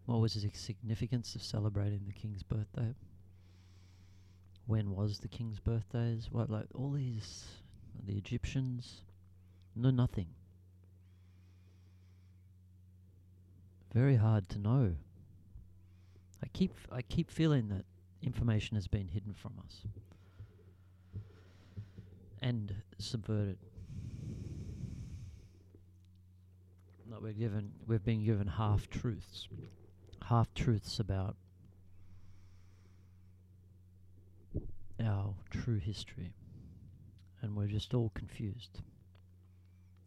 What 0.07 0.21
was 0.21 0.35
the 0.35 0.51
significance 0.53 1.35
of 1.37 1.43
celebrating 1.43 2.03
the 2.07 2.13
king's 2.13 2.43
birthday? 2.43 2.95
When 4.67 4.95
was 4.95 5.19
the 5.19 5.29
king's 5.29 5.61
birthdays? 5.61 6.29
What 6.31 6.51
like 6.51 6.67
all 6.75 6.93
these 6.93 7.45
the 8.07 8.17
Egyptians? 8.17 9.03
No 9.77 9.91
nothing. 9.91 10.29
Very 13.93 14.17
hard 14.17 14.49
to 14.51 14.59
know. 14.59 14.95
I 16.43 16.47
keep 16.53 16.75
I 16.91 17.03
keep 17.03 17.31
feeling 17.31 17.69
that 17.69 17.85
information 18.23 18.77
has 18.77 18.89
been 18.89 19.09
hidden 19.09 19.35
from 19.35 19.53
us 19.65 19.83
and 22.45 22.75
subverted. 22.99 23.59
That 27.11 27.23
we're 27.23 27.33
given, 27.33 27.73
we've 27.87 28.05
been 28.05 28.25
given 28.25 28.47
half 28.47 28.91
truths, 28.91 29.49
half 30.29 30.53
truths 30.53 31.01
about 31.01 31.37
our 35.01 35.35
true 35.51 35.79
history, 35.79 36.33
and 37.43 37.57
we're 37.57 37.67
just 37.67 37.95
all 37.95 38.11
confused. 38.15 38.81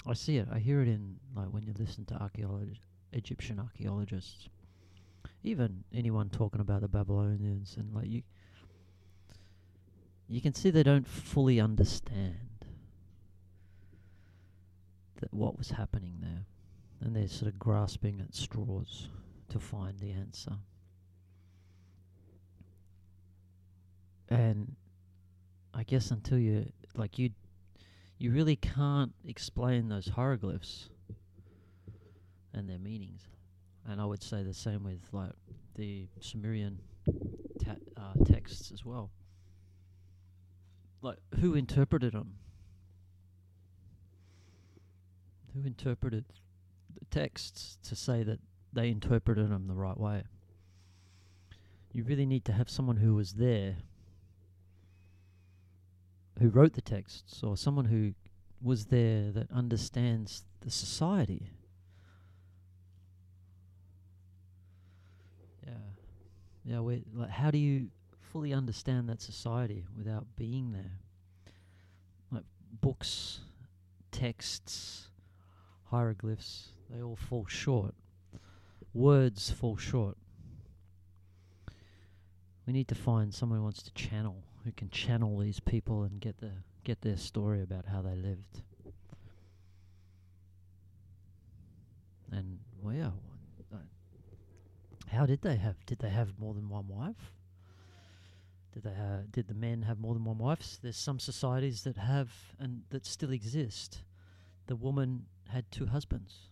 I 0.05 0.13
see 0.13 0.37
it. 0.37 0.47
I 0.51 0.59
hear 0.59 0.81
it 0.81 0.87
in 0.87 1.17
like 1.35 1.47
when 1.47 1.65
you 1.65 1.73
listen 1.77 2.05
to 2.05 2.31
Egyptian 3.13 3.59
archaeologists, 3.59 4.47
even 5.43 5.83
anyone 5.93 6.29
talking 6.29 6.61
about 6.61 6.81
the 6.81 6.87
Babylonians, 6.87 7.75
and 7.77 7.93
like 7.93 8.07
you, 8.07 8.23
you 10.27 10.41
can 10.41 10.53
see 10.53 10.69
they 10.69 10.83
don't 10.83 11.07
fully 11.07 11.59
understand 11.59 12.35
that 15.19 15.33
what 15.33 15.57
was 15.57 15.71
happening 15.71 16.15
there, 16.21 16.45
and 17.01 17.15
they're 17.15 17.27
sort 17.27 17.51
of 17.51 17.59
grasping 17.59 18.21
at 18.21 18.35
straws 18.35 19.09
to 19.49 19.59
find 19.59 19.99
the 19.99 20.11
answer. 20.11 20.53
And 24.29 24.75
I 25.73 25.83
guess 25.83 26.11
until 26.11 26.37
you 26.37 26.71
like 26.95 27.17
you, 27.17 27.31
you 28.17 28.31
really 28.31 28.55
can't 28.55 29.13
explain 29.25 29.89
those 29.89 30.07
hieroglyphs 30.07 30.89
and 32.53 32.69
their 32.69 32.79
meanings. 32.79 33.21
And 33.87 34.01
I 34.01 34.05
would 34.05 34.23
say 34.23 34.43
the 34.43 34.53
same 34.53 34.83
with 34.83 35.07
like 35.11 35.31
the 35.75 36.07
Sumerian 36.19 36.79
ta- 37.63 37.75
uh, 37.95 38.25
texts 38.25 38.71
as 38.71 38.83
well 38.83 39.11
like 41.01 41.17
who 41.39 41.55
interpreted 41.55 42.13
them? 42.13 42.33
Who 45.53 45.65
interpreted 45.65 46.25
the 46.99 47.05
texts 47.05 47.77
to 47.83 47.95
say 47.95 48.23
that 48.23 48.39
they 48.73 48.89
interpreted 48.89 49.49
them 49.49 49.67
the 49.67 49.75
right 49.75 49.97
way? 49.97 50.23
You 51.93 52.03
really 52.03 52.25
need 52.25 52.45
to 52.45 52.53
have 52.53 52.69
someone 52.69 52.97
who 52.97 53.15
was 53.15 53.33
there, 53.33 53.77
who 56.39 56.49
wrote 56.49 56.73
the 56.73 56.81
texts, 56.81 57.43
or 57.43 57.57
someone 57.57 57.85
who 57.85 58.13
was 58.61 58.85
there 58.85 59.31
that 59.31 59.51
understands 59.51 60.43
the 60.61 60.71
society. 60.71 61.51
Yeah, 65.65 65.73
yeah. 66.63 66.79
We 66.79 67.03
like, 67.13 67.29
how 67.29 67.51
do 67.51 67.57
you 67.57 67.89
fully 68.37 68.53
understand 68.53 69.09
that 69.09 69.19
society 69.19 69.83
without 69.97 70.25
being 70.35 70.71
there. 70.71 70.99
Like 72.31 72.43
books, 72.81 73.39
texts, 74.11 75.07
hieroglyphs, 75.85 76.69
they 76.89 77.01
all 77.01 77.15
fall 77.15 77.47
short. 77.47 77.95
Words 78.93 79.49
fall 79.49 79.75
short. 79.75 80.17
We 82.67 82.73
need 82.73 82.87
to 82.89 82.95
find 82.95 83.33
someone 83.33 83.57
who 83.57 83.63
wants 83.63 83.81
to 83.83 83.93
channel, 83.93 84.43
who 84.67 84.73
can 84.73 84.89
channel 84.89 85.37
these 85.37 85.61
people 85.61 86.03
and 86.03 86.19
get 86.19 86.37
the 86.39 86.51
get 86.83 86.99
their 86.99 87.15
story 87.15 87.61
about 87.61 87.85
how 87.85 88.01
they 88.01 88.15
lived. 88.15 88.63
And 92.29 92.59
well, 92.81 92.93
yeah, 92.93 93.11
uh, 93.73 93.77
how 95.09 95.25
did 95.25 95.41
they 95.41 95.55
have? 95.55 95.77
Did 95.85 95.99
they 95.99 96.09
have 96.09 96.37
more 96.37 96.53
than 96.53 96.67
one 96.67 96.85
wife? 96.89 97.31
Did 98.73 98.83
they 98.83 98.93
did 99.31 99.47
the 99.47 99.53
men 99.53 99.83
have 99.83 99.99
more 99.99 100.13
than 100.13 100.25
one 100.25 100.37
wife? 100.37 100.79
There's 100.81 100.97
some 100.97 101.19
societies 101.19 101.83
that 101.83 101.95
have 101.95 102.29
and 102.59 102.81
that 102.89 103.05
still 103.05 103.31
exist. 103.31 104.03
The 104.65 104.75
woman 104.75 105.27
had 105.47 105.71
two 105.71 105.85
husbands. 105.85 106.49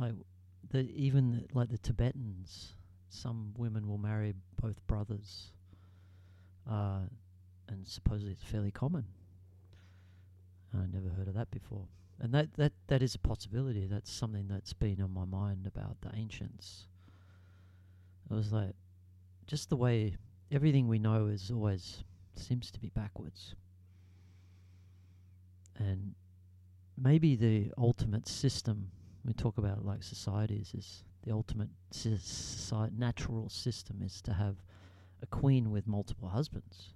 Like 0.00 0.14
the 0.68 0.80
even 0.80 1.46
like 1.54 1.68
the 1.68 1.78
Tibetans, 1.78 2.74
some 3.08 3.54
women 3.56 3.86
will 3.86 3.98
marry 3.98 4.34
both 4.60 4.84
brothers, 4.88 5.52
uh, 6.70 7.00
and 7.68 7.86
supposedly 7.86 8.32
it's 8.32 8.44
fairly 8.44 8.70
common. 8.70 9.04
I 10.74 10.86
never 10.90 11.08
heard 11.10 11.28
of 11.28 11.34
that 11.34 11.50
before, 11.50 11.86
and 12.18 12.32
that 12.34 12.54
that 12.54 12.72
that 12.86 13.02
is 13.02 13.14
a 13.14 13.18
possibility. 13.18 13.86
That's 13.86 14.10
something 14.10 14.48
that's 14.48 14.72
been 14.72 15.02
on 15.02 15.12
my 15.12 15.24
mind 15.24 15.66
about 15.66 16.00
the 16.00 16.10
ancients. 16.16 16.86
It 18.30 18.34
was 18.34 18.52
like 18.52 18.74
just 19.46 19.68
the 19.68 19.76
way 19.76 20.16
everything 20.50 20.88
we 20.88 20.98
know 20.98 21.26
is 21.26 21.50
always 21.50 22.04
seems 22.36 22.70
to 22.70 22.80
be 22.80 22.88
backwards. 22.88 23.54
And 25.78 26.14
maybe 26.96 27.36
the 27.36 27.72
ultimate 27.76 28.28
system 28.28 28.90
we 29.24 29.32
talk 29.32 29.58
about 29.58 29.84
like 29.84 30.02
societies 30.02 30.74
is 30.76 31.04
the 31.24 31.32
ultimate 31.32 31.68
society, 31.90 32.94
natural 32.96 33.48
system 33.48 34.02
is 34.02 34.20
to 34.22 34.32
have 34.32 34.56
a 35.22 35.26
queen 35.26 35.70
with 35.70 35.86
multiple 35.86 36.28
husbands. 36.28 36.90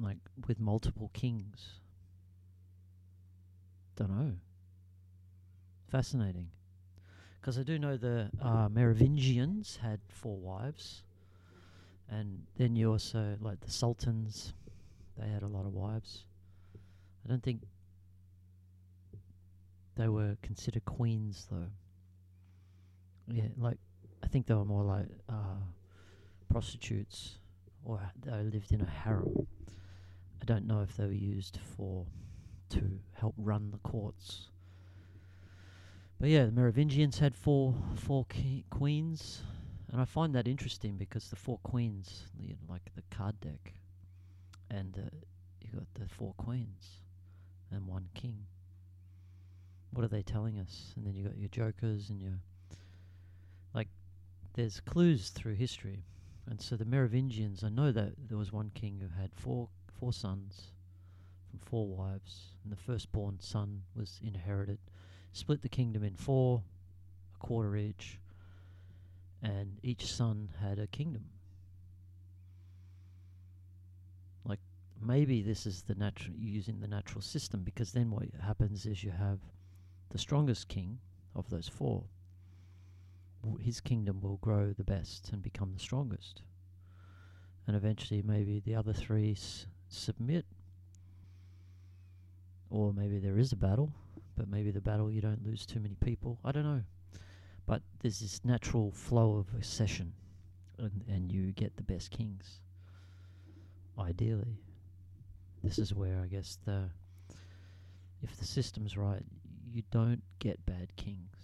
Like 0.00 0.18
with 0.46 0.58
multiple 0.58 1.10
kings. 1.12 1.80
Don't 3.96 4.10
know. 4.10 4.32
Fascinating. 5.88 6.48
Because 7.40 7.58
I 7.58 7.62
do 7.62 7.78
know 7.78 7.96
the 7.96 8.30
uh, 8.40 8.68
Merovingians 8.70 9.78
had 9.82 10.00
four 10.08 10.36
wives, 10.36 11.02
and 12.08 12.44
then 12.56 12.76
you 12.76 12.90
also 12.90 13.36
like 13.40 13.60
the 13.60 13.70
sultans; 13.70 14.54
they 15.18 15.28
had 15.28 15.42
a 15.42 15.48
lot 15.48 15.66
of 15.66 15.74
wives. 15.74 16.24
I 17.24 17.28
don't 17.28 17.42
think 17.42 17.62
they 19.96 20.08
were 20.08 20.36
considered 20.40 20.84
queens 20.84 21.48
though. 21.50 21.66
Yeah, 23.26 23.48
like 23.58 23.78
think 24.32 24.46
they 24.46 24.54
were 24.54 24.64
more 24.64 24.84
like 24.84 25.06
uh, 25.28 25.62
prostitutes, 26.48 27.38
or 27.84 28.00
they 28.24 28.42
lived 28.42 28.72
in 28.72 28.80
a 28.80 28.86
harem. 28.86 29.46
I 30.40 30.44
don't 30.44 30.66
know 30.66 30.80
if 30.80 30.96
they 30.96 31.04
were 31.04 31.12
used 31.12 31.58
for 31.76 32.06
to 32.70 32.98
help 33.12 33.34
run 33.36 33.70
the 33.70 33.78
courts 33.78 34.48
but 36.22 36.30
yeah, 36.30 36.44
the 36.44 36.52
Merovingians 36.52 37.18
had 37.18 37.34
four 37.34 37.74
four 37.96 38.24
queens, 38.70 39.42
And 39.90 40.00
I 40.00 40.04
find 40.04 40.32
that 40.36 40.46
interesting 40.46 40.96
because 40.96 41.28
the 41.28 41.34
four 41.34 41.58
queens, 41.64 42.28
like 42.68 42.94
the 42.94 43.02
card 43.10 43.40
deck, 43.40 43.74
and 44.70 44.96
uh, 44.96 45.16
you 45.60 45.70
got 45.72 45.92
the 45.94 46.08
four 46.08 46.32
queens 46.34 47.00
and 47.72 47.88
one 47.88 48.08
king. 48.14 48.46
What 49.90 50.04
are 50.04 50.08
they 50.08 50.22
telling 50.22 50.60
us? 50.60 50.92
And 50.94 51.04
then 51.04 51.16
you 51.16 51.24
got 51.24 51.36
your 51.36 51.48
jokers 51.48 52.08
and 52.08 52.22
your. 52.22 52.38
There's 54.54 54.80
clues 54.80 55.30
through 55.30 55.54
history, 55.54 56.04
and 56.46 56.60
so 56.60 56.76
the 56.76 56.84
Merovingians. 56.84 57.64
I 57.64 57.70
know 57.70 57.90
that 57.90 58.28
there 58.28 58.36
was 58.36 58.52
one 58.52 58.70
king 58.74 59.00
who 59.00 59.20
had 59.20 59.34
four 59.34 59.68
four 59.98 60.12
sons 60.12 60.72
from 61.48 61.60
four 61.60 61.86
wives, 61.86 62.54
and 62.62 62.72
the 62.72 62.76
firstborn 62.76 63.38
son 63.40 63.82
was 63.94 64.20
inherited, 64.22 64.78
split 65.32 65.62
the 65.62 65.68
kingdom 65.68 66.02
in 66.02 66.16
four, 66.16 66.62
a 67.34 67.38
quarter 67.38 67.76
each, 67.76 68.18
and 69.42 69.78
each 69.82 70.12
son 70.12 70.50
had 70.60 70.78
a 70.78 70.86
kingdom. 70.86 71.24
Like 74.44 74.60
maybe 75.00 75.40
this 75.40 75.64
is 75.64 75.82
the 75.82 75.94
natural 75.94 76.36
using 76.36 76.80
the 76.80 76.88
natural 76.88 77.22
system 77.22 77.62
because 77.62 77.92
then 77.92 78.10
what 78.10 78.24
happens 78.42 78.84
is 78.84 79.02
you 79.02 79.12
have 79.12 79.38
the 80.10 80.18
strongest 80.18 80.68
king 80.68 80.98
of 81.34 81.48
those 81.48 81.68
four. 81.68 82.04
His 83.60 83.80
kingdom 83.80 84.20
will 84.20 84.36
grow 84.38 84.72
the 84.72 84.84
best 84.84 85.30
and 85.32 85.42
become 85.42 85.72
the 85.72 85.80
strongest, 85.80 86.42
and 87.66 87.76
eventually 87.76 88.22
maybe 88.22 88.60
the 88.60 88.74
other 88.74 88.92
three 88.92 89.32
s- 89.32 89.66
submit 89.88 90.46
or 92.72 92.92
maybe 92.92 93.18
there 93.18 93.38
is 93.38 93.52
a 93.52 93.56
battle, 93.56 93.92
but 94.36 94.48
maybe 94.48 94.70
the 94.70 94.80
battle 94.80 95.10
you 95.10 95.20
don't 95.20 95.44
lose 95.44 95.66
too 95.66 95.78
many 95.78 95.94
people. 95.96 96.38
I 96.44 96.52
don't 96.52 96.64
know. 96.64 96.82
But 97.66 97.82
there's 98.00 98.20
this 98.20 98.40
natural 98.44 98.90
flow 98.92 99.36
of 99.36 99.54
accession, 99.58 100.14
and, 100.78 101.04
and 101.06 101.30
you 101.30 101.52
get 101.52 101.76
the 101.76 101.82
best 101.82 102.10
kings. 102.10 102.60
Ideally, 103.98 104.56
this 105.62 105.78
is 105.78 105.94
where 105.94 106.20
I 106.22 106.26
guess 106.26 106.58
the 106.64 106.88
if 108.22 108.36
the 108.36 108.44
system's 108.46 108.96
right, 108.96 109.22
you 109.70 109.82
don't 109.90 110.22
get 110.38 110.64
bad 110.64 110.96
kings. 110.96 111.41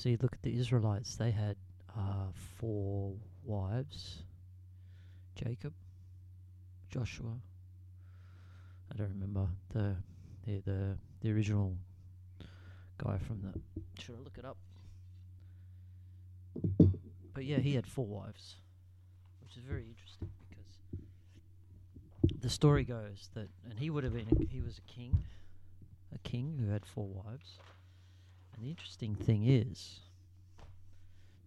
So 0.00 0.08
you 0.08 0.16
look 0.22 0.32
at 0.32 0.40
the 0.40 0.58
Israelites; 0.58 1.16
they 1.16 1.30
had 1.30 1.56
uh, 1.94 2.32
four 2.56 3.12
wives: 3.44 4.22
Jacob, 5.34 5.74
Joshua, 6.88 7.36
I 8.90 8.96
don't 8.96 9.10
remember 9.10 9.46
the 9.74 9.96
the 10.46 10.62
the, 10.64 10.96
the 11.20 11.30
original 11.30 11.76
guy 12.96 13.18
from 13.18 13.42
the. 13.42 13.60
Should 14.02 14.14
I 14.14 14.18
look 14.20 14.38
it 14.38 14.46
up? 14.46 14.56
But 17.34 17.44
yeah, 17.44 17.58
he 17.58 17.74
had 17.74 17.86
four 17.86 18.06
wives, 18.06 18.56
which 19.42 19.58
is 19.58 19.64
very 19.64 19.84
interesting 19.84 20.30
because 20.48 22.40
the 22.40 22.48
story 22.48 22.84
goes 22.84 23.28
that, 23.34 23.50
and 23.68 23.78
he 23.78 23.90
would 23.90 24.04
have 24.04 24.14
been 24.14 24.28
a, 24.32 24.46
he 24.50 24.62
was 24.62 24.78
a 24.78 24.90
king, 24.90 25.24
a 26.14 26.18
king 26.20 26.56
who 26.58 26.72
had 26.72 26.86
four 26.86 27.06
wives, 27.06 27.58
the 28.60 28.68
interesting 28.68 29.14
thing 29.14 29.46
is 29.46 30.00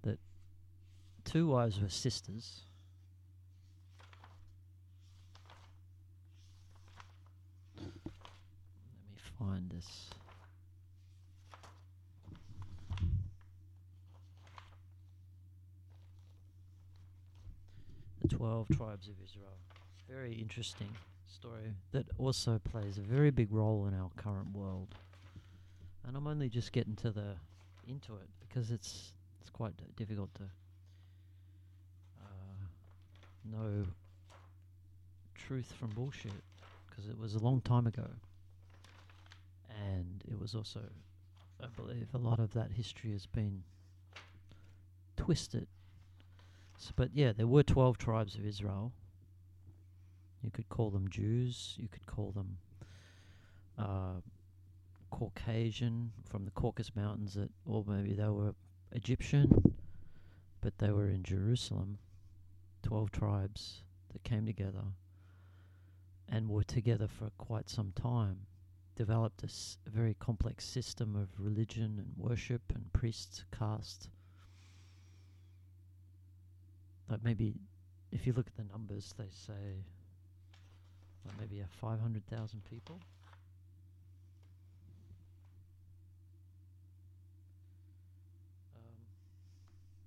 that 0.01 0.17
two 1.23 1.47
wives 1.47 1.79
were 1.79 1.89
sisters. 1.89 2.61
Let 7.77 7.85
me 9.11 9.17
find 9.37 9.69
this. 9.69 10.09
The 18.21 18.27
12 18.29 18.67
tribes 18.75 19.07
of 19.07 19.13
Israel. 19.23 19.57
Very 20.09 20.33
interesting 20.33 20.89
story 21.27 21.73
that 21.91 22.05
also 22.17 22.59
plays 22.71 22.97
a 22.97 23.01
very 23.01 23.29
big 23.29 23.51
role 23.51 23.85
in 23.87 23.93
our 23.93 24.09
current 24.15 24.55
world. 24.55 24.95
And 26.05 26.17
I'm 26.17 26.27
only 26.27 26.49
just 26.49 26.71
getting 26.71 26.95
to 26.97 27.11
the 27.11 27.35
into 27.87 28.13
it 28.13 28.29
because 28.39 28.71
it's 28.71 29.13
it's 29.41 29.49
quite 29.49 29.75
d- 29.77 29.83
difficult 29.95 30.33
to 30.35 30.43
uh, 32.21 32.65
know 33.45 33.85
truth 35.35 35.73
from 35.77 35.89
bullshit 35.89 36.31
because 36.89 37.09
it 37.09 37.17
was 37.17 37.35
a 37.35 37.39
long 37.39 37.61
time 37.61 37.87
ago. 37.87 38.07
And 39.69 40.23
it 40.29 40.39
was 40.39 40.55
also, 40.55 40.81
I 41.61 41.67
believe, 41.75 42.07
a 42.13 42.17
lot 42.17 42.39
of 42.39 42.53
that 42.53 42.71
history 42.71 43.11
has 43.11 43.25
been 43.25 43.63
twisted. 45.17 45.67
So, 46.77 46.91
but 46.95 47.09
yeah, 47.13 47.33
there 47.35 47.47
were 47.47 47.63
12 47.63 47.97
tribes 47.97 48.35
of 48.35 48.45
Israel. 48.45 48.91
You 50.41 50.51
could 50.51 50.69
call 50.69 50.89
them 50.89 51.09
Jews, 51.09 51.75
you 51.77 51.87
could 51.89 52.05
call 52.05 52.31
them 52.31 52.57
uh, 53.77 54.21
Caucasian 55.13 56.11
from 56.27 56.43
the 56.43 56.51
Caucasus 56.51 56.95
Mountains, 56.95 57.35
that, 57.35 57.51
or 57.65 57.83
maybe 57.87 58.13
they 58.13 58.27
were 58.29 58.55
Egyptian, 58.93 59.75
but 60.59 60.79
they 60.79 60.89
were 60.91 61.07
in 61.07 61.21
Jerusalem. 61.23 61.99
12 62.81 63.11
tribes 63.11 63.83
that 64.11 64.23
came 64.23 64.45
together 64.45 64.83
and 66.27 66.49
were 66.49 66.63
together 66.63 67.07
for 67.07 67.29
quite 67.37 67.69
some 67.69 67.93
time, 67.95 68.37
developed 68.95 69.43
a, 69.43 69.45
s- 69.45 69.77
a 69.85 69.89
very 69.91 70.15
complex 70.15 70.65
system 70.65 71.15
of 71.15 71.29
religion 71.37 71.95
and 71.99 72.11
worship 72.17 72.61
and 72.73 72.91
priests, 72.91 73.45
caste. 73.57 74.09
Like 77.07 77.23
maybe, 77.23 77.53
if 78.11 78.25
you 78.25 78.33
look 78.33 78.47
at 78.47 78.57
the 78.57 78.71
numbers, 78.71 79.13
they 79.17 79.29
say 79.31 79.83
like 81.25 81.39
maybe 81.39 81.59
a 81.61 81.67
500,000 81.79 82.63
people. 82.65 82.99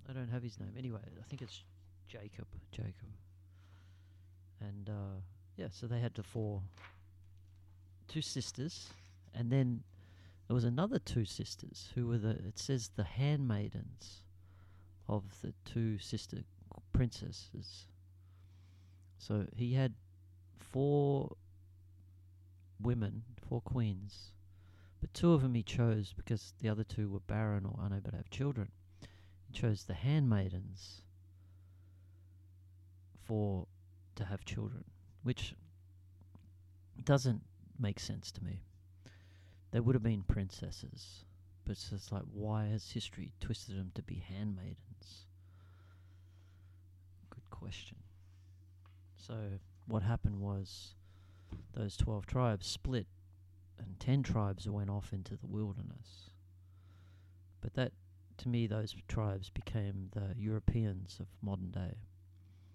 I 0.08 0.12
don't 0.12 0.28
have 0.28 0.42
his 0.42 0.58
name. 0.60 0.74
Anyway, 0.78 1.00
I 1.18 1.22
think 1.28 1.42
it's 1.42 1.62
Jacob. 2.08 2.46
Jacob. 2.70 2.94
And 4.60 4.88
uh, 4.88 5.20
yeah, 5.56 5.66
so 5.70 5.86
they 5.86 6.00
had 6.00 6.14
the 6.14 6.22
four, 6.22 6.62
two 8.08 8.22
sisters, 8.22 8.88
and 9.34 9.50
then 9.50 9.82
there 10.46 10.54
was 10.54 10.64
another 10.64 10.98
two 10.98 11.24
sisters 11.24 11.90
who 11.94 12.06
were 12.06 12.18
the. 12.18 12.30
It 12.30 12.58
says 12.58 12.90
the 12.94 13.04
handmaidens 13.04 14.22
of 15.08 15.24
the 15.42 15.52
two 15.64 15.98
sister 15.98 16.38
princesses. 16.92 17.86
So 19.18 19.46
he 19.54 19.74
had 19.74 19.94
four 20.58 21.36
women, 22.80 23.22
four 23.48 23.60
queens, 23.60 24.32
but 25.00 25.12
two 25.14 25.32
of 25.32 25.42
them 25.42 25.54
he 25.54 25.62
chose 25.62 26.12
because 26.16 26.54
the 26.60 26.68
other 26.68 26.84
two 26.84 27.10
were 27.10 27.20
barren 27.20 27.64
or 27.64 27.78
unable 27.84 28.10
to 28.10 28.16
have 28.16 28.30
children. 28.30 28.70
Chose 29.56 29.84
the 29.84 29.94
handmaidens 29.94 31.00
for 33.24 33.66
to 34.16 34.26
have 34.26 34.44
children, 34.44 34.84
which 35.22 35.54
doesn't 37.02 37.40
make 37.78 37.98
sense 37.98 38.30
to 38.32 38.44
me. 38.44 38.60
They 39.70 39.80
would 39.80 39.94
have 39.94 40.02
been 40.02 40.24
princesses, 40.24 41.24
but 41.64 41.72
it's 41.72 41.88
just 41.88 42.12
like, 42.12 42.24
why 42.30 42.66
has 42.66 42.90
history 42.90 43.32
twisted 43.40 43.78
them 43.78 43.92
to 43.94 44.02
be 44.02 44.22
handmaidens? 44.28 45.24
Good 47.30 47.48
question. 47.48 47.96
So, 49.16 49.36
what 49.86 50.02
happened 50.02 50.38
was 50.38 50.96
those 51.72 51.96
12 51.96 52.26
tribes 52.26 52.66
split, 52.66 53.06
and 53.78 53.98
10 53.98 54.22
tribes 54.22 54.68
went 54.68 54.90
off 54.90 55.14
into 55.14 55.34
the 55.34 55.46
wilderness. 55.46 56.28
But 57.62 57.72
that, 57.72 57.92
to 58.38 58.48
me, 58.48 58.66
those 58.66 58.94
tribes 59.08 59.50
became 59.50 60.10
the 60.12 60.34
Europeans 60.36 61.18
of 61.20 61.26
modern 61.42 61.70
day. 61.70 61.94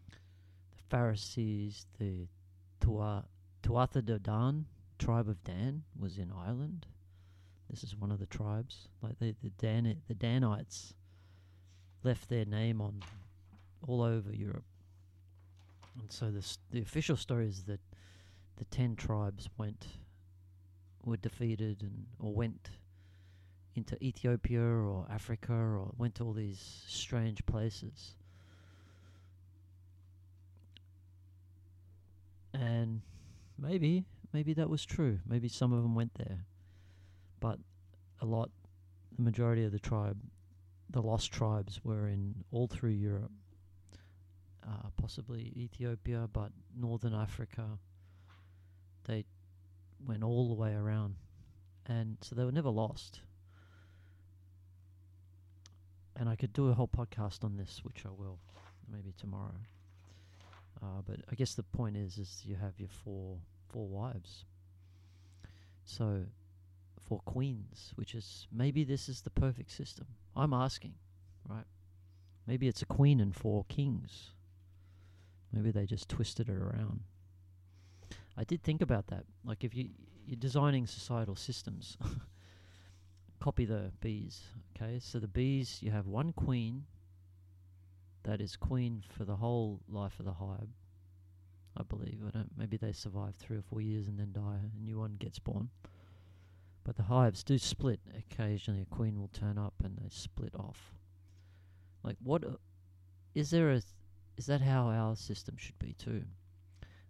The 0.10 0.84
Pharisees, 0.90 1.86
the 2.00 2.28
Tuatha 2.82 4.06
De 4.06 4.20
Dan, 4.20 4.66
tribe 4.98 5.30
of 5.30 5.44
Dan, 5.44 5.84
was 5.98 6.18
in 6.18 6.32
Ireland. 6.32 6.86
This 7.70 7.84
is 7.84 7.96
one 7.96 8.12
of 8.12 8.20
the 8.20 8.26
tribes. 8.26 8.90
Like 9.02 9.18
the 9.20 9.34
the 9.42 9.50
Dan 9.52 10.02
the 10.08 10.14
Danites 10.14 10.94
left 12.04 12.28
their 12.28 12.46
name 12.46 12.82
on 12.82 13.02
all 13.88 14.02
over 14.02 14.34
Europe. 14.34 14.66
And 16.00 16.12
so 16.12 16.32
the 16.32 16.46
the 16.72 16.82
official 16.82 17.16
story 17.16 17.48
is 17.48 17.64
that 17.64 17.80
the 18.58 18.66
ten 18.66 18.96
tribes 18.96 19.50
went 19.58 19.88
were 21.04 21.18
defeated 21.18 21.82
and 21.82 22.06
or 22.20 22.34
went 22.34 22.70
into 23.76 24.02
Ethiopia 24.04 24.62
or 24.62 25.08
Africa 25.10 25.54
or 25.54 25.92
went 25.98 26.16
to 26.16 26.24
all 26.24 26.34
these 26.34 26.84
strange 26.88 27.46
places. 27.46 28.16
And 32.54 33.02
maybe 33.58 34.06
maybe 34.34 34.54
that 34.54 34.70
was 34.70 34.86
true. 34.86 35.20
Maybe 35.26 35.48
some 35.48 35.72
of 35.72 35.82
them 35.82 35.96
went 35.96 36.16
there. 36.16 36.46
But 37.40 37.60
a 38.20 38.26
lot 38.26 38.52
the 39.16 39.24
majority 39.24 39.64
of 39.64 39.72
the 39.72 39.80
tribe 39.80 40.18
the 40.92 41.02
lost 41.02 41.32
tribes 41.32 41.80
were 41.84 42.08
in 42.08 42.36
all 42.52 42.68
through 42.68 42.92
Europe, 42.92 43.32
uh, 44.68 44.90
possibly 44.98 45.54
Ethiopia, 45.56 46.28
but 46.32 46.52
northern 46.78 47.14
Africa. 47.14 47.80
They 49.06 49.26
went 50.06 50.24
all 50.24 50.50
the 50.50 50.62
way 50.62 50.74
around, 50.74 51.16
and 51.86 52.18
so 52.22 52.36
they 52.36 52.44
were 52.44 52.52
never 52.52 52.70
lost. 52.70 53.22
And 56.18 56.30
I 56.30 56.36
could 56.36 56.54
do 56.54 56.70
a 56.70 56.74
whole 56.74 56.88
podcast 56.88 57.44
on 57.44 57.58
this, 57.58 57.82
which 57.84 58.06
I 58.06 58.10
will, 58.10 58.40
maybe 58.92 59.14
tomorrow. 59.18 59.56
Uh, 60.82 61.02
but 61.06 61.18
I 61.32 61.36
guess 61.36 61.54
the 61.54 61.64
point 61.64 61.96
is, 61.96 62.18
is 62.18 62.44
you 62.46 62.56
have 62.56 62.80
your 62.80 62.90
four 62.90 63.38
four 63.72 63.88
wives. 63.88 64.46
So, 65.84 66.26
four 67.02 67.20
queens, 67.26 67.92
which 67.96 68.14
is 68.16 68.48
maybe 68.52 68.84
this 68.84 69.10
is 69.10 69.22
the 69.22 69.30
perfect 69.30 69.72
system. 69.72 70.08
I'm 70.36 70.54
asking, 70.54 70.94
right? 71.48 71.66
Maybe 72.48 72.68
it's 72.68 72.82
a 72.82 72.86
queen 72.86 73.20
and 73.20 73.36
four 73.36 73.66
kings. 73.68 74.32
Maybe 75.52 75.72
they 75.72 75.86
just 75.86 76.10
twisted 76.10 76.50
it 76.50 76.56
around. 76.56 77.02
I 78.38 78.44
did 78.44 78.64
think 78.64 78.82
about 78.82 79.08
that. 79.08 79.26
Like 79.44 79.64
if 79.64 79.76
you 79.76 79.90
you're 80.26 80.38
designing 80.38 80.88
societal 80.88 81.36
systems, 81.36 81.98
copy 83.42 83.66
the 83.66 83.92
bees. 84.00 84.42
Okay, 84.76 85.00
so 85.00 85.20
the 85.20 85.28
bees 85.28 85.80
you 85.82 85.92
have 85.92 86.08
one 86.08 86.32
queen. 86.32 86.86
That 88.24 88.40
is 88.40 88.56
queen 88.56 89.04
for 89.18 89.26
the 89.26 89.36
whole 89.36 89.82
life 89.90 90.20
of 90.20 90.26
the 90.26 90.34
hive. 90.34 90.70
I 91.76 91.84
believe. 91.84 92.20
I 92.26 92.30
don't. 92.30 92.52
Maybe 92.56 92.78
they 92.78 92.92
survive 92.92 93.36
three 93.36 93.58
or 93.58 93.64
four 93.64 93.82
years 93.82 94.08
and 94.08 94.20
then 94.20 94.32
die. 94.32 94.60
A 94.64 94.86
new 94.86 95.00
one 95.00 95.16
gets 95.18 95.40
born. 95.40 95.70
But 96.84 96.98
the 96.98 97.04
hives 97.04 97.44
do 97.44 97.58
split. 97.58 98.00
Occasionally, 98.18 98.82
a 98.82 98.96
queen 98.96 99.20
will 99.20 99.30
turn 99.30 99.58
up 99.58 99.74
and 99.84 99.98
they 99.98 100.10
split 100.10 100.54
off. 100.56 100.94
Like, 102.04 102.18
what 102.24 102.44
uh, 102.44 102.58
is 103.34 103.50
there 103.50 103.72
a? 103.72 103.82
Is 104.38 104.46
that 104.48 104.62
how 104.62 104.88
our 104.88 105.16
system 105.16 105.56
should 105.58 105.80
be 105.80 105.94
too? 105.94 106.24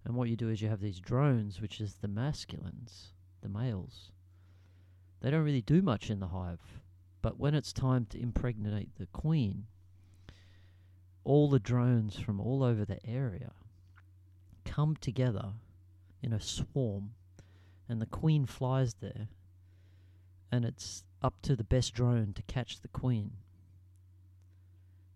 And 0.05 0.15
what 0.15 0.29
you 0.29 0.36
do 0.36 0.49
is 0.49 0.61
you 0.61 0.69
have 0.69 0.82
these 0.82 0.99
drones, 0.99 1.61
which 1.61 1.79
is 1.79 1.95
the 1.95 2.07
masculines, 2.07 3.13
the 3.41 3.49
males. 3.49 4.11
They 5.22 5.32
don't 5.32 5.43
really 5.43 5.61
do 5.61 5.82
much 5.82 6.09
in 6.09 6.19
the 6.19 6.28
hive, 6.28 6.82
but 7.22 7.39
when 7.39 7.53
it's 7.53 7.74
time 7.74 8.05
to 8.07 8.19
impregnate 8.19 8.89
the 8.97 9.05
queen, 9.07 9.67
all 11.24 11.49
the 11.49 11.59
drones 11.59 12.17
from 12.17 12.39
all 12.39 12.63
over 12.63 12.84
the 12.84 13.05
area 13.05 13.51
come 14.65 14.95
together 14.95 15.53
in 16.24 16.34
a 16.34 16.39
swarm, 16.39 17.11
and 17.88 18.01
the 18.01 18.07
queen 18.07 18.45
flies 18.45 18.95
there, 18.95 19.28
and 20.51 20.65
it's 20.65 21.03
up 21.22 21.36
to 21.43 21.55
the 21.55 21.63
best 21.63 21.93
drone 21.93 22.34
to 22.34 22.41
catch 22.43 22.82
the 22.82 22.88
queen. 22.88 23.32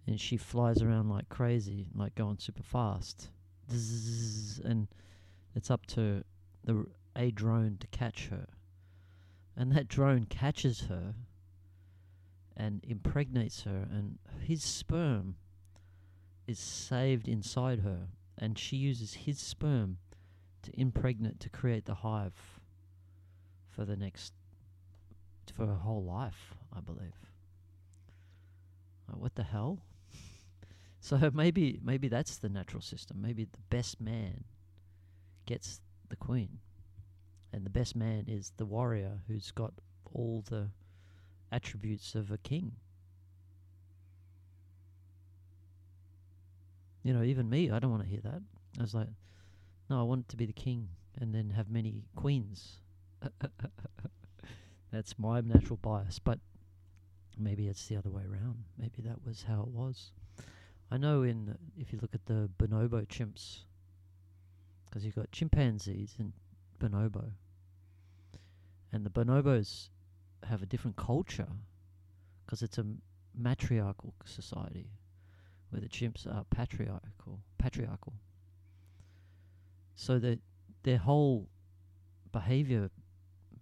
And 0.07 0.21
she 0.21 0.37
flies 0.37 0.83
around 0.83 1.09
like 1.09 1.29
crazy, 1.29 1.87
like 1.95 2.13
going 2.13 2.37
super 2.37 2.63
fast 2.63 3.29
and 3.69 4.87
it's 5.55 5.71
up 5.71 5.85
to 5.87 6.23
the 6.63 6.85
a 7.15 7.31
drone 7.31 7.77
to 7.79 7.87
catch 7.87 8.27
her. 8.27 8.47
And 9.57 9.71
that 9.71 9.87
drone 9.87 10.25
catches 10.25 10.81
her 10.81 11.15
and 12.57 12.83
impregnates 12.83 13.63
her, 13.63 13.87
and 13.89 14.17
his 14.41 14.63
sperm 14.63 15.35
is 16.47 16.59
saved 16.59 17.27
inside 17.27 17.79
her, 17.79 18.07
and 18.37 18.57
she 18.57 18.77
uses 18.77 19.13
his 19.13 19.39
sperm 19.39 19.97
to 20.63 20.79
impregnate 20.79 21.39
to 21.39 21.49
create 21.49 21.85
the 21.85 21.95
hive 21.95 22.59
for 23.69 23.85
the 23.85 23.95
next 23.95 24.33
for 25.53 25.65
her 25.67 25.75
whole 25.75 26.03
life, 26.03 26.55
I 26.75 26.81
believe. 26.81 27.15
what 29.13 29.35
the 29.35 29.43
hell? 29.43 29.79
So 31.01 31.29
maybe 31.35 31.79
maybe 31.83 32.07
that's 32.07 32.37
the 32.37 32.49
natural 32.49 32.81
system. 32.81 33.21
Maybe 33.21 33.43
the 33.43 33.59
best 33.69 34.01
man 34.01 34.43
gets 35.45 35.79
the 36.09 36.15
queen, 36.15 36.57
and 37.55 37.65
the 37.65 37.69
best 37.69 37.95
man 37.95 38.25
is 38.27 38.51
the 38.57 38.65
warrior 38.65 39.21
who's 39.29 39.49
got 39.51 39.71
all 40.13 40.43
the 40.49 40.67
attributes 41.53 42.13
of 42.13 42.29
a 42.29 42.37
king. 42.37 42.73
You 47.01 47.13
know, 47.13 47.23
even 47.23 47.49
me, 47.49 47.71
I 47.71 47.79
don't 47.79 47.91
want 47.91 48.03
to 48.03 48.09
hear 48.09 48.19
that. 48.23 48.41
I 48.77 48.81
was 48.81 48.93
like, 48.93 49.07
no, 49.89 50.01
I 50.01 50.03
want 50.03 50.27
to 50.29 50.35
be 50.35 50.45
the 50.45 50.51
king 50.51 50.89
and 51.21 51.33
then 51.33 51.51
have 51.51 51.69
many 51.69 52.03
queens. 52.17 52.81
That's 54.91 55.17
my 55.17 55.39
natural 55.39 55.77
bias, 55.77 56.19
but 56.19 56.39
maybe 57.37 57.67
it's 57.69 57.87
the 57.87 57.95
other 57.95 58.11
way 58.11 58.23
around. 58.23 58.65
Maybe 58.77 59.01
that 59.03 59.25
was 59.25 59.45
how 59.47 59.61
it 59.61 59.69
was. 59.69 60.11
I 60.91 60.97
know 60.97 61.23
in 61.23 61.57
if 61.77 61.93
you 61.93 61.99
look 62.01 62.15
at 62.15 62.25
the 62.25 62.49
bonobo 62.59 63.07
chimps, 63.07 63.59
because 64.85 65.05
you've 65.05 65.15
got 65.15 65.31
chimpanzees 65.31 66.15
and 66.19 66.33
bonobo, 66.79 67.31
and 68.95 69.05
the 69.05 69.09
bonobos 69.09 69.89
have 70.47 70.63
a 70.63 70.65
different 70.65 70.95
culture 70.95 71.49
because 72.45 72.61
it's 72.61 72.77
a 72.77 72.85
matriarchal 73.37 74.13
society 74.23 74.89
where 75.69 75.81
the 75.81 75.89
chimps 75.89 76.25
are 76.25 76.45
patriarchal 76.45 77.41
patriarchal. 77.57 78.13
So 79.95 80.17
that 80.19 80.39
their 80.83 80.97
whole 80.97 81.49
behavior 82.31 82.89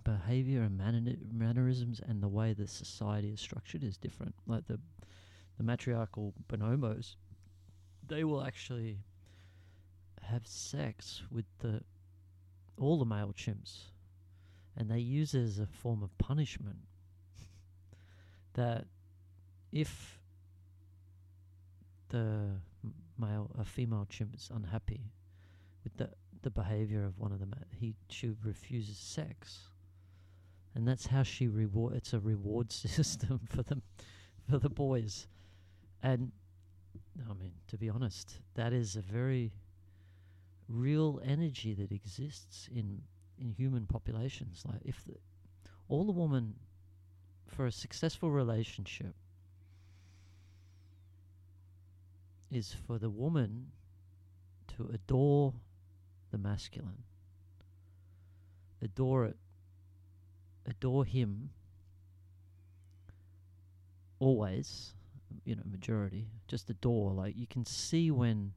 behavior 0.03 0.61
and 0.61 0.77
manner, 0.77 1.15
mannerisms 1.31 1.99
and 2.07 2.21
the 2.21 2.27
way 2.27 2.53
the 2.53 2.67
society 2.67 3.31
is 3.31 3.41
structured 3.41 3.84
is 3.84 3.97
different. 3.97 4.36
Like 4.45 4.67
the 4.67 4.79
the 5.57 5.63
matriarchal 5.63 6.36
bonobos, 6.47 7.15
they 8.07 8.23
will 8.23 8.43
actually 8.43 8.99
have 10.21 10.45
sex 10.45 11.23
with 11.31 11.45
the 11.57 11.81
all 12.77 12.99
the 12.99 13.05
male 13.05 13.34
chimps, 13.36 13.92
and 14.78 14.89
they 14.89 14.99
use 14.99 15.34
it 15.34 15.43
as 15.43 15.59
a 15.59 15.67
form 15.67 16.03
of 16.03 16.17
punishment. 16.17 16.78
that 18.53 18.86
if 19.71 20.19
the 22.09 22.49
male, 23.17 23.51
a 23.57 23.65
female 23.65 24.07
chimp 24.09 24.36
is 24.36 24.49
unhappy 24.53 25.01
with 25.84 25.97
the 25.97 26.09
the 26.43 26.49
behavior 26.49 27.05
of 27.05 27.17
one 27.17 27.32
of 27.32 27.39
them, 27.39 27.53
uh, 27.55 27.63
he 27.71 27.95
she 28.09 28.32
refuses 28.43 28.97
sex, 28.97 29.69
and 30.76 30.88
that's 30.88 31.07
how 31.07 31.24
she 31.24 31.47
reward. 31.47 31.95
It's 31.95 32.13
a 32.13 32.19
reward 32.19 32.71
system 32.71 33.39
for 33.49 33.63
them, 33.63 33.82
for 34.49 34.59
the 34.59 34.69
boys. 34.69 35.28
And 36.01 36.32
I 37.30 37.34
mean, 37.34 37.53
to 37.69 37.78
be 37.78 37.89
honest, 37.89 38.39
that 38.55 38.74
is 38.74 38.95
a 38.95 39.01
very 39.01 39.53
real 40.67 41.21
energy 41.24 41.74
that 41.74 41.91
exists 41.91 42.69
in 42.74 43.01
in 43.39 43.51
human 43.51 43.86
populations. 43.86 44.63
Like 44.65 44.81
if 44.84 45.03
the, 45.05 45.15
all 45.88 46.05
the 46.05 46.11
woman 46.11 46.55
for 47.47 47.65
a 47.65 47.71
successful 47.71 48.31
relationship 48.31 49.15
is 52.51 52.75
for 52.86 52.97
the 52.97 53.09
woman 53.09 53.67
to 54.77 54.89
adore 54.93 55.53
the 56.31 56.38
masculine, 56.38 57.03
adore 58.81 59.25
it, 59.25 59.38
adore 60.65 61.05
him 61.05 61.49
always 64.19 64.93
you 65.43 65.55
know 65.55 65.63
majority 65.69 66.27
just 66.47 66.69
adore 66.69 67.11
like 67.11 67.36
you 67.36 67.47
can 67.47 67.65
see 67.65 68.09
when 68.09 68.53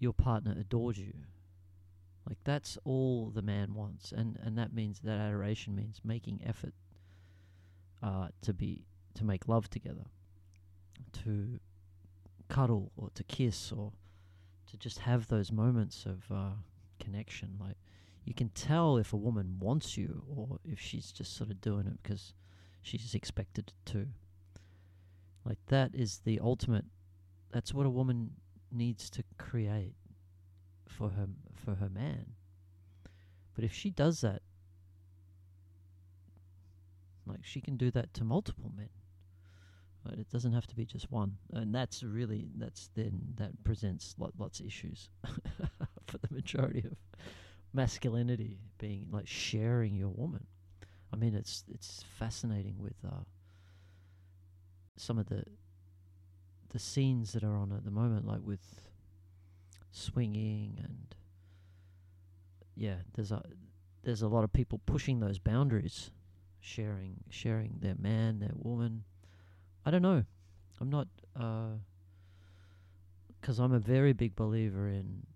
your 0.00 0.12
partner 0.12 0.56
adores 0.58 0.98
you 0.98 1.12
like 2.26 2.38
that's 2.44 2.78
all 2.84 3.30
the 3.30 3.42
man 3.42 3.74
wants 3.74 4.12
and 4.12 4.38
and 4.42 4.56
that 4.56 4.72
means 4.72 5.00
that 5.00 5.18
adoration 5.18 5.74
means 5.74 6.00
making 6.04 6.40
effort 6.44 6.74
uh, 8.02 8.28
to 8.40 8.52
be 8.52 8.84
to 9.14 9.24
make 9.24 9.48
love 9.48 9.68
together 9.70 10.04
to 11.12 11.58
cuddle 12.48 12.92
or 12.96 13.10
to 13.14 13.24
kiss 13.24 13.72
or 13.72 13.92
to 14.70 14.76
just 14.76 15.00
have 15.00 15.28
those 15.28 15.52
moments 15.52 16.06
of 16.06 16.24
uh, 16.30 16.50
connection 16.98 17.56
like 17.60 17.76
you 18.24 18.34
can 18.34 18.48
tell 18.50 18.96
if 18.96 19.12
a 19.12 19.16
woman 19.16 19.56
wants 19.58 19.96
you 19.96 20.22
or 20.28 20.58
if 20.64 20.78
she's 20.78 21.10
just 21.10 21.36
sort 21.36 21.50
of 21.50 21.60
doing 21.60 21.86
it 21.86 21.98
because 22.02 22.34
she's 22.82 23.14
expected 23.14 23.72
to 23.84 24.06
like 25.44 25.58
that 25.68 25.94
is 25.94 26.20
the 26.24 26.40
ultimate. 26.40 26.84
That's 27.50 27.74
what 27.74 27.86
a 27.86 27.90
woman 27.90 28.32
needs 28.70 29.10
to 29.10 29.24
create 29.38 29.94
for 30.96 31.10
her 31.10 31.28
for 31.54 31.74
her 31.74 31.88
man. 31.88 32.26
But 33.54 33.64
if 33.64 33.72
she 33.72 33.90
does 33.90 34.20
that, 34.20 34.42
like 37.26 37.40
she 37.44 37.60
can 37.60 37.76
do 37.76 37.90
that 37.90 38.14
to 38.14 38.24
multiple 38.24 38.72
men. 38.76 38.88
But 40.04 40.14
it 40.14 40.28
doesn't 40.30 40.52
have 40.52 40.66
to 40.66 40.74
be 40.74 40.84
just 40.84 41.12
one, 41.12 41.36
and 41.52 41.72
that's 41.72 42.02
really 42.02 42.48
that's 42.56 42.90
then 42.94 43.20
that 43.36 43.62
presents 43.62 44.16
lot, 44.18 44.32
lots 44.36 44.58
of 44.58 44.66
issues 44.66 45.10
for 46.06 46.18
the 46.18 46.34
majority 46.34 46.80
of 46.80 46.96
masculinity 47.72 48.58
being 48.78 49.06
like 49.10 49.28
sharing 49.28 49.94
your 49.94 50.08
woman. 50.08 50.46
I 51.12 51.16
mean, 51.16 51.34
it's 51.34 51.64
it's 51.72 52.04
fascinating 52.18 52.76
with 52.78 52.96
uh, 53.06 53.22
some 54.96 55.18
of 55.18 55.28
the 55.28 55.44
the 56.70 56.78
scenes 56.80 57.32
that 57.32 57.44
are 57.44 57.54
on 57.54 57.70
at 57.70 57.84
the 57.84 57.90
moment, 57.90 58.26
like 58.26 58.40
with 58.42 58.91
swinging 59.92 60.78
and 60.82 61.14
yeah, 62.74 62.96
there's 63.14 63.32
a 63.32 63.42
there's 64.02 64.22
a 64.22 64.28
lot 64.28 64.44
of 64.44 64.52
people 64.52 64.80
pushing 64.86 65.20
those 65.20 65.38
boundaries, 65.38 66.10
sharing 66.60 67.16
sharing 67.30 67.78
their 67.80 67.94
man, 67.98 68.40
their 68.40 68.54
woman. 68.54 69.04
I 69.84 69.90
don't 69.90 70.02
know. 70.02 70.24
I'm 70.80 70.90
not 70.90 71.06
uh, 71.38 71.76
because 73.40 73.58
I'm 73.58 73.72
a 73.72 73.78
very 73.78 74.12
big 74.12 74.34
believer 74.34 74.88
in 74.88 75.26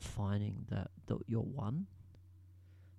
finding 0.00 0.66
that 0.70 0.90
the, 1.06 1.18
your 1.26 1.44
one, 1.44 1.86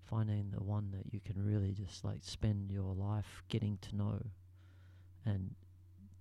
finding 0.04 0.52
the 0.52 0.64
one 0.64 0.92
that 0.92 1.14
you 1.14 1.20
can 1.20 1.44
really 1.44 1.72
just 1.72 2.04
like 2.04 2.20
spend 2.22 2.72
your 2.72 2.94
life 2.94 3.44
getting 3.50 3.78
to 3.82 3.96
know, 3.96 4.22
and 5.26 5.56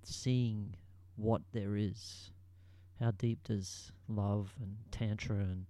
seeing 0.03 0.75
what 1.17 1.43
there 1.53 1.77
is. 1.77 2.31
How 3.01 3.11
deep 3.11 3.45
does 3.45 3.92
love 4.09 4.55
and 4.61 4.76
tantra 4.90 5.36
and 5.36 5.66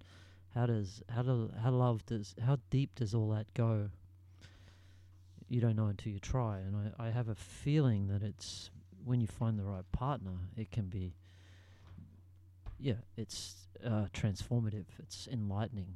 how 0.54 0.66
does 0.66 1.02
how 1.08 1.22
do 1.22 1.50
how 1.62 1.70
love 1.70 2.06
does 2.06 2.34
how 2.44 2.58
deep 2.70 2.94
does 2.94 3.14
all 3.14 3.30
that 3.30 3.52
go? 3.54 3.90
You 5.48 5.60
don't 5.60 5.76
know 5.76 5.86
until 5.86 6.12
you 6.12 6.18
try, 6.18 6.58
and 6.58 6.92
I, 6.98 7.06
I 7.08 7.10
have 7.10 7.28
a 7.28 7.34
feeling 7.34 8.08
that 8.08 8.22
it's 8.22 8.70
when 9.04 9.20
you 9.20 9.26
find 9.26 9.58
the 9.58 9.64
right 9.64 9.84
partner, 9.92 10.32
it 10.56 10.70
can 10.70 10.86
be 10.86 11.14
yeah, 12.78 12.94
it's 13.16 13.68
uh, 13.84 14.06
transformative. 14.12 14.86
It's 14.98 15.28
enlightening, 15.30 15.94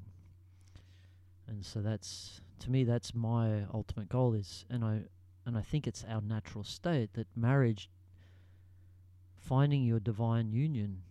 and 1.47 1.65
so 1.65 1.81
that's 1.81 2.41
to 2.61 2.71
me 2.71 2.85
that's 2.85 3.15
my 3.15 3.65
ultimate 3.73 4.09
goal 4.09 4.35
is, 4.35 4.65
and 4.71 4.85
I 4.85 5.03
and 5.47 5.57
I 5.57 5.63
think 5.63 5.87
it's 5.87 6.05
our 6.09 6.21
natural 6.21 6.65
state 6.65 7.15
that 7.15 7.27
marriage, 7.37 7.91
finding 9.37 9.83
your 9.85 10.01
divine 10.01 10.53
union, 10.53 11.03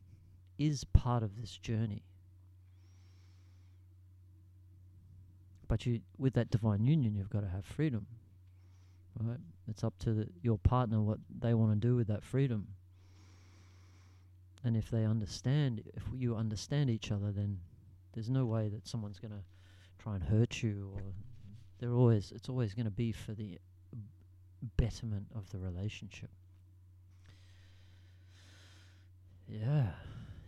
is 0.58 0.84
part 0.84 1.24
of 1.24 1.40
this 1.40 1.58
journey. 1.58 2.04
But 5.68 5.86
you, 5.86 6.02
with 6.18 6.34
that 6.34 6.50
divine 6.50 6.86
union, 6.86 7.16
you've 7.16 7.30
got 7.30 7.42
to 7.42 7.50
have 7.50 7.66
freedom. 7.66 8.08
Right? 9.20 9.40
It's 9.68 9.84
up 9.84 9.98
to 10.00 10.14
the, 10.14 10.28
your 10.42 10.58
partner 10.58 11.02
what 11.02 11.20
they 11.40 11.54
want 11.54 11.72
to 11.74 11.88
do 11.88 11.96
with 11.96 12.08
that 12.08 12.24
freedom. 12.24 12.68
And 14.64 14.78
if 14.78 14.90
they 14.90 15.06
understand, 15.06 15.84
if 15.96 16.04
you 16.14 16.36
understand 16.36 16.90
each 16.90 17.12
other, 17.12 17.32
then 17.32 17.60
there's 18.14 18.30
no 18.30 18.46
way 18.46 18.70
that 18.70 18.88
someone's 18.88 19.20
going 19.20 19.32
to 19.32 19.44
try 20.00 20.16
and 20.16 20.24
hurt 20.24 20.64
you, 20.64 20.92
or 20.96 21.02
they're 21.80 21.94
always. 21.94 22.32
It's 22.36 22.50
always 22.50 22.74
going 22.74 22.86
to 22.86 22.92
be 22.92 23.12
for 23.12 23.34
the 23.34 23.60
betterment 24.78 25.28
of 25.36 25.50
the 25.52 25.60
relationship. 25.60 26.30
Yeah, 29.48 29.88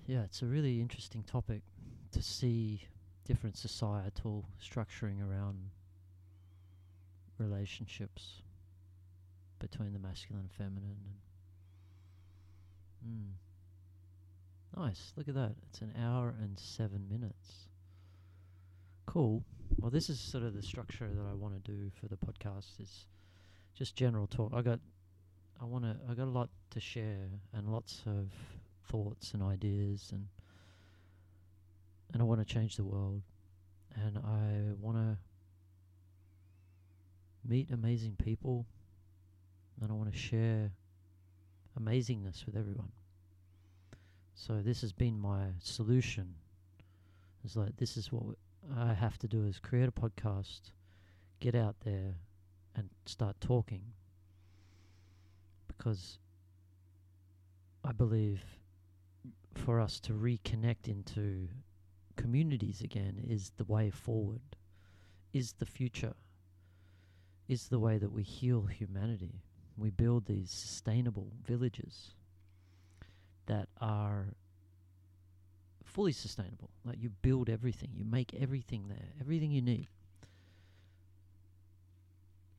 yeah, 0.10 0.24
it's 0.24 0.42
a 0.42 0.46
really 0.46 0.82
interesting 0.82 1.24
topic 1.24 1.62
to 2.12 2.22
see 2.22 2.82
different 3.26 3.56
societal 3.56 4.44
structuring 4.60 5.22
around 5.22 5.70
relationships 7.38 8.42
between 9.60 9.94
the 9.94 10.00
masculine 10.00 10.42
and 10.42 10.52
feminine. 10.52 10.98
And 13.04 13.36
mm. 14.76 14.82
Nice, 14.82 15.14
look 15.16 15.28
at 15.28 15.36
that. 15.36 15.56
It's 15.70 15.82
an 15.82 15.94
hour 16.00 16.34
and 16.42 16.58
seven 16.58 17.06
minutes. 17.10 17.68
Cool. 19.06 19.44
Well, 19.78 19.92
this 19.92 20.10
is 20.10 20.20
sort 20.20 20.44
of 20.44 20.56
the 20.56 20.62
structure 20.64 21.08
that 21.08 21.26
I 21.30 21.34
want 21.36 21.54
to 21.64 21.72
do 21.72 21.92
for 22.00 22.08
the 22.08 22.18
podcast. 22.18 22.80
Is 22.80 23.06
just 23.76 23.96
general 23.96 24.26
talk. 24.28 24.54
I 24.56 24.62
got, 24.62 24.80
I 25.62 25.66
want 25.66 25.84
to, 25.86 25.96
I 26.10 26.14
got 26.14 26.26
a 26.26 26.32
lot 26.32 26.50
to 26.72 26.80
share 26.80 27.30
and 27.54 27.72
lots 27.72 28.02
of 28.06 28.32
thoughts 28.90 29.34
and 29.34 29.42
ideas 29.44 30.10
and 30.12 30.28
and 32.12 32.22
I 32.22 32.26
want 32.26 32.46
to 32.46 32.54
change 32.54 32.76
the 32.76 32.84
world 32.84 33.22
and 33.96 34.18
I 34.18 34.74
want 34.80 34.98
to 34.98 35.18
meet 37.48 37.70
amazing 37.72 38.16
people 38.18 38.66
and 39.82 39.92
I 39.92 39.94
want 39.94 40.12
to 40.12 40.18
share 40.18 40.72
amazingness 41.80 42.46
with 42.46 42.56
everyone. 42.56 42.92
So 44.34 44.62
this 44.64 44.82
has 44.82 44.92
been 44.92 45.20
my 45.20 45.48
solution. 45.60 46.36
It's 47.44 47.56
like 47.56 47.78
this 47.78 47.96
is 47.98 48.12
what 48.12 48.36
I 48.76 48.94
have 48.94 49.18
to 49.20 49.28
do 49.28 49.46
is 49.46 49.60
create 49.60 49.88
a 49.88 49.92
podcast, 49.92 50.72
get 51.40 51.56
out 51.56 51.76
there 51.86 52.16
and 52.76 52.90
start 53.06 53.40
talking. 53.40 53.84
Because 55.68 56.20
I 57.84 57.92
believe 57.92 58.42
for 59.54 59.80
us 59.80 60.00
to 60.02 60.14
reconnect 60.14 60.88
into 60.88 61.50
communities 62.16 62.82
again 62.82 63.24
is 63.28 63.52
the 63.58 63.64
way 63.64 63.90
forward, 63.90 64.42
is 65.34 65.54
the 65.54 65.66
future, 65.66 66.14
is 67.48 67.68
the 67.68 67.80
way 67.80 67.98
that 67.98 68.12
we 68.12 68.24
heal 68.24 68.64
humanity. 68.64 69.42
We 69.78 69.90
build 69.90 70.26
these 70.26 70.52
sustainable 70.52 71.32
villages 71.46 72.12
that 73.46 73.70
are 73.80 74.34
fully 75.84 76.12
sustainable. 76.12 76.70
Like 76.86 77.02
you 77.02 77.10
build 77.10 77.50
everything, 77.50 77.90
you 77.96 78.06
make 78.06 78.34
everything 78.40 78.88
there, 78.88 79.10
everything 79.20 79.52
you 79.52 79.62
need. 79.62 79.88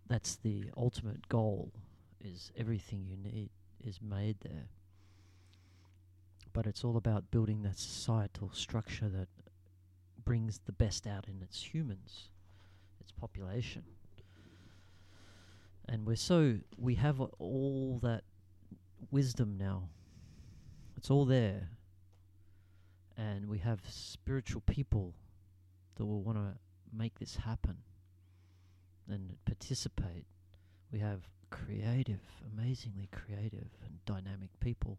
That's 0.08 0.36
the 0.36 0.70
ultimate 0.76 1.28
goal 1.28 1.72
is 2.20 2.50
everything 2.56 3.06
you 3.06 3.16
need 3.16 3.50
is 3.84 4.00
made 4.02 4.36
there. 4.40 4.68
But 6.60 6.66
it's 6.66 6.84
all 6.84 6.98
about 6.98 7.30
building 7.30 7.62
that 7.62 7.78
societal 7.78 8.50
structure 8.52 9.08
that 9.08 9.28
brings 10.26 10.60
the 10.66 10.72
best 10.72 11.06
out 11.06 11.26
in 11.26 11.40
its 11.40 11.62
humans, 11.62 12.28
its 13.00 13.12
population. 13.12 13.82
And 15.88 16.04
we're 16.04 16.16
so, 16.16 16.58
we 16.76 16.96
have 16.96 17.18
all 17.38 17.98
that 18.02 18.24
wisdom 19.10 19.56
now. 19.56 19.88
It's 20.98 21.10
all 21.10 21.24
there. 21.24 21.70
And 23.16 23.48
we 23.48 23.56
have 23.60 23.80
spiritual 23.88 24.60
people 24.66 25.14
that 25.94 26.04
will 26.04 26.22
want 26.22 26.36
to 26.36 26.58
make 26.94 27.18
this 27.18 27.36
happen 27.36 27.78
and 29.08 29.34
participate. 29.46 30.26
We 30.92 30.98
have 30.98 31.22
creative, 31.48 32.20
amazingly 32.52 33.08
creative 33.10 33.70
and 33.82 34.04
dynamic 34.04 34.50
people 34.60 34.98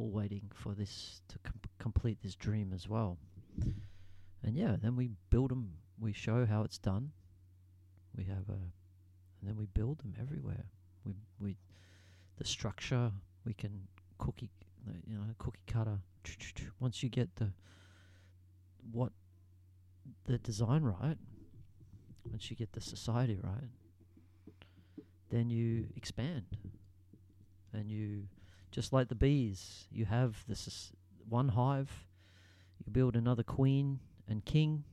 all 0.00 0.10
waiting 0.10 0.50
for 0.54 0.74
this 0.74 1.20
to 1.28 1.38
com- 1.40 1.60
complete 1.78 2.18
this 2.22 2.34
dream 2.34 2.72
as 2.74 2.88
well. 2.88 3.18
And 4.42 4.56
yeah, 4.56 4.76
then 4.80 4.96
we 4.96 5.10
build 5.28 5.50
them. 5.50 5.72
We 5.98 6.12
show 6.12 6.46
how 6.46 6.62
it's 6.62 6.78
done. 6.78 7.10
We 8.16 8.24
have 8.24 8.48
a, 8.48 8.52
and 9.40 9.44
then 9.44 9.56
we 9.56 9.66
build 9.66 9.98
them 9.98 10.14
everywhere. 10.20 10.64
We 11.04 11.14
we, 11.38 11.56
the 12.38 12.44
structure 12.44 13.12
we 13.44 13.52
can 13.52 13.86
cookie, 14.18 14.50
you 15.06 15.16
know, 15.16 15.24
cookie 15.38 15.60
cutter. 15.66 15.98
Once 16.80 17.02
you 17.02 17.10
get 17.10 17.36
the 17.36 17.52
what 18.90 19.12
the 20.24 20.38
design 20.38 20.82
right, 20.82 21.18
once 22.30 22.50
you 22.50 22.56
get 22.56 22.72
the 22.72 22.80
society 22.80 23.38
right, 23.42 23.68
then 25.30 25.50
you 25.50 25.86
expand, 25.96 26.44
and 27.72 27.90
you 27.90 28.26
just 28.70 28.92
like 28.92 29.08
the 29.08 29.14
bees. 29.14 29.86
You 29.90 30.04
have 30.04 30.44
this 30.48 30.92
one 31.28 31.48
hive. 31.48 32.06
You 32.84 32.92
build 32.92 33.16
another 33.16 33.42
queen 33.42 34.00
and 34.28 34.44
king, 34.44 34.84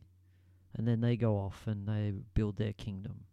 and 0.76 0.88
then 0.88 1.02
they 1.02 1.16
go 1.16 1.38
off 1.38 1.64
and 1.66 1.88
they 1.88 2.14
build 2.34 2.58
their 2.58 2.74
kingdom. 2.74 3.26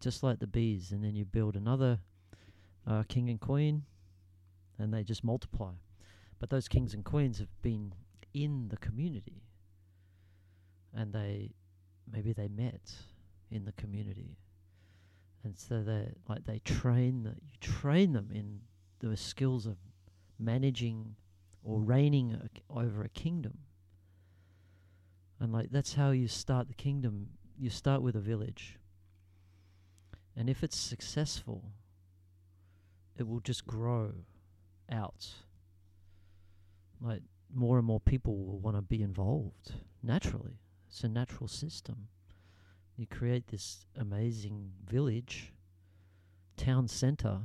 Just 0.00 0.22
like 0.22 0.40
the 0.40 0.46
bees, 0.46 0.90
and 0.90 1.04
then 1.04 1.14
you 1.14 1.24
build 1.24 1.54
another 1.54 2.00
uh, 2.86 3.04
king 3.06 3.30
and 3.30 3.40
queen, 3.40 3.84
and 4.78 4.92
they 4.92 5.04
just 5.04 5.22
multiply. 5.22 5.72
But 6.40 6.50
those 6.50 6.66
kings 6.66 6.92
and 6.92 7.04
queens 7.04 7.38
have 7.38 7.62
been 7.62 7.94
in 8.34 8.68
the 8.68 8.76
community, 8.78 9.42
and 10.92 11.12
they 11.12 11.52
maybe 12.10 12.32
they 12.32 12.48
met 12.48 12.92
in 13.50 13.64
the 13.64 13.72
community, 13.72 14.38
and 15.44 15.56
so 15.56 15.82
they 15.82 16.14
like 16.28 16.44
they 16.46 16.58
train 16.58 17.22
the, 17.22 17.30
you 17.30 17.58
train 17.60 18.12
them 18.12 18.30
in 18.34 18.60
the 19.08 19.16
skills 19.16 19.66
of 19.66 19.76
managing 20.38 21.16
or 21.62 21.78
mm. 21.78 21.88
reigning 21.88 22.32
a, 22.32 22.78
over 22.78 23.02
a 23.02 23.08
kingdom 23.08 23.58
and 25.42 25.52
like 25.52 25.72
that's 25.72 25.94
how 25.94 26.12
you 26.12 26.28
start 26.28 26.68
the 26.68 26.74
kingdom. 26.74 27.26
You 27.58 27.68
start 27.68 28.00
with 28.00 28.14
a 28.14 28.20
village. 28.20 28.78
And 30.36 30.48
if 30.48 30.62
it's 30.62 30.76
successful, 30.78 31.72
it 33.18 33.26
will 33.26 33.40
just 33.40 33.66
grow 33.66 34.12
out. 34.88 35.26
Like 37.00 37.22
more 37.52 37.76
and 37.76 37.84
more 37.84 37.98
people 37.98 38.36
will 38.36 38.60
want 38.60 38.76
to 38.76 38.82
be 38.82 39.02
involved 39.02 39.72
naturally. 40.00 40.60
It's 40.88 41.02
a 41.02 41.08
natural 41.08 41.48
system. 41.48 42.06
You 42.96 43.08
create 43.08 43.48
this 43.48 43.84
amazing 43.98 44.70
village, 44.88 45.52
town 46.56 46.86
center, 46.86 47.40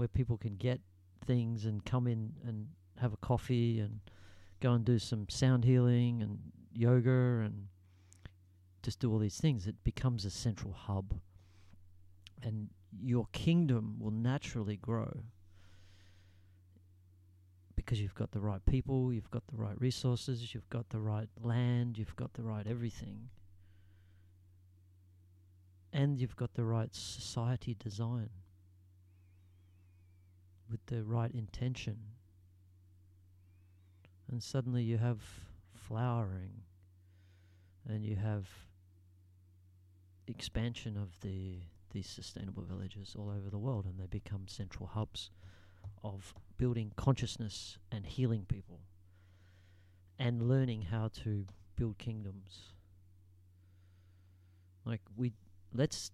where 0.00 0.08
people 0.08 0.38
can 0.38 0.56
get 0.56 0.80
things 1.26 1.66
and 1.66 1.84
come 1.84 2.06
in 2.06 2.32
and 2.46 2.66
have 2.98 3.12
a 3.12 3.18
coffee 3.18 3.80
and 3.80 4.00
go 4.60 4.72
and 4.72 4.82
do 4.82 4.98
some 4.98 5.28
sound 5.28 5.62
healing 5.62 6.22
and 6.22 6.38
yoga 6.72 7.44
and 7.44 7.66
just 8.82 8.98
do 8.98 9.12
all 9.12 9.18
these 9.18 9.36
things. 9.36 9.66
It 9.66 9.74
becomes 9.84 10.24
a 10.24 10.30
central 10.30 10.72
hub. 10.72 11.20
And 12.42 12.70
your 12.98 13.26
kingdom 13.32 13.96
will 13.98 14.10
naturally 14.10 14.78
grow 14.78 15.24
because 17.76 18.00
you've 18.00 18.14
got 18.14 18.32
the 18.32 18.40
right 18.40 18.64
people, 18.64 19.12
you've 19.12 19.30
got 19.30 19.46
the 19.48 19.58
right 19.58 19.78
resources, 19.78 20.54
you've 20.54 20.70
got 20.70 20.88
the 20.88 20.98
right 20.98 21.28
land, 21.42 21.98
you've 21.98 22.16
got 22.16 22.32
the 22.32 22.42
right 22.42 22.66
everything. 22.66 23.28
And 25.92 26.18
you've 26.18 26.36
got 26.36 26.54
the 26.54 26.64
right 26.64 26.94
society 26.94 27.76
design 27.78 28.30
with 30.70 30.84
the 30.86 31.02
right 31.02 31.30
intention. 31.32 31.96
And 34.30 34.42
suddenly 34.42 34.82
you 34.82 34.98
have 34.98 35.20
flowering 35.74 36.62
and 37.88 38.04
you 38.04 38.16
have 38.16 38.46
expansion 40.28 40.96
of 40.96 41.20
the 41.22 41.58
these 41.92 42.06
sustainable 42.06 42.62
villages 42.62 43.16
all 43.18 43.30
over 43.30 43.50
the 43.50 43.58
world 43.58 43.84
and 43.84 43.98
they 43.98 44.06
become 44.06 44.46
central 44.46 44.86
hubs 44.86 45.30
of 46.04 46.32
building 46.56 46.92
consciousness 46.96 47.78
and 47.90 48.06
healing 48.06 48.44
people 48.46 48.78
and 50.18 50.48
learning 50.48 50.82
how 50.82 51.08
to 51.08 51.46
build 51.74 51.98
kingdoms 51.98 52.74
like 54.84 55.00
we 55.16 55.32
let's 55.74 56.12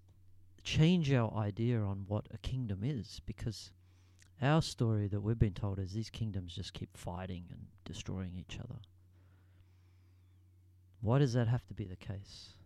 change 0.63 1.13
our 1.13 1.33
idea 1.35 1.79
on 1.79 2.05
what 2.09 2.27
a 2.33 2.39
kingdom 2.39 2.81
is 2.83 3.21
because 3.27 3.71
our 4.43 4.63
story 4.63 5.09
that 5.09 5.21
we've 5.21 5.39
been 5.39 5.55
told 5.55 5.79
is 5.79 5.93
these 5.93 6.11
kingdoms 6.11 6.55
just 6.55 6.75
keep 6.75 6.97
fighting 6.97 7.45
and 7.51 7.67
destroying 7.85 8.33
each 8.37 8.59
other 8.59 8.81
why 11.01 11.19
does 11.19 11.33
that 11.33 11.49
have 11.49 11.67
to 11.67 11.75
be 11.75 11.85
the 11.85 11.97
case 11.97 12.57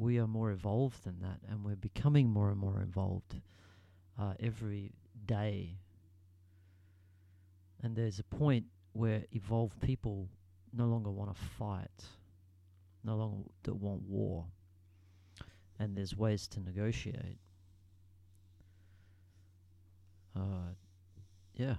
we 0.00 0.18
are 0.18 0.26
more 0.26 0.50
evolved 0.50 1.04
than 1.04 1.20
that, 1.20 1.40
and 1.48 1.62
we're 1.62 1.76
becoming 1.76 2.28
more 2.30 2.50
and 2.50 2.58
more 2.58 2.80
involved 2.80 3.40
uh, 4.18 4.32
every 4.40 4.92
day. 5.26 5.76
And 7.82 7.94
there's 7.94 8.18
a 8.18 8.24
point 8.24 8.64
where 8.92 9.24
evolved 9.32 9.80
people 9.80 10.28
no 10.72 10.86
longer 10.86 11.10
want 11.10 11.34
to 11.34 11.42
fight, 11.58 12.04
no 13.04 13.16
longer 13.16 13.48
do 13.62 13.74
want 13.74 14.02
war, 14.02 14.46
and 15.78 15.96
there's 15.96 16.16
ways 16.16 16.46
to 16.48 16.60
negotiate. 16.60 17.38
Uh, 20.34 20.72
yeah, 21.54 21.76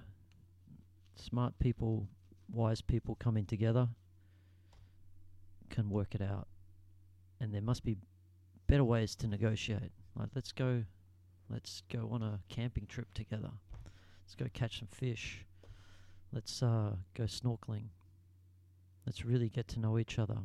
smart 1.16 1.58
people, 1.58 2.08
wise 2.52 2.80
people 2.80 3.14
coming 3.14 3.46
together 3.46 3.88
can 5.70 5.88
work 5.88 6.14
it 6.14 6.20
out 6.20 6.48
and 7.40 7.52
there 7.52 7.60
must 7.60 7.82
be 7.82 7.96
better 8.68 8.84
ways 8.84 9.16
to 9.16 9.26
negotiate. 9.26 9.90
Like 10.16 10.28
let's 10.34 10.52
go, 10.52 10.84
let's 11.50 11.82
go 11.92 12.08
on 12.12 12.22
a 12.22 12.38
camping 12.48 12.86
trip 12.86 13.12
together. 13.14 13.50
Let's 14.24 14.36
go 14.36 14.46
catch 14.54 14.78
some 14.78 14.88
fish. 14.88 15.44
Let's 16.32 16.62
uh, 16.62 16.92
go 17.14 17.24
snorkeling. 17.24 17.86
Let's 19.04 19.24
really 19.24 19.48
get 19.48 19.66
to 19.68 19.80
know 19.80 19.98
each 19.98 20.18
other 20.18 20.38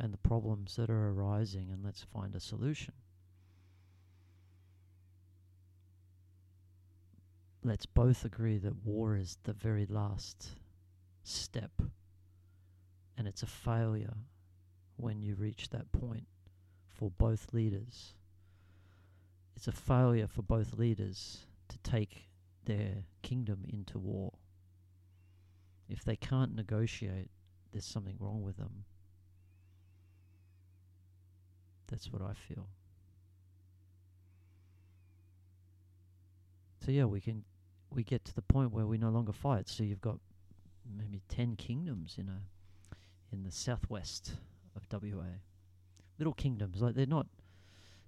and 0.00 0.12
the 0.12 0.18
problems 0.18 0.76
that 0.76 0.90
are 0.90 1.10
arising, 1.10 1.70
and 1.70 1.84
let's 1.84 2.02
find 2.02 2.34
a 2.34 2.40
solution. 2.40 2.94
Let's 7.66 7.84
both 7.84 8.24
agree 8.24 8.58
that 8.58 8.86
war 8.86 9.16
is 9.16 9.38
the 9.42 9.52
very 9.52 9.86
last 9.86 10.50
step, 11.24 11.72
and 13.18 13.26
it's 13.26 13.42
a 13.42 13.46
failure 13.46 14.14
when 14.94 15.20
you 15.20 15.34
reach 15.34 15.70
that 15.70 15.90
point 15.90 16.28
for 16.88 17.10
both 17.10 17.52
leaders. 17.52 18.14
It's 19.56 19.66
a 19.66 19.72
failure 19.72 20.28
for 20.28 20.42
both 20.42 20.74
leaders 20.74 21.38
to 21.66 21.78
take 21.78 22.28
their 22.66 23.02
kingdom 23.22 23.64
into 23.68 23.98
war. 23.98 24.34
If 25.88 26.04
they 26.04 26.14
can't 26.14 26.54
negotiate, 26.54 27.30
there's 27.72 27.84
something 27.84 28.14
wrong 28.20 28.42
with 28.42 28.58
them. 28.58 28.84
That's 31.88 32.12
what 32.12 32.22
I 32.22 32.34
feel. 32.34 32.68
So 36.84 36.92
yeah, 36.92 37.06
we 37.06 37.20
can 37.20 37.42
we 37.90 38.02
get 38.02 38.24
to 38.24 38.34
the 38.34 38.42
point 38.42 38.72
where 38.72 38.86
we 38.86 38.98
no 38.98 39.10
longer 39.10 39.32
fight. 39.32 39.68
So 39.68 39.82
you've 39.82 40.00
got 40.00 40.18
maybe 40.96 41.22
ten 41.28 41.56
kingdoms 41.56 42.16
in 42.18 42.28
a 42.28 42.42
in 43.32 43.42
the 43.42 43.50
southwest 43.50 44.32
of 44.74 44.86
WA. 44.90 45.40
Little 46.18 46.34
kingdoms, 46.34 46.80
like 46.80 46.94
they're 46.94 47.06
not. 47.06 47.26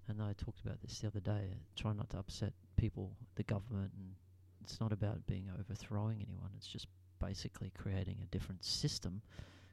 And 0.09 0.23
I 0.23 0.33
talked 0.33 0.61
about 0.65 0.81
this 0.81 0.99
the 1.01 1.09
other 1.09 1.21
day. 1.21 1.51
Uh, 1.53 1.57
Try 1.77 1.93
not 1.93 2.09
to 2.11 2.19
upset 2.19 2.53
people, 2.77 3.13
the 3.35 3.43
government, 3.43 3.93
and 3.97 4.15
it's 4.63 4.81
not 4.81 4.93
about 4.93 5.27
being 5.27 5.51
overthrowing 5.59 6.25
anyone. 6.27 6.51
It's 6.57 6.67
just 6.67 6.87
basically 7.21 7.71
creating 7.77 8.19
a 8.23 8.27
different 8.27 8.65
system 8.65 9.21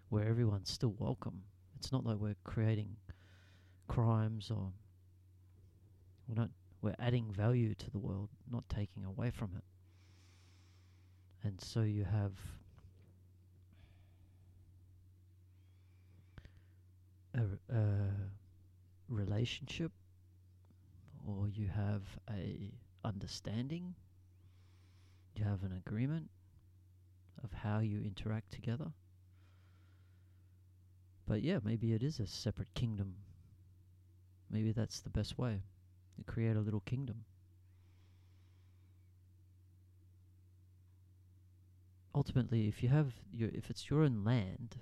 where 0.10 0.28
everyone's 0.28 0.70
still 0.70 0.94
welcome. 1.00 1.44
It's 1.78 1.92
not 1.92 2.06
like 2.06 2.18
we're 2.18 2.36
creating 2.44 2.98
crimes 3.88 4.52
or 4.52 4.72
we're 6.28 6.36
not 6.36 6.50
we're 6.82 6.96
adding 7.00 7.32
value 7.32 7.74
to 7.74 7.92
the 7.92 7.98
world, 7.98 8.30
not 8.52 8.68
taking 8.70 9.06
away 9.06 9.32
from 9.32 9.52
it. 9.56 9.64
And 11.46 11.62
so 11.62 11.82
you 11.82 12.06
have 12.06 12.32
a, 17.36 17.74
a 17.74 18.08
relationship 19.08 19.92
or 21.28 21.48
you 21.48 21.68
have 21.68 22.02
a 22.32 22.72
understanding 23.04 23.94
you 25.36 25.44
have 25.44 25.62
an 25.64 25.84
agreement 25.86 26.30
of 27.44 27.54
how 27.54 27.78
you 27.78 28.02
interact 28.02 28.52
together. 28.52 28.88
But 31.28 31.44
yeah 31.44 31.60
maybe 31.64 31.94
it 31.94 32.02
is 32.02 32.20
a 32.20 32.26
separate 32.26 32.74
kingdom. 32.74 33.18
Maybe 34.50 34.72
that's 34.72 35.00
the 35.02 35.12
best 35.12 35.38
way. 35.38 35.62
To 36.18 36.24
create 36.24 36.56
a 36.56 36.62
little 36.62 36.80
kingdom 36.80 37.26
ultimately 42.16 42.68
if 42.68 42.82
you 42.82 42.90
have 42.90 43.14
your 43.32 43.50
if 43.54 43.70
it's 43.70 43.90
your 43.90 44.04
own 44.04 44.24
land 44.24 44.78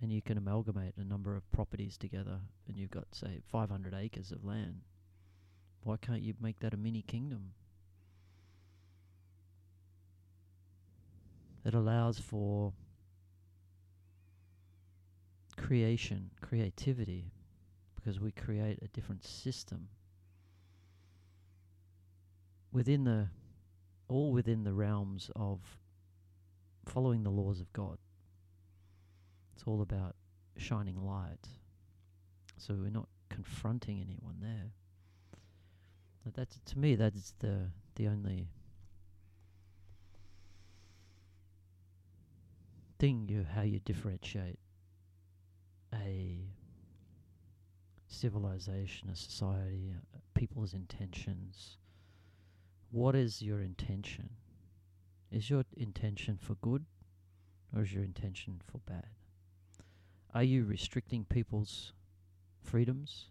and 0.00 0.12
you 0.12 0.22
can 0.22 0.38
amalgamate 0.38 0.94
a 0.96 1.04
number 1.04 1.34
of 1.34 1.50
properties 1.50 1.98
together 1.98 2.38
and 2.68 2.76
you've 2.76 2.90
got 2.90 3.06
say 3.12 3.40
500 3.50 3.92
acres 3.94 4.30
of 4.30 4.44
land 4.44 4.82
why 5.82 5.96
can't 5.96 6.22
you 6.22 6.34
make 6.40 6.60
that 6.60 6.74
a 6.74 6.76
mini 6.76 7.02
kingdom? 7.02 7.52
That 11.64 11.74
allows 11.74 12.18
for 12.18 12.72
creation 15.56 16.30
creativity 16.40 17.32
because 17.94 18.20
we 18.20 18.30
create 18.30 18.78
a 18.80 18.88
different 18.88 19.24
system 19.24 19.88
within 22.70 23.04
the 23.04 23.28
all 24.08 24.30
within 24.30 24.62
the 24.62 24.72
realms 24.72 25.30
of 25.34 25.58
following 26.88 27.22
the 27.22 27.30
laws 27.30 27.60
of 27.60 27.72
God 27.72 27.98
it's 29.58 29.66
all 29.66 29.82
about 29.82 30.14
shining 30.56 31.04
light. 31.04 31.48
So 32.58 32.74
we're 32.74 32.90
not 32.90 33.08
confronting 33.28 34.00
anyone 34.00 34.36
there. 34.40 34.70
But 36.24 36.34
that's 36.34 36.60
to 36.66 36.78
me 36.78 36.94
that 36.94 37.16
is 37.16 37.34
the 37.40 37.72
the 37.96 38.06
only 38.06 38.46
thing 43.00 43.26
you 43.28 43.44
how 43.52 43.62
you 43.62 43.80
differentiate 43.80 44.60
a 45.92 46.38
civilization, 48.06 49.10
a 49.10 49.16
society, 49.16 49.92
uh, 50.14 50.18
people's 50.34 50.72
intentions. 50.72 51.78
What 52.92 53.16
is 53.16 53.42
your 53.42 53.60
intention? 53.60 54.30
Is 55.30 55.50
your 55.50 55.64
intention 55.76 56.38
for 56.38 56.54
good 56.54 56.86
or 57.74 57.82
is 57.82 57.92
your 57.92 58.04
intention 58.04 58.60
for 58.70 58.78
bad? 58.78 59.08
Are 60.34 60.42
you 60.42 60.64
restricting 60.64 61.24
people's 61.24 61.92
freedoms? 62.62 63.26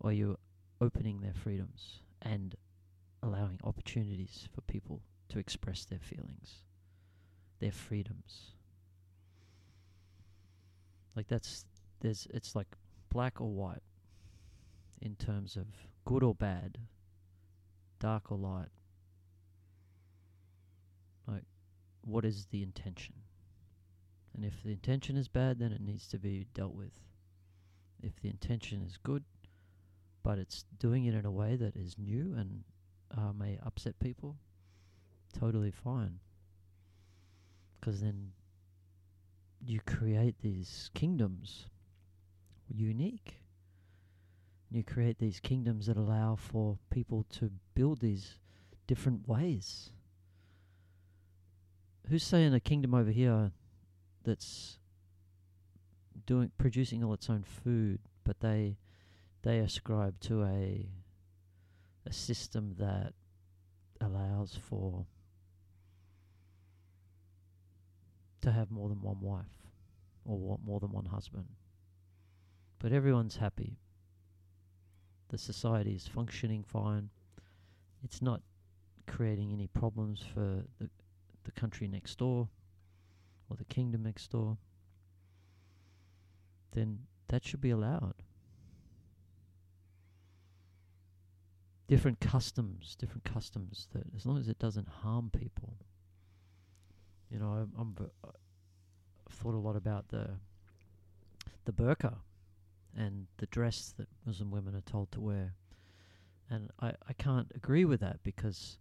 Or 0.00 0.10
are 0.10 0.12
you 0.12 0.38
opening 0.80 1.20
their 1.20 1.34
freedoms 1.34 2.00
and 2.22 2.54
allowing 3.22 3.58
opportunities 3.64 4.48
for 4.54 4.60
people 4.62 5.00
to 5.30 5.38
express 5.38 5.84
their 5.84 5.98
feelings, 5.98 6.62
their 7.60 7.72
freedoms? 7.72 8.52
Like 11.16 11.28
that's 11.28 11.64
there's 12.00 12.26
it's 12.34 12.54
like 12.54 12.68
black 13.08 13.40
or 13.40 13.48
white 13.48 13.82
in 15.00 15.14
terms 15.14 15.56
of 15.56 15.66
good 16.04 16.22
or 16.22 16.34
bad, 16.34 16.78
dark 18.00 18.30
or 18.32 18.38
light, 18.38 18.68
what 22.06 22.24
is 22.24 22.46
the 22.50 22.62
intention? 22.62 23.14
And 24.34 24.44
if 24.44 24.62
the 24.62 24.72
intention 24.72 25.16
is 25.16 25.28
bad, 25.28 25.58
then 25.58 25.72
it 25.72 25.80
needs 25.80 26.08
to 26.08 26.18
be 26.18 26.46
dealt 26.54 26.74
with. 26.74 26.92
If 28.02 28.20
the 28.20 28.28
intention 28.28 28.82
is 28.82 28.98
good, 29.02 29.24
but 30.22 30.38
it's 30.38 30.64
doing 30.78 31.04
it 31.04 31.14
in 31.14 31.24
a 31.24 31.30
way 31.30 31.56
that 31.56 31.76
is 31.76 31.96
new 31.98 32.34
and 32.36 32.64
uh, 33.16 33.32
may 33.32 33.58
upset 33.64 33.98
people, 34.00 34.36
totally 35.38 35.70
fine. 35.70 36.18
Because 37.78 38.00
then 38.00 38.32
you 39.64 39.80
create 39.86 40.36
these 40.40 40.90
kingdoms 40.94 41.66
unique. 42.68 43.40
You 44.70 44.82
create 44.82 45.18
these 45.18 45.40
kingdoms 45.40 45.86
that 45.86 45.96
allow 45.96 46.36
for 46.36 46.78
people 46.90 47.24
to 47.38 47.50
build 47.74 48.00
these 48.00 48.38
different 48.86 49.28
ways. 49.28 49.90
Who's 52.08 52.22
saying 52.22 52.52
a 52.52 52.60
kingdom 52.60 52.94
over 52.94 53.10
here 53.10 53.52
that's 54.24 54.78
doing 56.26 56.50
producing 56.58 57.02
all 57.02 57.14
its 57.14 57.30
own 57.30 57.42
food, 57.42 58.00
but 58.24 58.40
they 58.40 58.76
they 59.42 59.58
ascribe 59.58 60.20
to 60.20 60.44
a 60.44 60.88
a 62.06 62.12
system 62.12 62.74
that 62.78 63.14
allows 64.00 64.58
for 64.68 65.06
to 68.42 68.52
have 68.52 68.70
more 68.70 68.90
than 68.90 69.00
one 69.00 69.20
wife 69.20 69.70
or 70.26 70.58
more 70.64 70.80
than 70.80 70.92
one 70.92 71.06
husband. 71.06 71.46
But 72.78 72.92
everyone's 72.92 73.36
happy. 73.36 73.78
The 75.28 75.38
society 75.38 75.94
is 75.94 76.06
functioning 76.06 76.62
fine. 76.62 77.08
It's 78.02 78.20
not 78.20 78.42
creating 79.06 79.52
any 79.52 79.66
problems 79.66 80.22
for 80.34 80.64
the 80.78 80.90
the 81.44 81.52
country 81.52 81.86
next 81.88 82.18
door 82.18 82.48
or 83.48 83.56
the 83.56 83.64
kingdom 83.64 84.02
next 84.02 84.30
door. 84.30 84.58
Then 86.72 87.00
that 87.28 87.44
should 87.44 87.60
be 87.60 87.70
allowed. 87.70 88.22
different 91.86 92.20
customs, 92.20 92.96
different 92.96 93.24
customs 93.24 93.88
that 93.92 94.04
as 94.16 94.24
long 94.24 94.38
as 94.38 94.48
it 94.48 94.58
doesn't 94.58 94.88
harm 94.88 95.30
people. 95.30 95.76
You 97.30 97.38
know, 97.38 97.46
I'm, 97.46 97.72
I'm 97.78 97.96
I've 98.24 99.34
thought 99.34 99.54
a 99.54 99.58
lot 99.58 99.76
about 99.76 100.08
the 100.08 100.30
the 101.64 101.72
burqa 101.72 102.16
and 102.96 103.26
the 103.38 103.46
dress 103.46 103.94
that 103.96 104.08
Muslim 104.24 104.50
women 104.50 104.74
are 104.74 104.80
told 104.82 105.10
to 105.12 105.20
wear, 105.20 105.54
and 106.48 106.70
I 106.80 106.92
I 107.08 107.12
can't 107.12 107.50
agree 107.54 107.84
with 107.84 108.00
that 108.00 108.22
because 108.22 108.78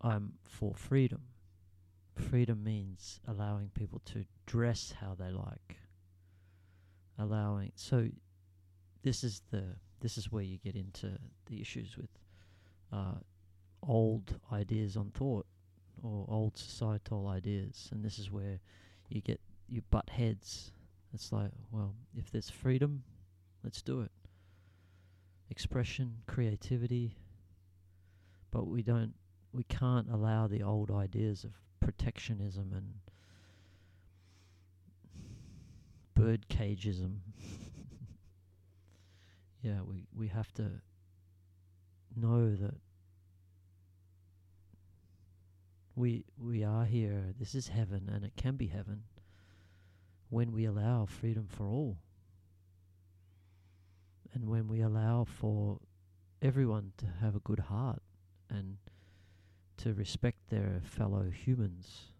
I'm 0.00 0.34
for 0.42 0.74
freedom. 0.74 1.22
Freedom 2.18 2.62
means 2.62 3.20
allowing 3.26 3.70
people 3.74 4.00
to 4.06 4.24
dress 4.46 4.94
how 5.00 5.14
they 5.14 5.30
like. 5.30 5.76
Allowing 7.18 7.72
so 7.74 8.08
this 9.02 9.24
is 9.24 9.42
the 9.50 9.76
this 10.00 10.18
is 10.18 10.30
where 10.30 10.42
you 10.42 10.58
get 10.58 10.76
into 10.76 11.18
the 11.46 11.60
issues 11.60 11.96
with 11.96 12.10
uh, 12.92 13.14
old 13.82 14.38
ideas 14.52 14.96
on 14.96 15.10
thought 15.10 15.46
or 16.02 16.26
old 16.28 16.56
societal 16.56 17.26
ideas, 17.28 17.88
and 17.92 18.04
this 18.04 18.18
is 18.18 18.30
where 18.30 18.60
you 19.08 19.20
get 19.20 19.40
you 19.68 19.82
butt 19.90 20.08
heads. 20.08 20.72
It's 21.14 21.32
like, 21.32 21.50
well, 21.70 21.94
if 22.16 22.30
there's 22.30 22.50
freedom, 22.50 23.02
let's 23.64 23.82
do 23.82 24.02
it. 24.02 24.10
Expression, 25.50 26.18
creativity, 26.26 27.16
but 28.50 28.66
we 28.66 28.82
don't, 28.82 29.14
we 29.52 29.64
can't 29.64 30.08
allow 30.10 30.46
the 30.46 30.62
old 30.62 30.90
ideas 30.90 31.44
of 31.44 31.52
protectionism 31.80 32.72
and 32.74 32.94
bird 36.14 36.46
cageism 36.48 37.18
yeah, 39.62 39.80
we, 39.84 40.06
we 40.16 40.28
have 40.28 40.52
to 40.54 40.70
know 42.16 42.54
that 42.54 42.74
we 45.94 46.24
we 46.38 46.62
are 46.62 46.84
here. 46.84 47.34
This 47.38 47.54
is 47.54 47.68
heaven, 47.68 48.08
and 48.12 48.24
it 48.24 48.32
can 48.36 48.56
be 48.56 48.68
heaven 48.68 49.02
when 50.28 50.52
we 50.52 50.64
allow 50.64 51.06
freedom 51.06 51.48
for 51.48 51.66
all, 51.66 51.98
and 54.32 54.48
when 54.48 54.68
we 54.68 54.80
allow 54.80 55.24
for 55.24 55.78
everyone 56.40 56.92
to 56.98 57.06
have 57.20 57.34
a 57.34 57.40
good 57.40 57.58
heart 57.58 58.00
and 58.48 58.76
to 59.78 59.94
respect 59.94 60.38
their 60.50 60.80
fellow 60.84 61.30
humans. 61.30 62.12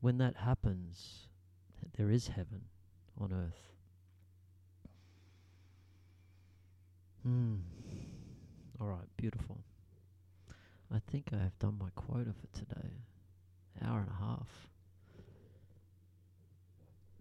When 0.00 0.18
that 0.18 0.36
happens, 0.36 1.28
there 1.96 2.10
is 2.10 2.28
heaven 2.28 2.62
on 3.20 3.32
earth. 3.32 3.72
Hmm. 7.22 7.56
All 8.80 8.88
right, 8.88 9.08
beautiful. 9.16 9.58
I 10.92 10.98
think 11.10 11.30
I 11.32 11.38
have 11.38 11.58
done 11.58 11.76
my 11.80 11.88
quota 11.94 12.32
for 12.32 12.58
today. 12.58 12.90
Hour 13.84 14.00
and 14.00 14.08
a 14.08 14.24
half. 14.24 14.48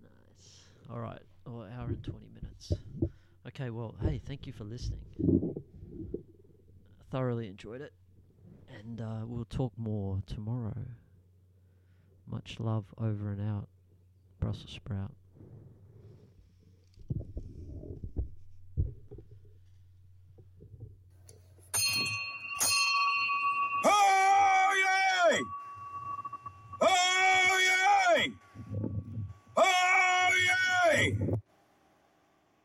Nice. 0.03 0.67
All 0.91 0.99
right, 0.99 1.21
oh, 1.47 1.61
hour 1.61 1.87
and 1.87 2.03
20 2.03 2.19
minutes. 2.33 2.73
Okay, 3.47 3.69
well, 3.69 3.95
hey, 4.01 4.21
thank 4.25 4.45
you 4.47 4.53
for 4.53 4.63
listening. 4.63 4.99
Thoroughly 7.11 7.47
enjoyed 7.47 7.81
it. 7.81 7.93
And 8.69 9.01
uh, 9.01 9.25
we'll 9.25 9.45
talk 9.45 9.73
more 9.77 10.21
tomorrow. 10.27 10.85
Much 12.27 12.59
love 12.59 12.85
over 12.97 13.31
and 13.31 13.41
out. 13.41 13.67
Brussels 14.39 14.71
sprout. 14.71 15.11